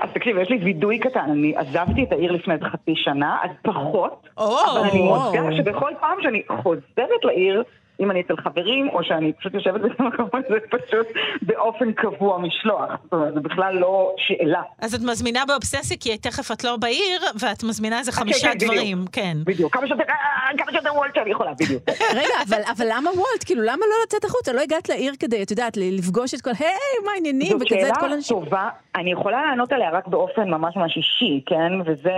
אז 0.00 0.10
תקשיב, 0.12 0.38
יש 0.38 0.50
לי 0.50 0.58
וידוי 0.62 0.98
קטן, 0.98 1.30
אני 1.30 1.56
עזבתי 1.56 2.04
את 2.04 2.12
העיר 2.12 2.32
לפני 2.32 2.54
חצי 2.72 2.92
שנה, 2.96 3.36
אז 3.42 3.50
פחות, 3.62 4.28
אבל 4.36 4.80
אני. 4.90 5.02
מודה 5.02 5.56
שבכל 5.56 5.90
פעם 6.00 6.18
שאני 6.22 6.42
חוזרת 6.62 7.24
לעיר, 7.24 7.62
אם 8.02 8.10
אני 8.10 8.20
אצל 8.20 8.36
חברים, 8.36 8.88
או 8.88 9.04
שאני 9.04 9.32
פשוט 9.32 9.54
יושבת 9.54 9.80
במקום 9.98 10.28
הזה, 10.32 10.58
פשוט 10.70 11.06
באופן 11.42 11.92
קבוע 11.92 12.38
משלוח. 12.38 12.90
זאת 13.04 13.12
אומרת, 13.12 13.34
זה 13.34 13.40
בכלל 13.40 13.74
לא 13.74 14.14
שאלה. 14.18 14.62
אז 14.78 14.94
את 14.94 15.00
מזמינה 15.00 15.42
באובססיה, 15.48 15.96
כי 16.00 16.18
תכף 16.18 16.52
את 16.52 16.64
לא 16.64 16.76
בעיר, 16.76 17.20
ואת 17.40 17.64
מזמינה 17.64 17.98
איזה 17.98 18.12
חמישה 18.12 18.48
כן, 18.48 18.54
בדיוק. 18.54 18.72
דברים, 18.72 19.04
כן. 19.12 19.36
בדיוק, 19.44 19.74
כמה 19.74 19.86
שיותר, 19.86 20.04
אה, 20.08 20.58
כמה 20.58 20.72
שיותר 20.72 20.94
וולט 20.94 21.14
שאני 21.14 21.30
יכולה, 21.30 21.52
בדיוק. 21.54 21.82
רגע, 22.20 22.34
אבל, 22.48 22.60
אבל 22.76 22.86
למה 22.90 23.10
וולט? 23.10 23.44
כאילו, 23.46 23.62
למה 23.62 23.76
לא 23.90 23.94
לצאת 24.04 24.24
החוצה? 24.24 24.52
לא 24.52 24.60
הגעת 24.60 24.88
לעיר 24.88 25.12
כדי, 25.20 25.42
את 25.42 25.50
יודעת, 25.50 25.76
לפגוש 25.76 26.34
את 26.34 26.40
כל, 26.40 26.50
היי, 26.58 26.68
מה 27.04 27.12
העניינים? 27.12 27.56
וכזה, 27.60 27.88
את 27.88 27.94
כל 27.94 28.00
שאלה 28.00 28.12
האנשים. 28.12 28.36
טובה, 28.40 28.68
אני 28.96 29.12
יכולה 29.12 29.42
לענות 29.42 29.72
עליה 29.72 29.90
רק 29.90 30.06
באופן 30.06 30.50
ממש 30.50 30.76
ממש 30.76 30.96
אישי, 30.96 31.42
כן? 31.46 31.72
וזה 31.86 32.12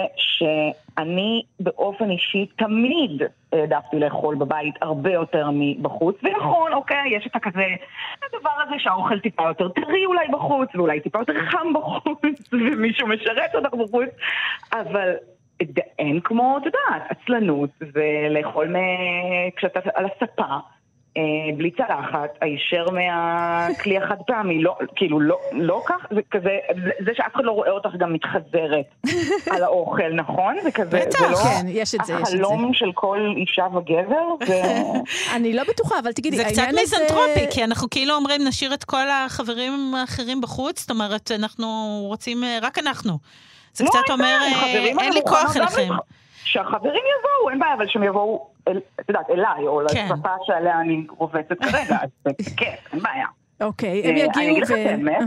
שאני 0.99 1.43
באופן 1.61 2.11
אישי 2.11 2.47
תמיד 2.57 3.23
העדפתי 3.53 3.99
לאכול 3.99 4.35
בבית 4.35 4.75
הרבה 4.83 5.13
יותר 5.13 5.49
מבחוץ, 5.53 6.17
ונכון, 6.23 6.73
אוקיי, 6.73 7.17
יש 7.17 7.27
את 7.27 7.37
הכזה, 7.37 7.67
הדבר 8.25 8.63
הזה 8.67 8.75
שהאוכל 8.79 9.21
טיפה 9.21 9.43
יותר 9.43 9.69
טרי 9.69 10.07
אולי 10.07 10.29
בחוץ, 10.33 10.69
ואולי 10.75 11.01
טיפה 11.01 11.19
יותר 11.19 11.45
חם 11.51 11.73
בחוץ, 11.75 12.19
ומישהו 12.53 13.07
משרת 13.07 13.55
אותך 13.55 13.75
בחוץ, 13.75 14.09
אבל... 14.73 15.13
אין 15.99 16.21
כמו, 16.21 16.59
את 16.59 16.67
יודעת, 16.67 17.03
עצלנות, 17.09 17.71
ולאכול 17.95 18.69
מ- 18.69 19.51
כשאתה 19.57 19.81
על 19.95 20.07
הספה. 20.07 20.57
אה, 21.17 21.23
בלי 21.57 21.71
צלחת, 21.71 22.31
הישר 22.41 22.91
מהכלי 22.91 23.99
החד 23.99 24.17
פעמי, 24.27 24.63
לא, 24.63 24.77
כאילו, 24.97 25.21
לא, 25.21 25.39
לא 25.53 25.83
כך, 25.87 26.07
זה 26.11 26.21
כזה, 26.31 26.59
זה, 26.85 26.91
זה 27.05 27.11
שאף 27.15 27.35
אחד 27.35 27.45
לא 27.45 27.53
רואה 27.53 27.71
אותך 27.71 27.91
גם 27.99 28.13
מתחזרת 28.13 28.87
על 29.55 29.65
האוכל, 29.65 30.13
נכון? 30.15 30.57
זה 30.63 30.71
כזה, 30.71 31.01
בטח, 31.01 31.19
זה 31.19 31.29
לא 31.31 31.37
כן, 31.37 31.67
יש 31.69 31.95
את 31.95 32.05
זה, 32.05 32.13
יש 32.13 32.21
את 32.21 32.27
זה. 32.27 32.35
החלום 32.35 32.75
של 32.75 32.93
כל 32.95 33.35
אישה 33.37 33.67
וגבר, 33.77 34.25
זה... 34.47 34.63
אני 35.35 35.53
לא 35.53 35.63
בטוחה, 35.69 35.99
אבל 35.99 36.13
תגידי, 36.13 36.37
זה 36.37 36.45
קצת 36.45 36.63
מיזנטרופי, 36.75 37.47
כי 37.51 37.65
אנחנו 37.65 37.91
כאילו 37.91 38.15
אומרים, 38.15 38.41
נשאיר 38.45 38.75
את 38.75 38.85
כל 38.85 39.11
החברים 39.11 39.95
האחרים 39.95 40.41
בחוץ, 40.41 40.81
זאת 40.81 40.91
אומרת, 40.91 41.31
אנחנו 41.39 41.67
רוצים, 42.07 42.45
רק 42.63 42.79
אנחנו. 42.79 43.19
זה 43.73 43.85
לא, 43.85 43.91
קצת 43.91 44.11
אומר, 44.11 44.39
אה, 44.43 44.75
אין 45.01 45.13
לי 45.13 45.21
כוח 45.27 45.57
אליכם. 45.57 45.89
שהחברים 46.45 46.93
יבואו, 47.19 47.51
אין 47.51 47.59
בעיה, 47.59 47.75
אבל 47.75 47.87
שהם 47.89 48.03
יבואו, 48.03 48.47
את 48.65 49.09
יודעת, 49.09 49.31
אליי, 49.31 49.67
או 49.67 49.81
כן. 49.93 50.05
לשפה 50.05 50.29
שעליה 50.45 50.81
אני 50.81 51.07
רובצת 51.19 51.59
כרגע, 51.63 51.97
אז 52.03 52.11
בכיף, 52.25 52.87
אין 52.93 53.01
בעיה. 53.01 53.27
אוקיי, 53.61 54.03
אה, 54.03 54.09
הם 54.09 54.15
אני 54.15 54.21
יגיעו 54.25 54.51
אגיד 54.53 54.63
לך 54.63 54.71
ו... 54.71 54.75
את 54.75 54.87
האמת. 54.91 55.19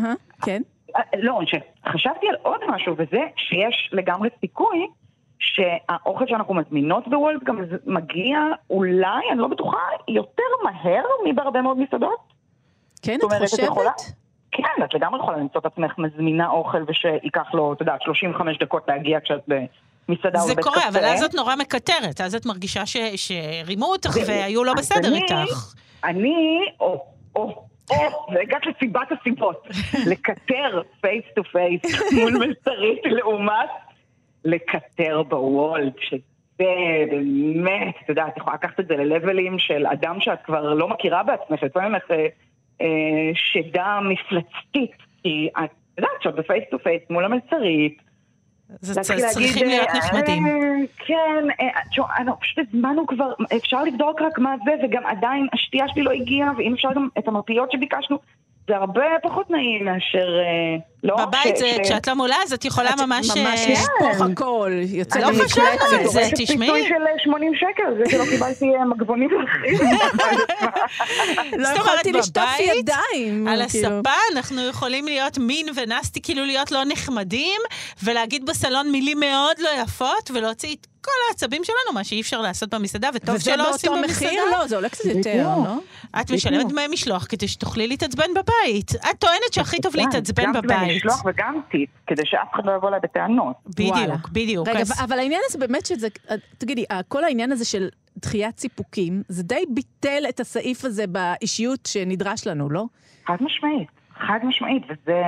כן. 0.41 0.61
אה, 0.95 1.01
לא, 1.17 1.39
שחשבתי 1.45 2.27
על 2.29 2.35
עוד 2.41 2.59
משהו, 2.67 2.93
וזה 2.97 3.19
שיש 3.37 3.89
לגמרי 3.93 4.29
סיכוי 4.39 4.87
שהאוכל 5.39 6.25
שאנחנו 6.27 6.53
מזמינות 6.53 7.07
בוולט 7.07 7.43
גם 7.43 7.59
מגיע 7.85 8.39
אולי, 8.69 9.29
אני 9.31 9.39
לא 9.39 9.47
בטוחה, 9.47 9.77
יותר 10.07 10.43
מהר 10.63 11.03
מבהרבה 11.25 11.61
מאוד 11.61 11.77
מסעדות. 11.77 12.19
כן, 13.01 13.15
את 13.15 13.33
חושבת? 13.41 13.67
יכולה- 13.67 13.91
כן, 14.51 14.83
את 14.83 14.93
לגמרי 14.93 15.19
יכולה 15.19 15.37
למצוא 15.37 15.61
את 15.61 15.65
עצמך 15.65 15.97
מזמינה 15.97 16.49
אוכל 16.49 16.83
ושייקח 16.87 17.53
לו, 17.53 17.73
את 17.73 17.79
יודעת, 17.81 18.01
35 18.01 18.57
דקות 18.57 18.83
להגיע 18.87 19.19
כשאת 19.23 19.49
במסעדה 20.09 20.39
או 20.41 20.47
זה 20.47 20.53
בבית 20.53 20.65
קורה, 20.65 20.79
קפה. 20.79 20.87
אבל 20.89 21.05
אז 21.05 21.23
את 21.23 21.33
נורא 21.33 21.55
מקטרת, 21.55 22.21
אז 22.21 22.35
את 22.35 22.45
מרגישה 22.45 22.85
ש- 22.85 22.97
שרימו 23.15 23.85
אותך 23.85 24.09
זה- 24.09 24.21
והיו 24.31 24.63
לא 24.63 24.73
בסדר 24.73 25.07
אני- 25.07 25.17
איתך. 25.17 25.73
אני, 26.03 26.35
או, 26.79 27.05
או, 27.35 27.65
או, 27.89 27.95
והגעת 28.33 28.61
לסיבת 28.65 29.07
הסיבות, 29.21 29.67
לקטר 30.11 30.81
face 31.01 31.23
to 31.35 31.43
face 31.43 31.81
מול 32.13 32.33
מלצרית 32.37 32.99
לעומת 33.05 33.69
לקטר 34.45 35.23
בוולט, 35.23 35.93
שזה 35.99 36.17
באמת, 36.59 37.95
את 38.03 38.09
יודעת, 38.09 38.27
את 38.33 38.37
יכולה 38.37 38.55
לקחת 38.55 38.79
את 38.79 38.87
זה 38.87 38.95
ללבלים 38.95 39.59
של 39.59 39.85
אדם 39.87 40.17
שאת 40.19 40.39
כבר 40.45 40.73
לא 40.73 40.87
מכירה 40.87 41.23
בעצמך, 41.23 41.63
לפעמים 41.63 41.95
את 41.95 42.11
אה, 42.11 42.27
אה, 42.81 42.87
שדה 43.33 43.99
מפלצתית, 44.03 44.91
כי 45.23 45.49
את 45.63 45.69
יודעת 45.97 46.11
שאת 46.21 46.35
ב 46.35 46.41
face 46.41 46.63
to 46.71 46.79
face 46.79 47.01
מול 47.09 47.25
המלצרית, 47.25 47.97
להגיד, 49.09 49.25
צריכים 49.25 49.67
להיות 49.67 49.87
אה, 49.87 49.97
נחמדים. 49.97 50.43
כן, 50.97 51.47
אה, 51.61 51.67
אנחנו 52.19 52.39
פשוט 52.39 52.59
הזמנו 52.73 53.07
כבר, 53.07 53.33
אפשר 53.57 53.83
לבדוק 53.83 54.21
רק 54.21 54.39
מה 54.39 54.55
זה, 54.65 54.71
וגם 54.83 55.05
עדיין 55.05 55.47
השתייה 55.53 55.85
שלי 55.87 56.03
לא 56.03 56.11
הגיעה, 56.11 56.51
ואם 56.57 56.73
אפשר 56.73 56.89
גם 56.95 57.07
את 57.17 57.27
המרפיות 57.27 57.71
שביקשנו, 57.71 58.17
זה 58.67 58.77
הרבה 58.77 59.03
פחות 59.23 59.49
נעים 59.49 59.85
מאשר... 59.85 60.39
אה, 60.39 60.77
לא, 61.03 61.25
בבית 61.25 61.55
ש- 61.55 61.59
זה, 61.59 61.69
ש- 61.69 61.79
כשאת 61.83 62.07
לא 62.07 62.13
מולה, 62.13 62.35
אז 62.43 62.53
את 62.53 62.65
יכולה 62.65 62.89
את 62.89 62.99
ממש... 62.99 63.29
ממש 63.29 63.59
אה, 63.59 63.71
לשפוך 63.73 64.17
כן. 64.17 64.31
הכל, 64.31 64.71
יוצא 64.85 65.19
לא 65.19 65.25
חשבנו 65.27 65.43
במקלצת. 65.43 65.93
על 65.99 66.07
זה. 66.07 66.29
תשמעי. 66.37 66.67
פיצוי 66.67 66.87
של 66.87 66.93
אה, 67.07 67.23
80 67.23 67.51
שקל, 67.55 68.03
זה 68.03 68.11
שלא 68.11 68.23
קיבלתי 68.29 68.65
אה, 68.79 68.85
מגבונים 68.85 69.29
אחרים. 69.43 69.79
לא 71.61 71.67
יכולתי 71.67 72.11
לשטוף 72.13 72.49
ידיים. 72.59 73.47
על 73.47 73.67
כאילו. 73.69 73.97
הספה 73.99 74.15
אנחנו 74.35 74.61
יכולים 74.67 75.05
להיות 75.05 75.37
מין 75.37 75.67
ונסטי, 75.75 76.21
כאילו 76.21 76.45
להיות 76.45 76.71
לא 76.71 76.83
נחמדים, 76.87 77.61
ולהגיד 78.03 78.45
בסלון 78.45 78.91
מילים 78.91 79.19
מאוד 79.19 79.55
לא 79.59 79.69
יפות, 79.83 80.31
ולהוציא 80.33 80.75
את 80.75 80.87
כל 81.01 81.11
העצבים 81.29 81.63
שלנו, 81.63 81.93
מה 81.93 82.03
שאי 82.03 82.21
אפשר 82.21 82.41
לעשות 82.41 82.69
במסעדה, 82.69 83.09
וטוב 83.13 83.35
וזה 83.35 83.43
שלא 83.43 83.69
עושים 83.69 83.91
באותו 83.91 84.07
במסעדה. 84.07 84.27
מחיר? 84.31 84.45
לא, 84.51 84.67
זה 84.67 84.75
עולה 84.75 84.89
קצת 84.89 85.05
יותר. 85.05 85.43
לא? 85.43 85.73
את 86.21 86.31
משלמת 86.31 86.67
דמי 86.67 86.87
משלוח 86.87 87.25
כדי 87.29 87.47
שתוכלי 87.47 87.87
להתעצבן 87.87 88.29
בבית. 88.35 88.91
את 88.95 89.19
טוענת 89.19 89.53
שהכי 89.53 89.81
טוב 89.81 89.95
להתעצבן 89.95 90.53
בבית. 90.53 90.86
משלוח 90.95 91.23
וגם 91.25 91.59
טיפ, 91.71 91.89
כדי 92.07 92.21
שאף 92.25 92.47
אחד 92.53 92.65
לא 92.65 92.71
יבוא 92.71 92.89
אליי 92.89 92.99
בטענות. 93.03 93.55
בדיוק, 93.65 94.29
בדיוק. 94.31 94.67
רגע, 94.67 94.79
אז- 94.79 94.91
אבל- 94.91 95.03
אבל 95.03 95.19
העניין 95.19 95.41
הזה 95.49 95.57
באמת 95.59 95.85
שזה, 95.85 96.07
תגידי, 96.57 96.85
כל 97.07 97.23
העניין 97.23 97.51
הזה 97.51 97.65
של 97.65 97.87
דחיית 98.17 98.57
סיפוקים, 98.59 99.23
זה 99.27 99.43
די 99.43 99.63
ביטל 99.69 100.23
את 100.29 100.39
הסעיף 100.39 100.85
הזה 100.85 101.07
באישיות 101.07 101.85
שנדרש 101.85 102.47
לנו, 102.47 102.69
לא? 102.69 102.83
חד 103.25 103.37
משמעית, 103.41 103.87
חד 104.27 104.39
משמעית, 104.43 104.83
וזה, 104.83 105.21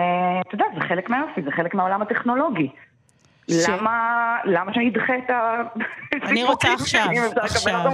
אתה 0.48 0.56
יודע, 0.56 0.66
זה 0.76 0.88
חלק 0.88 1.10
מהיופי, 1.10 1.42
זה 1.42 1.52
חלק 1.52 1.74
מהעולם 1.76 2.02
הטכנולוגי. 2.02 2.70
ש- 3.50 3.70
למה, 3.70 3.92
למה 4.46 4.74
שאני 4.74 4.90
אדחה 4.90 5.14
את 5.26 5.30
ה... 5.30 5.62
אני 6.24 6.44
רוצה 6.44 6.74
עכשיו, 6.74 7.08
עכשיו. 7.38 7.92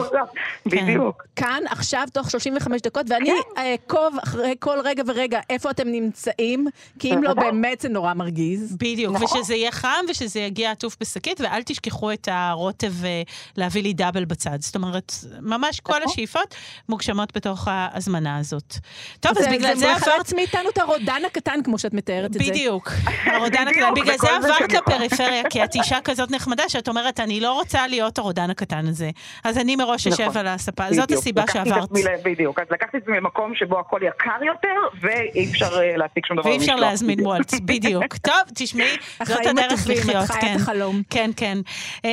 כן. 0.72 0.86
בדיוק. 0.86 1.24
כאן, 1.36 1.64
עכשיו, 1.70 2.08
תוך 2.14 2.30
35 2.32 2.82
דקות, 2.82 3.06
ואני 3.10 3.32
אעקוב 3.58 4.18
אחרי 4.24 4.56
כל 4.60 4.78
רגע 4.84 5.04
ורגע 5.08 5.40
איפה 5.50 5.72
אתם 5.72 5.88
נמצאים, 5.88 6.68
כי 7.00 7.14
אם 7.14 7.24
לא, 7.24 7.30
בוודאי. 7.34 7.52
באמת 7.52 7.82
זה 7.82 7.90
נורא 7.90 8.14
מרגיז. 8.14 8.76
בדיוק, 8.80 9.16
נכון. 9.16 9.40
ושזה 9.40 9.56
יהיה 9.56 9.72
חם 9.72 10.06
ושזה 10.10 10.40
יגיע 10.40 10.72
עטוף 10.72 10.96
בשקית, 11.02 11.42
ואל 11.42 11.62
תשכחו 11.64 12.12
את 12.12 12.28
הרוטב 12.32 13.06
אה, 13.06 13.22
להביא 13.58 13.84
לי 13.84 13.94
דאבל 13.94 14.26
בצד. 14.26 14.58
זאת 14.62 14.76
אומרת, 14.76 15.12
ממש 15.42 15.80
כל 15.80 15.94
נכון. 15.94 16.04
השאיפות 16.12 16.56
מוגשמות 16.90 17.38
בתוך 17.38 17.68
ההזמנה 17.72 18.38
הזאת. 18.38 18.74
טוב, 19.20 19.32
אז 19.38 19.44
זה- 19.44 19.50
בגלל 19.52 19.74
זה 19.74 19.80
זה 19.80 19.92
עברת... 19.96 20.08
מחלץ 20.08 20.34
מאיתנו 20.34 20.70
את 20.70 20.78
הרודן 20.78 21.22
הקטן, 21.28 21.60
כמו 21.64 21.78
שאת 21.80 21.94
מתארת 21.94 22.26
את 22.26 22.34
זה. 22.34 22.40
בדיוק, 22.40 22.92
הרודן 23.34 23.68
הקטן. 23.68 23.94
בגלל 23.96 24.18
זה 24.18 24.28
זה 24.28 24.36
עברת 24.36 24.72
לפריפריה, 24.74 25.44
כי 25.50 25.64
את 25.64 25.76
אישה 25.76 26.02
כזאת 26.04 26.32
נחמדה, 26.32 26.70
שאת 26.70 26.88
אומרת, 26.88 27.20
אני 27.20 27.40
לא 27.40 27.54
רוצה 27.54 27.88
להיות 27.88 28.18
הרודן 28.18 28.50
הקטן 28.50 28.88
הזה. 28.88 29.10
אז 29.44 29.58
אני 29.58 29.76
מראש 29.76 30.08
אשב 30.08 30.24
נכון. 30.24 30.38
על 30.38 30.48
הספה. 30.48 30.84
זאת 30.92 31.06
בדיוק. 31.06 31.20
הסיבה 31.20 31.42
לקחתי 31.44 31.60
את 31.60 31.66
שעברת. 31.66 31.90
בדיוק, 32.24 32.60
אז 32.60 32.66
לקחתי 32.72 32.98
את 32.98 33.02
עצמי 33.04 33.18
למקום 33.18 33.56
שבו 33.56 33.80
הכל 33.80 34.00
יקר 34.08 34.44
יותר, 34.46 35.00
ואי 35.02 35.52
אפשר 35.52 35.80
אה, 35.80 35.98
להשיג 35.98 36.26
שום 36.26 36.38
דבר 36.38 36.50
ואי 36.50 36.58
אפשר. 36.58 36.76
להזמין 36.76 37.20
וולט, 37.28 37.54
בדיוק. 37.66 38.18
טוב, 38.18 38.42
תשמעי, 38.56 38.98
זאת 39.24 39.46
הדרך 39.46 39.88
לחיות, 39.90 40.26
כן. 40.42 40.56
החלום. 40.56 41.02
כן, 41.10 41.32
כן. 41.36 41.58
אה, 42.06 42.12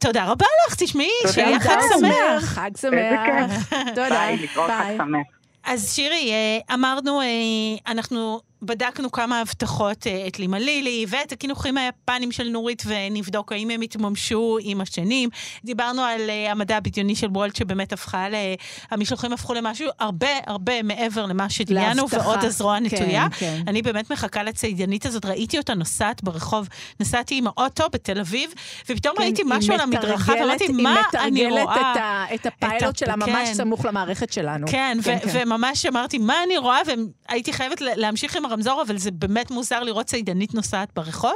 תודה 0.00 0.24
רבה 0.24 0.46
לך, 0.68 0.74
תשמעי, 0.74 1.08
תודה 1.22 1.32
שיהיה. 1.34 1.60
חג 1.60 1.68
תודה, 1.68 2.08
שמח. 2.08 2.44
חג 2.44 2.70
איזה 2.74 2.88
שמח. 2.88 3.70
כיף. 3.70 3.78
תודה. 3.94 4.08
ביי, 4.08 4.36
להתראות 4.36 4.70
חג. 4.70 4.94
שמח. 4.96 5.26
אז 5.66 5.94
שירי, 5.94 6.32
אה, 6.32 6.74
אמרנו, 6.74 7.20
אה, 7.20 7.26
אנחנו 7.92 8.40
בדקנו 8.66 9.12
כמה 9.12 9.40
הבטחות 9.40 10.06
אה, 10.06 10.24
את 10.28 10.38
לימה 10.38 10.58
לילי 10.58 11.06
ואת 11.08 11.32
הקינוחים 11.32 11.76
היפנים 11.78 12.32
של 12.32 12.48
נורית, 12.48 12.82
ונבדוק 12.86 13.52
האם 13.52 13.70
הם 13.70 13.80
התממשו 13.80 14.58
עם 14.60 14.80
השנים. 14.80 15.28
דיברנו 15.64 16.02
על 16.02 16.30
אה, 16.30 16.50
המדע 16.52 16.76
הבדיוני 16.76 17.14
של 17.16 17.26
וולט, 17.26 17.56
שבאמת 17.56 17.92
הפכה, 17.92 18.28
ל... 18.28 18.34
המשלוחים 18.90 19.32
הפכו 19.32 19.54
למשהו 19.54 19.88
הרבה 19.98 20.26
הרבה 20.46 20.82
מעבר 20.82 21.26
למה 21.26 21.50
שדמיינו. 21.50 22.08
ועוד 22.10 22.44
הזרוע 22.44 22.80
נטויה. 22.80 23.26
כן, 23.30 23.36
כן. 23.38 23.62
אני 23.68 23.82
באמת 23.82 24.10
מחכה 24.12 24.42
לציידנית 24.42 25.06
הזאת, 25.06 25.24
ראיתי 25.24 25.58
אותה 25.58 25.74
נוסעת 25.74 26.24
ברחוב, 26.24 26.68
נסעתי 27.00 27.38
עם 27.38 27.46
האוטו 27.46 27.84
בתל 27.92 28.20
אביב, 28.20 28.50
ופתאום 28.88 29.16
כן, 29.16 29.22
ראיתי 29.22 29.42
משהו 29.46 29.74
על 29.74 29.80
המדרכה, 29.80 30.32
ואמרתי, 30.32 30.68
מה 30.68 30.96
אני 31.14 31.40
היא 31.40 31.46
מתרגלת 31.48 31.62
רואה? 31.64 31.80
את 31.92 31.96
ה- 31.96 32.24
את 32.34 32.46
הפיילוט 32.46 32.82
את 32.88 32.96
שלה 32.98 33.16
ממש 33.16 33.48
כן. 33.48 33.54
סמוך 33.54 33.84
למערכת 33.84 34.32
שלנו. 34.32 34.66
כן, 34.70 34.98
ו- 35.02 35.10
וממש 35.32 35.86
אמרתי, 35.86 36.18
מה 36.18 36.34
אני 36.46 36.58
רואה? 36.58 36.78
והייתי 37.28 37.52
חייבת 37.52 37.80
להמשיך 37.80 38.36
עם 38.36 38.44
הרמזור, 38.56 38.82
אבל 38.82 38.98
זה 38.98 39.10
באמת 39.10 39.50
מוזר 39.50 39.82
לראות 39.82 40.06
ציידנית 40.06 40.54
נוסעת 40.54 40.88
ברחוב. 40.96 41.32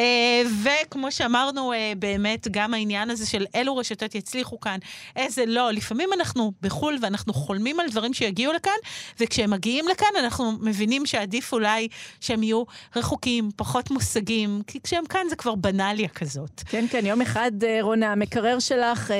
אה, 0.00 0.42
וכמו 0.62 1.12
שאמרנו, 1.12 1.72
אה, 1.72 1.92
באמת, 1.98 2.48
גם 2.50 2.74
העניין 2.74 3.10
הזה 3.10 3.26
של 3.26 3.46
אילו 3.54 3.76
רשתות 3.76 4.14
יצליחו 4.14 4.60
כאן, 4.60 4.78
איזה 5.16 5.46
לא. 5.46 5.70
לפעמים 5.70 6.08
אנחנו 6.12 6.52
בחו"ל 6.62 6.98
ואנחנו 7.02 7.34
חולמים 7.34 7.80
על 7.80 7.90
דברים 7.90 8.14
שיגיעו 8.14 8.52
לכאן, 8.52 8.72
וכשהם 9.20 9.50
מגיעים 9.50 9.88
לכאן 9.88 10.08
אנחנו 10.18 10.52
מבינים 10.60 11.06
שעדיף 11.06 11.52
אולי 11.52 11.88
שהם 12.20 12.42
יהיו 12.42 12.64
רחוקים, 12.96 13.50
פחות 13.56 13.90
מושגים, 13.90 14.62
כי 14.66 14.80
כשהם 14.80 15.06
כאן 15.06 15.26
זה 15.30 15.36
כבר 15.36 15.54
בנאליה 15.54 16.08
כזאת. 16.08 16.62
כן, 16.68 16.84
כן, 16.90 17.06
יום 17.06 17.20
אחד, 17.20 17.52
אה, 17.64 17.78
רונה, 17.82 18.12
המקרר 18.12 18.58
שלך, 18.58 19.10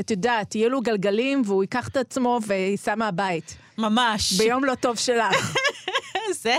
את 0.00 0.10
יודעת, 0.10 0.54
יהיו 0.54 0.70
לו 0.70 0.80
גלגלים 0.80 1.42
והוא 1.44 1.62
ייקח 1.62 1.88
את 1.88 1.96
עצמו 1.96 2.40
וייסע 2.46 2.94
מהבית. 2.94 3.56
ממש. 3.78 4.32
ביום 4.32 4.64
לא 4.64 4.74
טוב 4.74 4.96
שלך. 4.96 5.54
זה, 6.42 6.56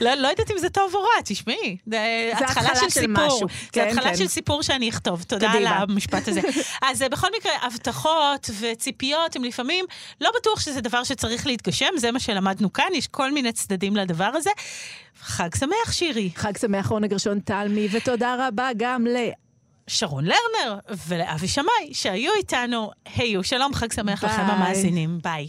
לא, 0.00 0.14
לא 0.14 0.28
יודעת 0.28 0.50
אם 0.50 0.58
זה 0.58 0.68
טוב 0.68 0.94
או 0.94 1.00
רע, 1.00 1.22
תשמעי. 1.24 1.76
זה 1.86 2.30
התחלה 2.38 2.74
של 2.74 2.80
של 2.80 2.90
סיפור. 2.90 3.26
משהו. 3.26 3.48
זה 3.48 3.70
כן, 3.72 3.88
התחלה 3.88 4.10
כן. 4.10 4.16
של 4.16 4.28
סיפור 4.28 4.62
שאני 4.62 4.88
אכתוב. 4.88 5.22
תודה 5.22 5.48
קדימה. 5.48 5.70
על 5.76 5.82
המשפט 5.82 6.28
הזה. 6.28 6.40
אז 6.88 7.02
אה, 7.02 7.08
בכל 7.08 7.28
מקרה, 7.38 7.52
הבטחות 7.62 8.50
וציפיות 8.60 9.36
הם 9.36 9.44
לפעמים, 9.44 9.84
לא 10.20 10.30
בטוח 10.40 10.60
שזה 10.60 10.80
דבר 10.80 11.04
שצריך 11.04 11.46
להתגשם, 11.46 11.90
זה 11.96 12.12
מה 12.12 12.20
שלמדנו 12.20 12.72
כאן, 12.72 12.88
יש 12.94 13.06
כל 13.06 13.32
מיני 13.32 13.52
צדדים 13.52 13.96
לדבר 13.96 14.30
הזה. 14.34 14.50
חג 15.20 15.54
שמח, 15.54 15.92
שירי. 15.92 16.30
חג 16.34 16.56
שמח, 16.58 16.86
רונה 16.86 17.06
גרשון 17.06 17.40
תלמי, 17.40 17.88
ותודה 17.90 18.48
רבה 18.48 18.70
גם 18.76 19.06
ל... 19.06 19.16
שרון 19.88 20.24
לרנר 20.24 20.78
ולאבי 21.06 21.48
שמאי, 21.48 21.92
שהיו 21.92 22.32
איתנו. 22.38 22.90
היו, 23.16 23.44
שלום, 23.44 23.74
חג 23.74 23.92
שמח 23.92 24.24
לכם 24.24 24.46
ביי. 24.46 24.54
המאזינים. 24.54 25.18
ביי. 25.22 25.48